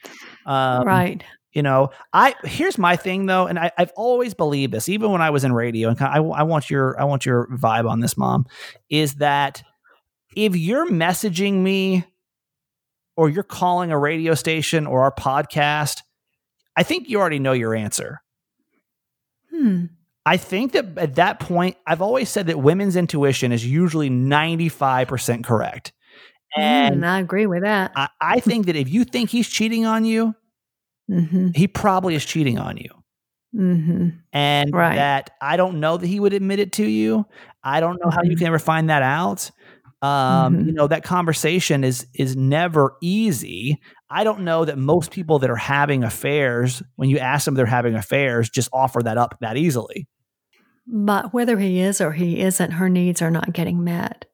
Um, 0.46 0.86
right. 0.86 1.22
You 1.52 1.62
know, 1.62 1.90
I 2.12 2.34
here's 2.44 2.78
my 2.78 2.96
thing 2.96 3.26
though, 3.26 3.46
and 3.46 3.58
I, 3.58 3.72
have 3.76 3.92
always 3.96 4.32
believed 4.32 4.72
this, 4.72 4.88
even 4.88 5.10
when 5.10 5.20
I 5.20 5.30
was 5.30 5.44
in 5.44 5.52
radio. 5.52 5.88
And 5.88 6.00
I, 6.00 6.18
I 6.18 6.42
want 6.44 6.70
your 6.70 6.98
I 6.98 7.04
want 7.04 7.26
your 7.26 7.48
vibe 7.48 7.88
on 7.88 8.00
this, 8.00 8.16
mom. 8.16 8.46
Is 8.88 9.16
that 9.16 9.62
if 10.36 10.56
you're 10.56 10.88
messaging 10.88 11.54
me 11.62 12.04
or 13.16 13.28
you're 13.28 13.42
calling 13.42 13.90
a 13.92 13.98
radio 13.98 14.34
station 14.34 14.86
or 14.86 15.02
our 15.02 15.14
podcast, 15.14 16.00
I 16.76 16.82
think 16.82 17.08
you 17.08 17.20
already 17.20 17.38
know 17.38 17.52
your 17.52 17.74
answer. 17.74 18.20
Hmm. 19.50 19.86
I 20.26 20.38
think 20.38 20.72
that 20.72 20.96
at 20.96 21.16
that 21.16 21.38
point, 21.38 21.76
I've 21.86 22.02
always 22.02 22.30
said 22.30 22.46
that 22.46 22.58
women's 22.58 22.96
intuition 22.96 23.52
is 23.52 23.64
usually 23.64 24.10
95% 24.10 25.44
correct. 25.44 25.92
And 26.56 27.02
mm, 27.02 27.06
I 27.06 27.20
agree 27.20 27.46
with 27.46 27.62
that. 27.62 27.92
I, 27.96 28.08
I, 28.20 28.40
think 28.40 28.66
that 28.66 28.76
if 28.76 28.88
you 28.88 29.04
think 29.04 29.30
he's 29.30 29.48
cheating 29.48 29.86
on 29.86 30.04
you, 30.04 30.34
mm-hmm. 31.10 31.48
he 31.54 31.68
probably 31.68 32.14
is 32.14 32.24
cheating 32.24 32.58
on 32.58 32.76
you. 32.76 32.90
Mm-hmm. 33.54 34.08
And 34.32 34.74
right. 34.74 34.96
that 34.96 35.30
I 35.40 35.56
don't 35.56 35.78
know 35.78 35.96
that 35.96 36.06
he 36.06 36.18
would 36.18 36.32
admit 36.32 36.58
it 36.58 36.72
to 36.72 36.84
you. 36.84 37.24
I 37.62 37.80
don't 37.80 38.00
know 38.02 38.10
how 38.10 38.22
you 38.22 38.30
mm-hmm. 38.30 38.38
can 38.38 38.46
ever 38.48 38.58
find 38.58 38.90
that 38.90 39.02
out. 39.02 39.50
Um, 40.02 40.56
mm-hmm. 40.56 40.66
you 40.66 40.72
know, 40.72 40.86
that 40.88 41.04
conversation 41.04 41.84
is 41.84 42.06
is 42.14 42.36
never 42.36 42.96
easy. 43.00 43.80
I 44.10 44.24
don't 44.24 44.40
know 44.40 44.64
that 44.64 44.76
most 44.76 45.12
people 45.12 45.38
that 45.38 45.50
are 45.50 45.56
having 45.56 46.04
affairs, 46.04 46.82
when 46.96 47.08
you 47.08 47.18
ask 47.18 47.44
them 47.44 47.54
they're 47.54 47.64
having 47.64 47.94
affairs, 47.94 48.50
just 48.50 48.68
offer 48.72 49.02
that 49.02 49.18
up 49.18 49.38
that 49.40 49.56
easily. 49.56 50.08
But 50.86 51.32
whether 51.32 51.58
he 51.58 51.80
is 51.80 52.00
or 52.00 52.12
he 52.12 52.40
isn't, 52.40 52.72
her 52.72 52.88
needs 52.88 53.22
are 53.22 53.30
not 53.30 53.52
getting 53.52 53.82
met 53.82 54.26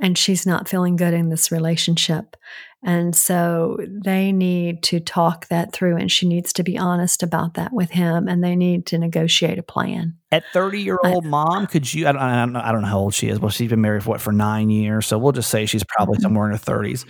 and 0.00 0.16
she's 0.16 0.46
not 0.46 0.68
feeling 0.68 0.96
good 0.96 1.14
in 1.14 1.28
this 1.28 1.52
relationship. 1.52 2.36
And 2.82 3.14
so 3.14 3.76
they 3.86 4.32
need 4.32 4.82
to 4.84 5.00
talk 5.00 5.48
that 5.48 5.72
through, 5.72 5.98
and 5.98 6.10
she 6.10 6.26
needs 6.26 6.50
to 6.54 6.62
be 6.62 6.78
honest 6.78 7.22
about 7.22 7.54
that 7.54 7.74
with 7.74 7.90
him, 7.90 8.26
and 8.26 8.42
they 8.42 8.56
need 8.56 8.86
to 8.86 8.98
negotiate 8.98 9.58
a 9.58 9.62
plan. 9.62 10.16
At 10.32 10.44
30 10.54 10.80
year 10.80 10.98
old 11.04 11.26
mom, 11.26 11.66
could 11.66 11.92
you? 11.92 12.08
I 12.08 12.12
don't, 12.12 12.22
I 12.22 12.36
don't, 12.36 12.52
know, 12.54 12.62
I 12.64 12.72
don't 12.72 12.80
know 12.80 12.88
how 12.88 12.98
old 12.98 13.12
she 13.12 13.28
is. 13.28 13.38
Well, 13.38 13.50
she's 13.50 13.68
been 13.68 13.82
married 13.82 14.02
for 14.02 14.10
what, 14.10 14.20
for 14.22 14.32
nine 14.32 14.70
years. 14.70 15.06
So 15.06 15.18
we'll 15.18 15.32
just 15.32 15.50
say 15.50 15.66
she's 15.66 15.84
probably 15.84 16.14
mm-hmm. 16.14 16.22
somewhere 16.22 16.46
in 16.46 16.52
her 16.52 16.58
30s. 16.58 17.04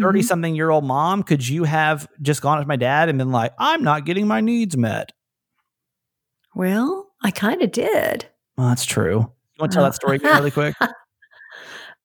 30 0.00 0.22
something 0.22 0.56
year 0.56 0.70
old 0.70 0.84
mom, 0.84 1.22
could 1.22 1.46
you 1.46 1.62
have 1.62 2.08
just 2.20 2.42
gone 2.42 2.58
to 2.60 2.66
my 2.66 2.76
dad 2.76 3.08
and 3.08 3.18
been 3.18 3.30
like, 3.30 3.52
I'm 3.56 3.84
not 3.84 4.04
getting 4.04 4.26
my 4.26 4.40
needs 4.40 4.76
met? 4.76 5.12
Well, 6.56 7.06
I 7.22 7.30
kind 7.30 7.62
of 7.62 7.70
did. 7.70 8.26
Well, 8.56 8.68
that's 8.68 8.84
true. 8.84 9.18
You 9.20 9.60
want 9.60 9.70
to 9.70 9.76
tell 9.76 9.84
that 9.84 9.94
story 9.94 10.18
really 10.18 10.50
quick? 10.50 10.74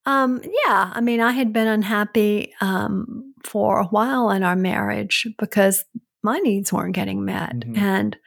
Um, 0.06 0.42
yeah, 0.44 0.92
I 0.94 1.02
mean, 1.02 1.22
I 1.22 1.32
had 1.32 1.54
been 1.54 1.68
unhappy 1.68 2.54
um, 2.60 3.34
for 3.46 3.80
a 3.80 3.86
while 3.86 4.30
in 4.32 4.44
our 4.44 4.56
marriage 4.56 5.28
because 5.38 5.86
my 6.24 6.40
needs 6.40 6.74
weren't 6.74 6.96
getting 6.96 7.24
met, 7.24 7.56
mm-hmm. 7.56 7.78
and 7.78 8.18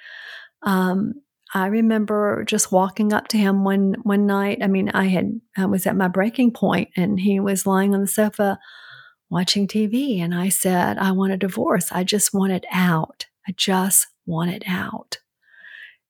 um, 0.62 1.15
I 1.55 1.67
remember 1.67 2.45
just 2.45 2.73
walking 2.73 3.12
up 3.12 3.29
to 3.29 3.39
him 3.39 3.65
one 3.65 3.97
one 4.03 4.27
night. 4.27 4.59
I 4.62 4.67
mean, 4.67 4.91
I 4.91 5.07
had 5.07 5.41
I 5.57 5.67
was 5.67 5.87
at 5.87 5.97
my 5.97 6.09
breaking 6.09 6.53
point, 6.53 6.91
and 6.97 7.21
he 7.21 7.41
was 7.41 7.67
lying 7.67 7.95
on 7.95 8.01
the 8.01 8.07
sofa 8.07 8.59
watching 9.31 9.69
TV, 9.69 10.21
and 10.21 10.35
I 10.35 10.49
said, 10.49 10.99
"I 10.99 11.12
want 11.12 11.33
a 11.33 11.39
divorce. 11.39 11.93
I 11.93 12.05
just 12.05 12.35
want 12.35 12.53
it 12.53 12.65
out. 12.73 13.27
I 13.47 13.53
just 13.57 14.07
want 14.27 14.51
it 14.51 14.65
out." 14.67 15.19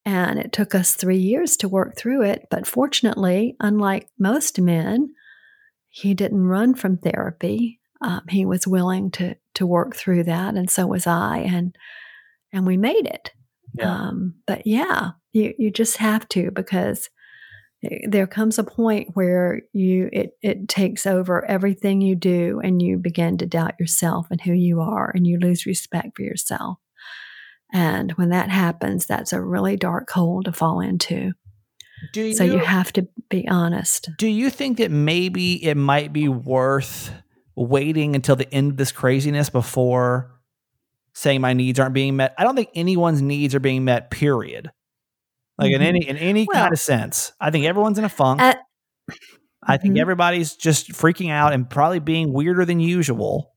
And 0.04 0.38
it 0.38 0.52
took 0.52 0.74
us 0.74 0.94
three 0.94 1.18
years 1.18 1.56
to 1.58 1.68
work 1.68 1.96
through 1.96 2.22
it. 2.22 2.46
But 2.50 2.66
fortunately, 2.66 3.56
unlike 3.60 4.08
most 4.18 4.60
men, 4.60 5.12
he 5.96 6.12
didn't 6.12 6.46
run 6.46 6.74
from 6.74 6.98
therapy. 6.98 7.80
Um, 8.02 8.20
he 8.28 8.44
was 8.44 8.66
willing 8.66 9.10
to 9.12 9.34
to 9.54 9.66
work 9.66 9.96
through 9.96 10.24
that, 10.24 10.54
and 10.54 10.70
so 10.70 10.86
was 10.86 11.06
I, 11.06 11.38
and 11.38 11.74
and 12.52 12.66
we 12.66 12.76
made 12.76 13.06
it. 13.06 13.32
Yeah. 13.78 13.90
Um, 13.90 14.34
but 14.46 14.66
yeah, 14.66 15.12
you 15.32 15.54
you 15.58 15.70
just 15.70 15.96
have 15.96 16.28
to 16.30 16.50
because 16.50 17.08
there 18.08 18.26
comes 18.26 18.58
a 18.58 18.64
point 18.64 19.10
where 19.14 19.62
you 19.72 20.10
it 20.12 20.36
it 20.42 20.68
takes 20.68 21.06
over 21.06 21.46
everything 21.46 22.02
you 22.02 22.14
do, 22.14 22.60
and 22.62 22.82
you 22.82 22.98
begin 22.98 23.38
to 23.38 23.46
doubt 23.46 23.80
yourself 23.80 24.26
and 24.30 24.42
who 24.42 24.52
you 24.52 24.82
are, 24.82 25.10
and 25.14 25.26
you 25.26 25.38
lose 25.38 25.64
respect 25.64 26.16
for 26.16 26.22
yourself. 26.22 26.76
And 27.72 28.12
when 28.12 28.28
that 28.28 28.50
happens, 28.50 29.06
that's 29.06 29.32
a 29.32 29.42
really 29.42 29.78
dark 29.78 30.10
hole 30.10 30.42
to 30.42 30.52
fall 30.52 30.80
into. 30.80 31.32
Do 32.12 32.22
you, 32.22 32.34
so 32.34 32.44
you 32.44 32.58
have 32.58 32.92
to 32.94 33.06
be 33.28 33.46
honest. 33.48 34.10
Do 34.18 34.26
you 34.26 34.50
think 34.50 34.78
that 34.78 34.90
maybe 34.90 35.64
it 35.64 35.76
might 35.76 36.12
be 36.12 36.28
worth 36.28 37.12
waiting 37.54 38.14
until 38.14 38.36
the 38.36 38.52
end 38.52 38.72
of 38.72 38.76
this 38.76 38.92
craziness 38.92 39.50
before 39.50 40.30
saying 41.14 41.40
my 41.40 41.52
needs 41.52 41.80
aren't 41.80 41.94
being 41.94 42.16
met? 42.16 42.34
I 42.38 42.44
don't 42.44 42.56
think 42.56 42.70
anyone's 42.74 43.22
needs 43.22 43.54
are 43.54 43.60
being 43.60 43.84
met. 43.84 44.10
Period. 44.10 44.70
Like 45.58 45.72
mm-hmm. 45.72 45.82
in 45.82 45.88
any 45.88 46.08
in 46.08 46.16
any 46.16 46.46
well, 46.52 46.62
kind 46.62 46.72
of 46.72 46.80
sense, 46.80 47.32
I 47.40 47.50
think 47.50 47.64
everyone's 47.64 47.98
in 47.98 48.04
a 48.04 48.10
funk. 48.10 48.40
Uh, 48.40 48.54
I 49.62 49.78
think 49.78 49.94
mm-hmm. 49.94 50.00
everybody's 50.00 50.54
just 50.54 50.90
freaking 50.92 51.30
out 51.30 51.52
and 51.52 51.68
probably 51.68 51.98
being 51.98 52.32
weirder 52.32 52.64
than 52.64 52.78
usual. 52.78 53.52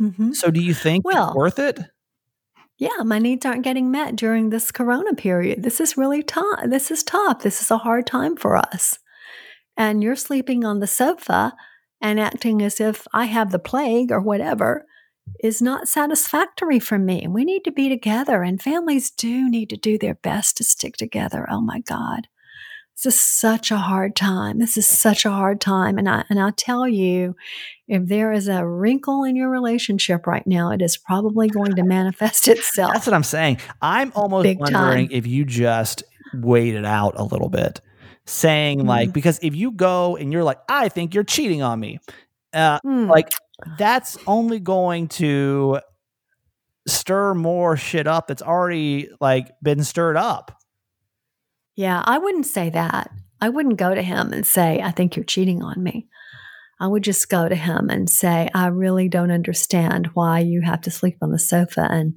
Mm-hmm. 0.00 0.32
So, 0.32 0.50
do 0.50 0.60
you 0.60 0.74
think 0.74 1.04
well, 1.04 1.28
it's 1.28 1.36
worth 1.36 1.58
it? 1.58 1.80
Yeah, 2.78 3.02
my 3.04 3.18
needs 3.18 3.46
aren't 3.46 3.64
getting 3.64 3.90
met 3.90 4.16
during 4.16 4.50
this 4.50 4.70
corona 4.70 5.14
period. 5.14 5.62
This 5.62 5.80
is 5.80 5.96
really 5.96 6.22
tough. 6.22 6.60
This 6.66 6.90
is 6.90 7.02
tough. 7.02 7.42
This 7.42 7.62
is 7.62 7.70
a 7.70 7.78
hard 7.78 8.06
time 8.06 8.36
for 8.36 8.56
us. 8.56 8.98
And 9.76 10.02
you're 10.02 10.16
sleeping 10.16 10.64
on 10.64 10.80
the 10.80 10.86
sofa 10.86 11.54
and 12.00 12.20
acting 12.20 12.62
as 12.62 12.80
if 12.80 13.06
I 13.12 13.24
have 13.24 13.50
the 13.50 13.58
plague 13.58 14.12
or 14.12 14.20
whatever 14.20 14.86
is 15.42 15.60
not 15.60 15.88
satisfactory 15.88 16.78
for 16.78 16.98
me. 16.98 17.26
We 17.28 17.44
need 17.44 17.64
to 17.64 17.72
be 17.72 17.88
together, 17.88 18.42
and 18.42 18.62
families 18.62 19.10
do 19.10 19.50
need 19.50 19.70
to 19.70 19.76
do 19.76 19.98
their 19.98 20.14
best 20.14 20.56
to 20.58 20.64
stick 20.64 20.96
together. 20.96 21.46
Oh 21.50 21.60
my 21.60 21.80
God. 21.80 22.28
This 22.96 23.14
is 23.14 23.20
such 23.20 23.70
a 23.70 23.76
hard 23.76 24.16
time. 24.16 24.58
This 24.58 24.78
is 24.78 24.86
such 24.86 25.26
a 25.26 25.30
hard 25.30 25.60
time. 25.60 25.98
And 25.98 26.08
I 26.08 26.24
and 26.30 26.40
I'll 26.40 26.52
tell 26.52 26.88
you, 26.88 27.36
if 27.86 28.06
there 28.06 28.32
is 28.32 28.48
a 28.48 28.66
wrinkle 28.66 29.22
in 29.24 29.36
your 29.36 29.50
relationship 29.50 30.26
right 30.26 30.46
now, 30.46 30.70
it 30.70 30.80
is 30.80 30.96
probably 30.96 31.48
going 31.48 31.74
to 31.74 31.82
manifest 31.82 32.48
itself. 32.48 32.94
That's 32.94 33.06
what 33.06 33.12
I'm 33.12 33.22
saying. 33.22 33.58
I'm 33.82 34.12
almost 34.14 34.44
Big 34.44 34.58
wondering 34.58 35.08
time. 35.08 35.16
if 35.16 35.26
you 35.26 35.44
just 35.44 36.04
wait 36.34 36.74
it 36.74 36.86
out 36.86 37.14
a 37.16 37.24
little 37.24 37.50
bit. 37.50 37.82
Saying 38.24 38.80
mm. 38.80 38.88
like, 38.88 39.12
because 39.12 39.38
if 39.42 39.54
you 39.54 39.72
go 39.72 40.16
and 40.16 40.32
you're 40.32 40.42
like, 40.42 40.58
I 40.68 40.88
think 40.88 41.14
you're 41.14 41.22
cheating 41.22 41.62
on 41.62 41.78
me, 41.78 42.00
uh, 42.54 42.80
mm. 42.80 43.08
like 43.08 43.30
that's 43.78 44.16
only 44.26 44.58
going 44.58 45.08
to 45.08 45.80
stir 46.88 47.34
more 47.34 47.76
shit 47.76 48.06
up 48.06 48.28
that's 48.28 48.42
already 48.42 49.10
like 49.20 49.50
been 49.62 49.84
stirred 49.84 50.16
up. 50.16 50.58
Yeah, 51.76 52.02
I 52.04 52.18
wouldn't 52.18 52.46
say 52.46 52.70
that. 52.70 53.10
I 53.40 53.50
wouldn't 53.50 53.76
go 53.76 53.94
to 53.94 54.02
him 54.02 54.32
and 54.32 54.46
say, 54.46 54.80
I 54.80 54.90
think 54.90 55.14
you're 55.14 55.24
cheating 55.24 55.62
on 55.62 55.82
me. 55.82 56.08
I 56.80 56.86
would 56.86 57.04
just 57.04 57.28
go 57.28 57.48
to 57.48 57.54
him 57.54 57.88
and 57.90 58.08
say, 58.08 58.50
I 58.54 58.66
really 58.68 59.08
don't 59.08 59.30
understand 59.30 60.10
why 60.14 60.40
you 60.40 60.62
have 60.62 60.80
to 60.82 60.90
sleep 60.90 61.16
on 61.22 61.32
the 61.32 61.38
sofa 61.38 61.86
and 61.90 62.16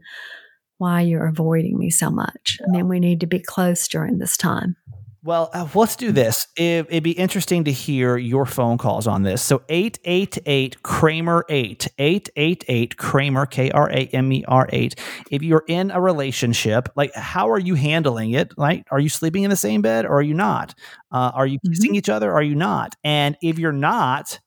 why 0.78 1.02
you're 1.02 1.28
avoiding 1.28 1.78
me 1.78 1.90
so 1.90 2.10
much. 2.10 2.58
I 2.66 2.72
mean, 2.72 2.88
we 2.88 3.00
need 3.00 3.20
to 3.20 3.28
be 3.28 3.40
close 3.40 3.88
during 3.88 4.18
this 4.18 4.38
time. 4.38 4.76
Well, 5.22 5.50
uh, 5.54 5.68
let's 5.76 5.98
do 5.98 6.14
this. 6.14 6.48
It, 6.56 6.90
would 6.90 7.04
be 7.04 7.12
interesting 7.12 7.66
to 7.66 7.72
hear 7.74 8.16
your 8.16 8.46
phone 8.46 8.78
calls 8.78 9.06
on 9.06 9.24
this. 9.24 9.42
So 9.42 9.62
888 9.68 10.82
Kramer 10.82 11.44
8, 11.50 11.88
888 11.98 12.98
Kramer, 12.98 13.46
K 13.46 13.70
R 13.70 13.90
A 13.92 14.08
M 14.14 14.32
E 14.32 14.46
R 14.48 14.70
8. 14.72 14.98
If 15.30 15.42
you're 15.42 15.66
in 15.68 15.92
a 15.92 16.00
relationship, 16.00 16.88
like 16.96 17.14
how 17.16 17.50
are 17.50 17.60
you 17.60 17.76
handling 17.76 18.32
it? 18.32 18.58
Like, 18.58 18.86
are 18.92 19.00
you 19.00 19.10
sleeping 19.10 19.44
in 19.44 19.50
the 19.50 19.58
same 19.58 19.82
bed 19.82 20.06
or 20.06 20.20
are 20.20 20.22
you 20.22 20.34
not? 20.34 20.74
Uh, 21.12 21.32
are 21.34 21.48
you 21.48 21.60
kissing 21.68 21.92
mm-hmm. 21.92 21.98
each 21.98 22.10
other 22.10 22.32
or 22.32 22.36
are 22.36 22.44
you 22.44 22.56
not? 22.56 22.96
And 23.04 23.36
if 23.42 23.60
you're 23.60 23.74
not, 23.74 24.40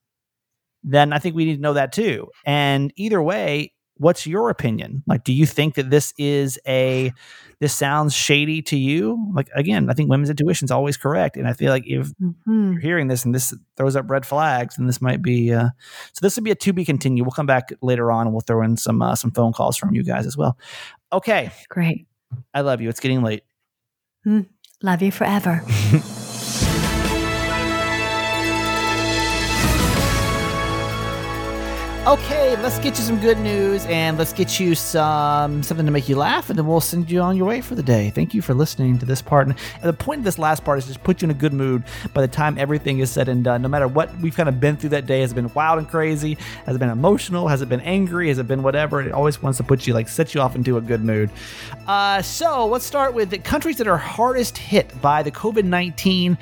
then 0.83 1.13
I 1.13 1.19
think 1.19 1.37
we 1.37 1.45
need 1.45 1.57
to 1.57 1.63
know 1.63 1.75
that 1.75 1.93
too. 1.93 2.29
And 2.47 2.93
either 2.97 3.23
way, 3.23 3.75
what's 4.03 4.27
your 4.27 4.51
opinion? 4.51 5.05
Like, 5.07 5.23
do 5.23 5.33
you 5.33 5.47
think 5.47 5.77
that 5.77 5.89
this 5.89 6.13
is 6.19 6.59
a 6.67 7.13
this 7.61 7.73
sounds 7.73 8.15
shady 8.15 8.61
to 8.63 8.77
you? 8.77 9.31
Like, 9.33 9.49
again, 9.55 9.89
I 9.89 9.95
think 9.95 10.11
women's 10.11 10.29
intuition 10.29 10.67
is 10.67 10.71
always 10.73 10.97
correct, 10.97 11.37
and 11.37 11.47
I 11.47 11.53
feel 11.53 11.71
like 11.71 11.85
if 11.87 12.09
mm-hmm. 12.21 12.73
you're 12.73 12.81
hearing 12.81 13.07
this 13.07 13.25
and 13.25 13.35
this 13.35 13.55
throws 13.77 13.95
up 13.95 14.11
red 14.11 14.27
flags, 14.27 14.77
then 14.77 14.87
this 14.87 15.01
might 15.01 15.23
be. 15.23 15.53
Uh, 15.53 15.71
so 16.13 16.21
this 16.21 16.37
would 16.37 16.45
be 16.45 16.51
a 16.51 16.57
to 16.57 16.73
be 16.73 16.85
continued. 16.85 17.25
We'll 17.25 17.33
come 17.33 17.47
back 17.47 17.73
later 17.81 18.11
on, 18.11 18.27
and 18.27 18.35
we'll 18.35 18.41
throw 18.41 18.63
in 18.63 18.77
some 18.77 19.01
uh, 19.01 19.15
some 19.15 19.31
phone 19.31 19.53
calls 19.53 19.77
from 19.77 19.95
you 19.95 20.03
guys 20.03 20.27
as 20.27 20.37
well. 20.37 20.59
Okay, 21.13 21.53
great. 21.69 22.07
I 22.53 22.63
love 22.63 22.81
you. 22.81 22.89
It's 22.89 23.01
getting 23.01 23.23
late. 23.23 23.45
Mm, 24.27 24.49
love 24.83 25.03
you 25.03 25.13
forever. 25.13 25.63
Okay, 32.05 32.61
let's 32.61 32.81
get 32.81 32.99
you 32.99 33.05
some 33.05 33.21
good 33.21 33.39
news 33.39 33.87
and 33.87 34.19
let's 34.19 34.33
get 34.33 34.59
you 34.59 34.75
some 34.75 35.63
something 35.63 35.87
to 35.87 35.93
make 35.93 36.09
you 36.09 36.17
laugh, 36.17 36.51
and 36.51 36.59
then 36.59 36.67
we'll 36.67 36.81
send 36.81 37.09
you 37.09 37.21
on 37.21 37.37
your 37.37 37.47
way 37.47 37.61
for 37.61 37.77
the 37.77 37.83
day. 37.83 38.11
Thank 38.11 38.35
you 38.35 38.43
for 38.43 38.55
listening 38.55 38.99
to 38.99 39.07
this 39.07 39.23
part. 39.23 39.47
And 39.47 39.57
the 39.83 39.93
point 39.93 40.19
of 40.19 40.25
this 40.25 40.37
last 40.37 40.65
part 40.65 40.79
is 40.79 40.87
just 40.89 41.05
put 41.05 41.23
you 41.23 41.27
in 41.27 41.31
a 41.31 41.35
good 41.35 41.53
mood 41.53 41.85
by 42.13 42.21
the 42.21 42.27
time 42.27 42.59
everything 42.59 42.99
is 42.99 43.09
said 43.09 43.29
and 43.29 43.45
done. 43.45 43.63
No 43.63 43.69
matter 43.69 43.87
what 43.87 44.13
we've 44.19 44.35
kind 44.35 44.49
of 44.49 44.59
been 44.59 44.77
through 44.77 44.91
that 44.91 45.07
day, 45.07 45.21
has 45.21 45.33
been 45.33 45.49
wild 45.55 45.79
and 45.79 45.89
crazy? 45.89 46.37
Has 46.67 46.75
it 46.75 46.81
been 46.81 46.89
emotional? 46.89 47.47
Has 47.47 47.63
it 47.63 47.69
been 47.69 47.81
angry? 47.83 48.27
Has 48.29 48.39
it 48.39 48.49
been 48.49 48.65
whatever? 48.65 49.01
It 49.01 49.13
always 49.13 49.41
wants 49.41 49.59
to 49.59 49.63
put 49.63 49.87
you 49.87 49.95
like 49.95 50.09
set 50.09 50.35
you 50.35 50.41
off 50.41 50.57
into 50.57 50.79
a 50.79 50.81
good 50.81 51.05
mood. 51.05 51.31
Uh, 51.87 52.21
so 52.21 52.67
let's 52.67 52.85
start 52.85 53.15
with 53.15 53.31
the 53.31 53.39
countries 53.39 53.77
that 53.77 53.87
are 53.87 53.97
hardest 53.97 54.59
hit 54.59 55.01
by 55.01 55.23
the 55.23 55.31
COVID 55.31 55.65
nineteen 55.65 56.37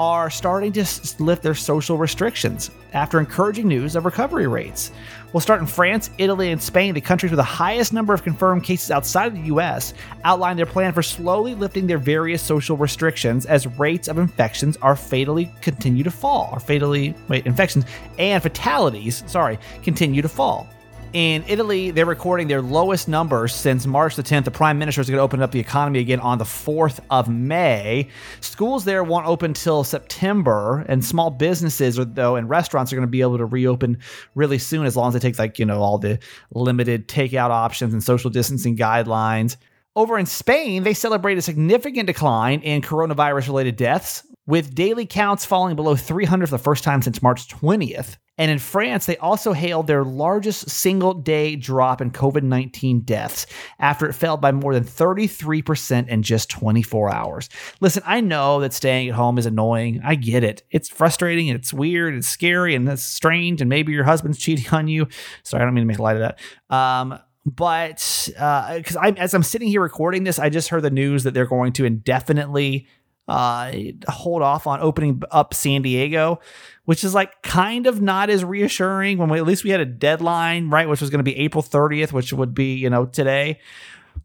are 0.00 0.30
starting 0.30 0.72
to 0.72 0.86
lift 1.18 1.42
their 1.42 1.54
social 1.54 1.98
restrictions 1.98 2.70
after 2.94 3.20
encouraging 3.20 3.68
news 3.68 3.94
of 3.94 4.06
recovery 4.06 4.46
rates. 4.46 4.92
We'll 5.34 5.42
start 5.42 5.60
in 5.60 5.66
France, 5.66 6.08
Italy, 6.16 6.52
and 6.52 6.62
Spain, 6.62 6.94
the 6.94 7.02
countries 7.02 7.30
with 7.30 7.36
the 7.36 7.42
highest 7.42 7.92
number 7.92 8.14
of 8.14 8.22
confirmed 8.22 8.64
cases 8.64 8.90
outside 8.90 9.26
of 9.26 9.34
the 9.34 9.54
US, 9.54 9.92
outline 10.24 10.56
their 10.56 10.64
plan 10.64 10.94
for 10.94 11.02
slowly 11.02 11.54
lifting 11.54 11.86
their 11.86 11.98
various 11.98 12.40
social 12.40 12.78
restrictions 12.78 13.44
as 13.44 13.66
rates 13.78 14.08
of 14.08 14.16
infections 14.16 14.78
are 14.80 14.96
fatally 14.96 15.52
continue 15.60 16.02
to 16.02 16.10
fall, 16.10 16.48
or 16.50 16.60
fatally, 16.60 17.14
wait, 17.28 17.44
infections 17.44 17.84
and 18.18 18.42
fatalities, 18.42 19.22
sorry, 19.26 19.58
continue 19.82 20.22
to 20.22 20.30
fall. 20.30 20.66
In 21.12 21.42
Italy, 21.48 21.90
they're 21.90 22.06
recording 22.06 22.46
their 22.46 22.62
lowest 22.62 23.08
numbers 23.08 23.52
since 23.52 23.84
March 23.84 24.14
the 24.14 24.22
10th. 24.22 24.44
The 24.44 24.52
prime 24.52 24.78
minister 24.78 25.00
is 25.00 25.10
going 25.10 25.18
to 25.18 25.22
open 25.22 25.42
up 25.42 25.50
the 25.50 25.58
economy 25.58 25.98
again 25.98 26.20
on 26.20 26.38
the 26.38 26.44
4th 26.44 27.00
of 27.10 27.28
May. 27.28 28.06
Schools 28.40 28.84
there 28.84 29.02
won't 29.02 29.26
open 29.26 29.52
till 29.52 29.82
September, 29.82 30.84
and 30.88 31.04
small 31.04 31.30
businesses, 31.30 31.96
though, 31.96 32.36
and 32.36 32.48
restaurants 32.48 32.92
are 32.92 32.96
going 32.96 33.08
to 33.08 33.10
be 33.10 33.22
able 33.22 33.38
to 33.38 33.44
reopen 33.44 33.98
really 34.36 34.58
soon 34.58 34.86
as 34.86 34.94
long 34.94 35.08
as 35.08 35.14
they 35.14 35.18
take, 35.18 35.36
like, 35.36 35.58
you 35.58 35.66
know, 35.66 35.80
all 35.80 35.98
the 35.98 36.20
limited 36.54 37.08
takeout 37.08 37.50
options 37.50 37.92
and 37.92 38.04
social 38.04 38.30
distancing 38.30 38.76
guidelines. 38.76 39.56
Over 39.96 40.16
in 40.16 40.26
Spain, 40.26 40.84
they 40.84 40.94
celebrate 40.94 41.38
a 41.38 41.42
significant 41.42 42.06
decline 42.06 42.60
in 42.60 42.82
coronavirus 42.82 43.48
related 43.48 43.74
deaths 43.74 44.22
with 44.50 44.74
daily 44.74 45.06
counts 45.06 45.44
falling 45.44 45.76
below 45.76 45.94
300 45.94 46.48
for 46.48 46.50
the 46.50 46.58
first 46.58 46.82
time 46.82 47.00
since 47.02 47.22
March 47.22 47.46
20th. 47.46 48.16
And 48.36 48.50
in 48.50 48.58
France, 48.58 49.06
they 49.06 49.16
also 49.18 49.52
hailed 49.52 49.86
their 49.86 50.02
largest 50.02 50.68
single 50.70 51.14
day 51.14 51.56
drop 51.56 52.00
in 52.00 52.10
COVID 52.10 52.42
19 52.42 53.02
deaths 53.02 53.46
after 53.78 54.08
it 54.08 54.14
fell 54.14 54.36
by 54.36 54.50
more 54.50 54.74
than 54.74 54.82
33% 54.82 56.08
in 56.08 56.22
just 56.22 56.48
24 56.48 57.14
hours. 57.14 57.48
Listen, 57.80 58.02
I 58.04 58.20
know 58.22 58.60
that 58.60 58.72
staying 58.72 59.10
at 59.10 59.14
home 59.14 59.38
is 59.38 59.46
annoying. 59.46 60.00
I 60.02 60.16
get 60.16 60.42
it. 60.42 60.64
It's 60.70 60.88
frustrating 60.88 61.48
it's 61.48 61.72
weird 61.72 62.14
and 62.14 62.24
scary 62.24 62.74
and 62.74 62.88
it's 62.88 63.04
strange. 63.04 63.60
And 63.60 63.68
maybe 63.68 63.92
your 63.92 64.04
husband's 64.04 64.38
cheating 64.38 64.72
on 64.72 64.88
you. 64.88 65.06
Sorry, 65.44 65.62
I 65.62 65.64
don't 65.64 65.74
mean 65.74 65.82
to 65.82 65.86
make 65.86 65.98
light 65.98 66.16
of 66.16 66.22
that. 66.22 66.40
Um, 66.74 67.18
but 67.46 68.24
because 68.26 68.96
uh, 68.96 69.00
I'm 69.00 69.16
as 69.16 69.32
I'm 69.32 69.42
sitting 69.42 69.68
here 69.68 69.80
recording 69.80 70.24
this, 70.24 70.38
I 70.38 70.50
just 70.50 70.68
heard 70.68 70.82
the 70.82 70.90
news 70.90 71.24
that 71.24 71.34
they're 71.34 71.46
going 71.46 71.72
to 71.74 71.84
indefinitely 71.84 72.86
uh, 73.30 73.72
hold 74.08 74.42
off 74.42 74.66
on 74.66 74.80
opening 74.80 75.22
up 75.30 75.54
San 75.54 75.82
Diego, 75.82 76.40
which 76.84 77.04
is 77.04 77.14
like 77.14 77.42
kind 77.42 77.86
of 77.86 78.02
not 78.02 78.28
as 78.28 78.44
reassuring 78.44 79.18
when 79.18 79.28
we, 79.28 79.38
at 79.38 79.46
least 79.46 79.62
we 79.62 79.70
had 79.70 79.78
a 79.78 79.86
deadline, 79.86 80.68
right? 80.68 80.88
Which 80.88 81.00
was 81.00 81.10
going 81.10 81.20
to 81.20 81.24
be 81.24 81.36
April 81.36 81.62
30th, 81.62 82.10
which 82.10 82.32
would 82.32 82.54
be, 82.54 82.74
you 82.74 82.90
know, 82.90 83.06
today. 83.06 83.60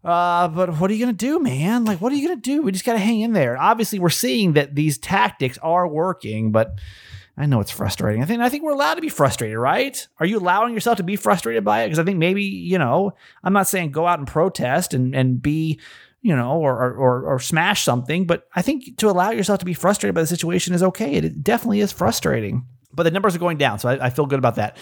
Uh, 0.04 0.48
but 0.48 0.80
what 0.80 0.90
are 0.90 0.96
you 0.96 1.06
going 1.06 1.16
to 1.16 1.26
do, 1.26 1.38
man? 1.38 1.86
Like, 1.86 2.02
what 2.02 2.12
are 2.12 2.16
you 2.16 2.28
going 2.28 2.42
to 2.42 2.50
do? 2.50 2.64
We 2.64 2.72
just 2.72 2.84
got 2.84 2.94
to 2.94 3.00
hang 3.00 3.22
in 3.22 3.34
there. 3.34 3.60
Obviously, 3.60 4.00
we're 4.00 4.10
seeing 4.10 4.54
that 4.54 4.74
these 4.74 4.98
tactics 4.98 5.60
are 5.60 5.88
working, 5.88 6.52
but 6.52 6.80
I 7.38 7.46
know 7.46 7.60
it's 7.60 7.70
frustrating. 7.70 8.24
I 8.24 8.26
think 8.26 8.42
I 8.42 8.50
think 8.50 8.64
we're 8.64 8.74
allowed 8.74 8.96
to 8.96 9.02
be 9.02 9.10
frustrated, 9.10 9.58
right? 9.58 10.08
Are 10.20 10.26
you 10.26 10.40
allowing 10.40 10.74
yourself 10.74 10.98
to 10.98 11.04
be 11.04 11.16
frustrated 11.16 11.64
by 11.64 11.84
it? 11.84 11.88
Because 11.88 12.00
I 12.00 12.04
think 12.04 12.18
maybe 12.18 12.44
you 12.44 12.80
know, 12.80 13.14
I'm 13.44 13.54
not 13.54 13.68
saying 13.68 13.92
go 13.92 14.08
out 14.08 14.18
and 14.18 14.28
protest 14.28 14.96
and 14.96 15.14
and 15.16 15.42
be 15.42 15.80
you 16.26 16.36
know, 16.36 16.54
or, 16.58 16.74
or, 16.96 17.24
or 17.24 17.40
smash 17.40 17.84
something. 17.84 18.26
But 18.26 18.48
I 18.56 18.64
think 18.64 18.98
to 18.98 19.12
allow 19.12 19.30
yourself 19.30 19.60
to 19.60 19.66
be 19.66 19.76
frustrated 19.76 20.16
by 20.16 20.22
the 20.22 20.28
situation 20.28 20.74
is 20.74 20.82
okay. 20.82 21.14
It 21.14 21.44
definitely 21.44 21.82
is 21.82 21.92
frustrating. 21.92 22.66
But 22.92 23.04
the 23.04 23.12
numbers 23.12 23.36
are 23.36 23.40
going 23.40 23.58
down, 23.58 23.78
so 23.78 23.90
I, 23.90 24.08
I 24.08 24.10
feel 24.10 24.26
good 24.26 24.40
about 24.40 24.56
that. 24.56 24.76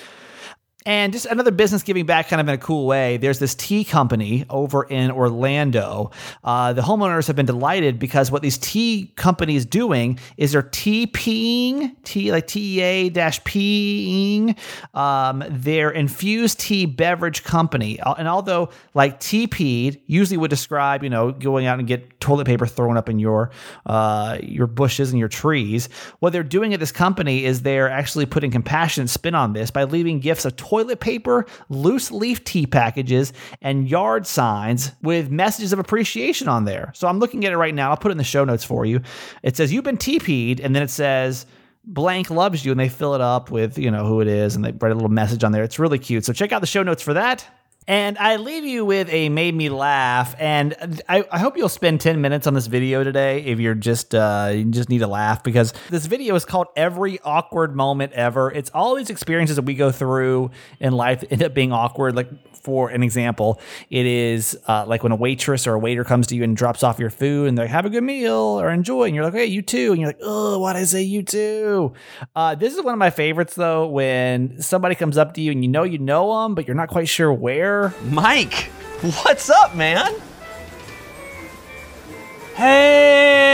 And 0.86 1.13
just 1.13 1.25
another 1.25 1.51
business 1.51 1.84
giving 1.84 2.05
back 2.05 2.27
kind 2.27 2.41
of 2.41 2.47
in 2.47 2.53
a 2.53 2.57
cool 2.57 2.86
way. 2.86 3.17
There's 3.17 3.39
this 3.39 3.55
tea 3.55 3.84
company 3.84 4.45
over 4.49 4.84
in 4.84 5.11
Orlando. 5.11 6.11
Uh, 6.43 6.73
the 6.73 6.81
homeowners 6.81 7.27
have 7.27 7.36
been 7.36 7.45
delighted 7.45 7.99
because 7.99 8.31
what 8.31 8.41
these 8.41 8.57
tea 8.57 9.11
companies 9.15 9.65
doing 9.65 10.19
is 10.38 10.51
they're 10.51 10.63
TPing, 10.63 11.95
T 12.03 12.31
like 12.31 12.47
TEA 12.47 13.09
dash 13.09 13.41
peeing, 13.43 14.57
um, 14.93 15.43
their 15.49 15.89
infused 15.89 16.59
tea 16.59 16.86
beverage 16.86 17.43
company. 17.43 17.99
Uh, 18.01 18.15
and 18.15 18.27
although 18.27 18.69
like 18.93 19.19
TP 19.19 20.01
usually 20.05 20.38
would 20.38 20.49
describe, 20.49 21.03
you 21.03 21.09
know, 21.09 21.31
going 21.31 21.65
out 21.65 21.79
and 21.79 21.88
get 21.88 22.12
toilet 22.24 22.47
paper 22.47 22.65
thrown 22.65 22.97
up 22.97 23.09
in 23.09 23.19
your 23.19 23.51
uh, 23.86 24.38
your 24.41 24.65
bushes 24.65 25.11
and 25.11 25.19
your 25.19 25.28
trees, 25.28 25.89
what 26.19 26.32
they're 26.34 26.41
doing 26.41 26.74
at 26.74 26.80
this 26.80 26.91
company 26.91 27.45
is 27.45 27.61
they're 27.61 27.89
actually 27.89 28.26
putting 28.26 28.49
compassionate 28.49 29.09
spin 29.09 29.36
on 29.36 29.53
this 29.53 29.69
by 29.69 29.84
leaving 29.84 30.19
gifts 30.19 30.45
of 30.45 30.55
toilet 30.55 30.99
paper, 30.99 31.45
loose 31.69 32.11
leaf 32.11 32.43
tea 32.43 32.65
packages, 32.65 33.34
and 33.61 33.89
yard 33.89 34.26
signs 34.26 34.91
with 35.01 35.30
messages 35.30 35.74
of 35.74 35.80
appreciation 35.80 36.47
on 36.47 36.65
there. 36.65 36.91
So 36.95 37.07
I'm 37.07 37.19
looking 37.19 37.45
at 37.45 37.51
it 37.51 37.57
right 37.57 37.76
now. 37.76 37.89
I'll 37.89 37.97
put 37.97 38.09
it 38.09 38.13
in 38.13 38.17
the 38.17 38.24
show 38.24 38.45
notes 38.45 38.63
for 38.63 38.86
you. 38.86 39.01
It 39.43 39.57
says, 39.57 39.74
You've 39.74 39.84
been 39.84 39.97
TP'd, 39.97 40.59
and 40.61 40.76
then 40.76 40.82
it 40.82 40.89
says, 40.89 41.45
blank 41.86 42.30
loves 42.30 42.63
you 42.63 42.71
and 42.71 42.80
they 42.80 42.88
fill 42.88 43.13
it 43.13 43.19
up 43.19 43.51
with 43.51 43.78
you 43.78 43.91
know 43.91 44.05
who 44.05 44.21
it 44.21 44.28
is 44.28 44.55
and 44.55 44.63
they 44.63 44.71
write 44.71 44.93
a 44.93 44.95
little 44.95 45.09
message 45.09 45.43
on 45.43 45.51
there 45.51 45.63
it's 45.63 45.78
really 45.78 45.99
cute 45.99 46.24
so 46.24 46.32
check 46.32 46.53
out 46.53 46.61
the 46.61 46.65
show 46.65 46.82
notes 46.82 47.03
for 47.03 47.13
that 47.13 47.45
and 47.88 48.17
I 48.17 48.38
leave 48.38 48.65
you 48.65 48.86
with 48.86 49.09
a 49.09 49.29
made 49.29 49.55
me 49.55 49.69
laugh. 49.69 50.36
And 50.39 51.01
I, 51.09 51.25
I, 51.31 51.39
hope 51.39 51.57
you'll 51.57 51.69
spend 51.69 52.01
10 52.01 52.21
minutes 52.21 52.47
on 52.47 52.53
this 52.53 52.67
video 52.67 53.03
today 53.03 53.43
if 53.43 53.59
you're 53.59 53.75
just 53.75 54.15
uh, 54.15 54.51
you 54.53 54.65
just 54.65 54.89
need 54.89 55.01
a 55.01 55.07
laugh 55.07 55.43
because 55.43 55.73
this 55.89 56.05
video 56.05 56.36
is 56.36 56.45
called 56.45 56.67
Every 56.75 57.19
Awkward 57.23 57.75
Moment 57.75 58.13
Ever. 58.13 58.51
It's 58.51 58.69
all 58.73 58.95
these 58.95 59.09
experiences 59.09 59.55
that 59.57 59.65
we 59.65 59.73
go 59.73 59.91
through 59.91 60.51
in 60.79 60.93
life 60.93 61.23
end 61.29 61.43
up 61.43 61.53
being 61.53 61.71
awkward. 61.71 62.15
Like 62.15 62.29
for 62.64 62.89
an 62.89 63.03
example, 63.03 63.59
it 63.89 64.05
is 64.05 64.57
uh, 64.68 64.86
like 64.88 65.03
when 65.03 65.11
a 65.11 65.16
waitress 65.18 65.68
or 65.68 65.74
a 65.74 65.80
waiter 65.80 66.03
comes 66.03 66.28
to 66.28 66.36
you 66.36 66.43
and 66.43 66.55
drops 66.55 66.82
off 66.82 66.97
your 66.97 67.09
food 67.09 67.49
and 67.49 67.57
they're 67.57 67.66
like, 67.66 67.72
have 67.72 67.86
a 67.86 67.89
good 67.89 68.03
meal 68.03 68.34
or 68.34 68.70
enjoy. 68.70 69.03
And 69.03 69.16
you're 69.16 69.26
like, 69.26 69.34
hey, 69.34 69.45
you 69.45 69.61
too. 69.61 69.91
And 69.91 69.99
you're 69.99 70.09
like, 70.09 70.20
oh, 70.22 70.59
why 70.59 70.74
did 70.74 70.80
I 70.80 70.86
say 70.86 71.03
you 71.03 71.24
too? 71.24 71.93
Uh, 72.36 72.55
this 72.55 72.74
is 72.74 72.82
one 72.82 72.93
of 72.93 72.99
my 72.99 73.09
favorites 73.09 73.55
though, 73.55 73.88
when 73.88 74.61
somebody 74.61 74.95
comes 74.95 75.18
up 75.18 75.34
to 75.34 75.41
you 75.41 75.51
and 75.51 75.64
you 75.64 75.70
know 75.70 75.84
you 75.84 75.97
know 75.99 76.43
them, 76.43 76.55
but 76.55 76.66
you're 76.68 76.76
not 76.76 76.89
quite 76.89 77.09
sure 77.09 77.34
where. 77.34 77.93
Mike, 78.05 78.53
what's 79.24 79.49
up, 79.49 79.76
man? 79.76 80.14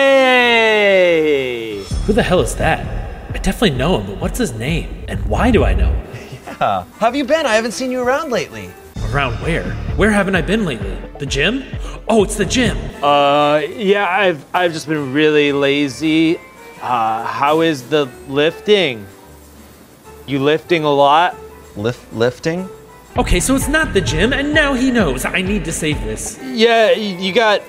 Hey! 0.09 1.83
Who 2.05 2.13
the 2.13 2.21
hell 2.23 2.41
is 2.41 2.55
that? 2.57 2.85
I 3.33 3.37
definitely 3.39 3.71
know 3.71 3.99
him, 3.99 4.07
but 4.07 4.17
what's 4.19 4.37
his 4.37 4.53
name? 4.53 5.05
And 5.07 5.25
why 5.25 5.51
do 5.51 5.63
I 5.63 5.73
know 5.73 5.91
him? 5.91 6.05
Yeah. 6.59 6.83
How 6.83 7.05
have 7.05 7.15
you 7.15 7.23
been? 7.23 7.45
I 7.45 7.55
haven't 7.55 7.71
seen 7.71 7.89
you 7.89 8.01
around 8.01 8.31
lately. 8.31 8.69
Around 9.13 9.41
where? 9.41 9.71
Where 9.95 10.11
haven't 10.11 10.35
I 10.35 10.41
been 10.41 10.65
lately? 10.65 10.95
The 11.17 11.25
gym? 11.25 11.63
Oh, 12.07 12.23
it's 12.23 12.35
the 12.35 12.45
gym. 12.45 12.77
Uh, 13.03 13.57
yeah, 13.57 14.07
I've 14.07 14.45
I've 14.53 14.71
just 14.71 14.87
been 14.87 15.13
really 15.13 15.51
lazy. 15.51 16.37
Uh, 16.81 17.25
how 17.25 17.61
is 17.61 17.89
the 17.89 18.05
lifting? 18.27 19.07
You 20.27 20.39
lifting 20.39 20.83
a 20.83 20.93
lot? 20.93 21.35
Lift 21.75 22.13
lifting? 22.13 22.69
Okay, 23.17 23.39
so 23.39 23.55
it's 23.55 23.67
not 23.67 23.93
the 23.93 24.01
gym, 24.01 24.31
and 24.31 24.53
now 24.53 24.75
he 24.75 24.91
knows. 24.91 25.25
I 25.25 25.41
need 25.41 25.65
to 25.65 25.71
save 25.71 25.99
this. 26.03 26.39
Yeah, 26.43 26.91
you 26.91 27.33
got. 27.33 27.63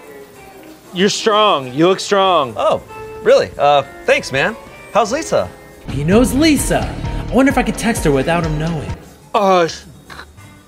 You're 0.93 1.09
strong. 1.09 1.73
You 1.73 1.89
look 1.89 2.01
strong. 2.01 2.53
Oh, 2.57 2.83
really? 3.23 3.51
Uh, 3.57 3.83
thanks, 4.05 4.31
man. 4.31 4.55
How's 4.93 5.11
Lisa? 5.11 5.51
He 5.89 6.05
knows 6.05 6.35
Lisa. 6.35 6.81
I 6.81 7.35
wonder 7.35 7.51
if 7.51 7.57
I 7.57 7.63
could 7.63 7.79
text 7.79 8.05
her 8.05 8.13
without 8.13 8.45
him 8.45 8.59
knowing. 8.59 8.93
Uh, 9.33 9.69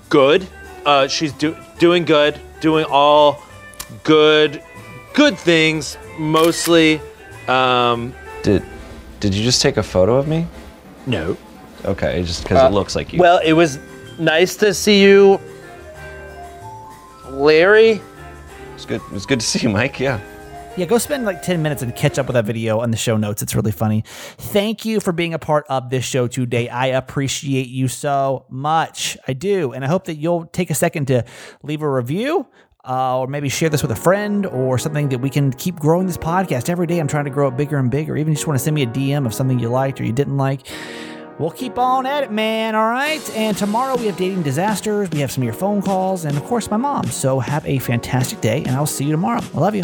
good. 0.09 0.47
Uh, 0.85 1.07
she's 1.07 1.31
do- 1.33 1.55
doing 1.79 2.05
good, 2.05 2.39
doing 2.61 2.85
all 2.89 3.41
good, 4.03 4.61
good 5.13 5.37
things. 5.37 5.97
Mostly. 6.17 7.01
Um, 7.47 8.13
did 8.43 8.63
Did 9.19 9.33
you 9.33 9.43
just 9.43 9.61
take 9.61 9.77
a 9.77 9.83
photo 9.83 10.15
of 10.17 10.27
me? 10.27 10.45
No. 11.05 11.37
Okay, 11.85 12.21
just 12.23 12.43
because 12.43 12.61
uh, 12.63 12.67
it 12.67 12.71
looks 12.73 12.95
like 12.95 13.11
you. 13.13 13.19
Well, 13.19 13.39
it 13.43 13.53
was 13.53 13.79
nice 14.19 14.55
to 14.57 14.73
see 14.73 15.01
you, 15.01 15.39
Larry. 17.29 18.01
It's 18.75 18.85
good. 18.85 19.01
It's 19.11 19.25
good 19.25 19.39
to 19.39 19.45
see 19.45 19.59
you, 19.59 19.69
Mike. 19.69 19.99
Yeah. 19.99 20.19
Yeah, 20.75 20.87
go 20.87 20.97
spend 20.97 21.25
like 21.25 21.43
10 21.43 21.61
minutes 21.61 21.83
and 21.83 21.95
catch 21.95 22.17
up 22.17 22.25
with 22.25 22.33
that 22.33 22.45
video 22.45 22.79
on 22.79 22.89
the 22.89 22.97
show 22.97 23.15
notes. 23.15 23.43
It's 23.43 23.53
really 23.53 23.71
funny. 23.71 24.03
Thank 24.07 24.85
you 24.85 24.99
for 24.99 25.11
being 25.11 25.35
a 25.35 25.39
part 25.39 25.67
of 25.69 25.91
this 25.91 26.03
show 26.03 26.27
today. 26.27 26.67
I 26.67 26.87
appreciate 26.87 27.67
you 27.67 27.87
so 27.87 28.47
much. 28.49 29.15
I 29.27 29.33
do. 29.33 29.71
And 29.71 29.85
I 29.85 29.87
hope 29.87 30.05
that 30.05 30.15
you'll 30.15 30.45
take 30.47 30.71
a 30.71 30.75
second 30.75 31.05
to 31.09 31.25
leave 31.61 31.83
a 31.83 31.89
review 31.89 32.47
uh, 32.89 33.19
or 33.19 33.27
maybe 33.27 33.49
share 33.49 33.69
this 33.69 33.83
with 33.83 33.91
a 33.91 33.95
friend 33.95 34.47
or 34.47 34.79
something 34.79 35.09
that 35.09 35.19
we 35.19 35.29
can 35.29 35.53
keep 35.53 35.75
growing 35.75 36.07
this 36.07 36.17
podcast. 36.17 36.69
Every 36.69 36.87
day 36.87 36.97
I'm 36.97 37.07
trying 37.07 37.25
to 37.25 37.31
grow 37.31 37.49
it 37.49 37.55
bigger 37.55 37.77
and 37.77 37.91
bigger. 37.91 38.17
Even 38.17 38.33
just 38.33 38.47
want 38.47 38.57
to 38.57 38.63
send 38.63 38.73
me 38.73 38.81
a 38.81 38.87
DM 38.87 39.27
of 39.27 39.33
something 39.35 39.59
you 39.59 39.69
liked 39.69 40.01
or 40.01 40.05
you 40.05 40.11
didn't 40.11 40.37
like. 40.37 40.65
We'll 41.37 41.51
keep 41.51 41.77
on 41.77 42.07
at 42.07 42.23
it, 42.23 42.31
man. 42.31 42.73
All 42.73 42.89
right. 42.89 43.21
And 43.35 43.55
tomorrow 43.55 43.95
we 43.95 44.07
have 44.07 44.17
dating 44.17 44.41
disasters. 44.41 45.11
We 45.11 45.19
have 45.19 45.31
some 45.31 45.43
of 45.43 45.45
your 45.45 45.53
phone 45.53 45.83
calls, 45.83 46.25
and 46.25 46.35
of 46.35 46.43
course, 46.43 46.69
my 46.71 46.77
mom. 46.77 47.05
So 47.07 47.39
have 47.39 47.65
a 47.67 47.79
fantastic 47.79 48.41
day, 48.41 48.63
and 48.63 48.75
I'll 48.75 48.85
see 48.85 49.05
you 49.05 49.11
tomorrow. 49.11 49.41
I 49.53 49.59
love 49.59 49.75
you. 49.75 49.83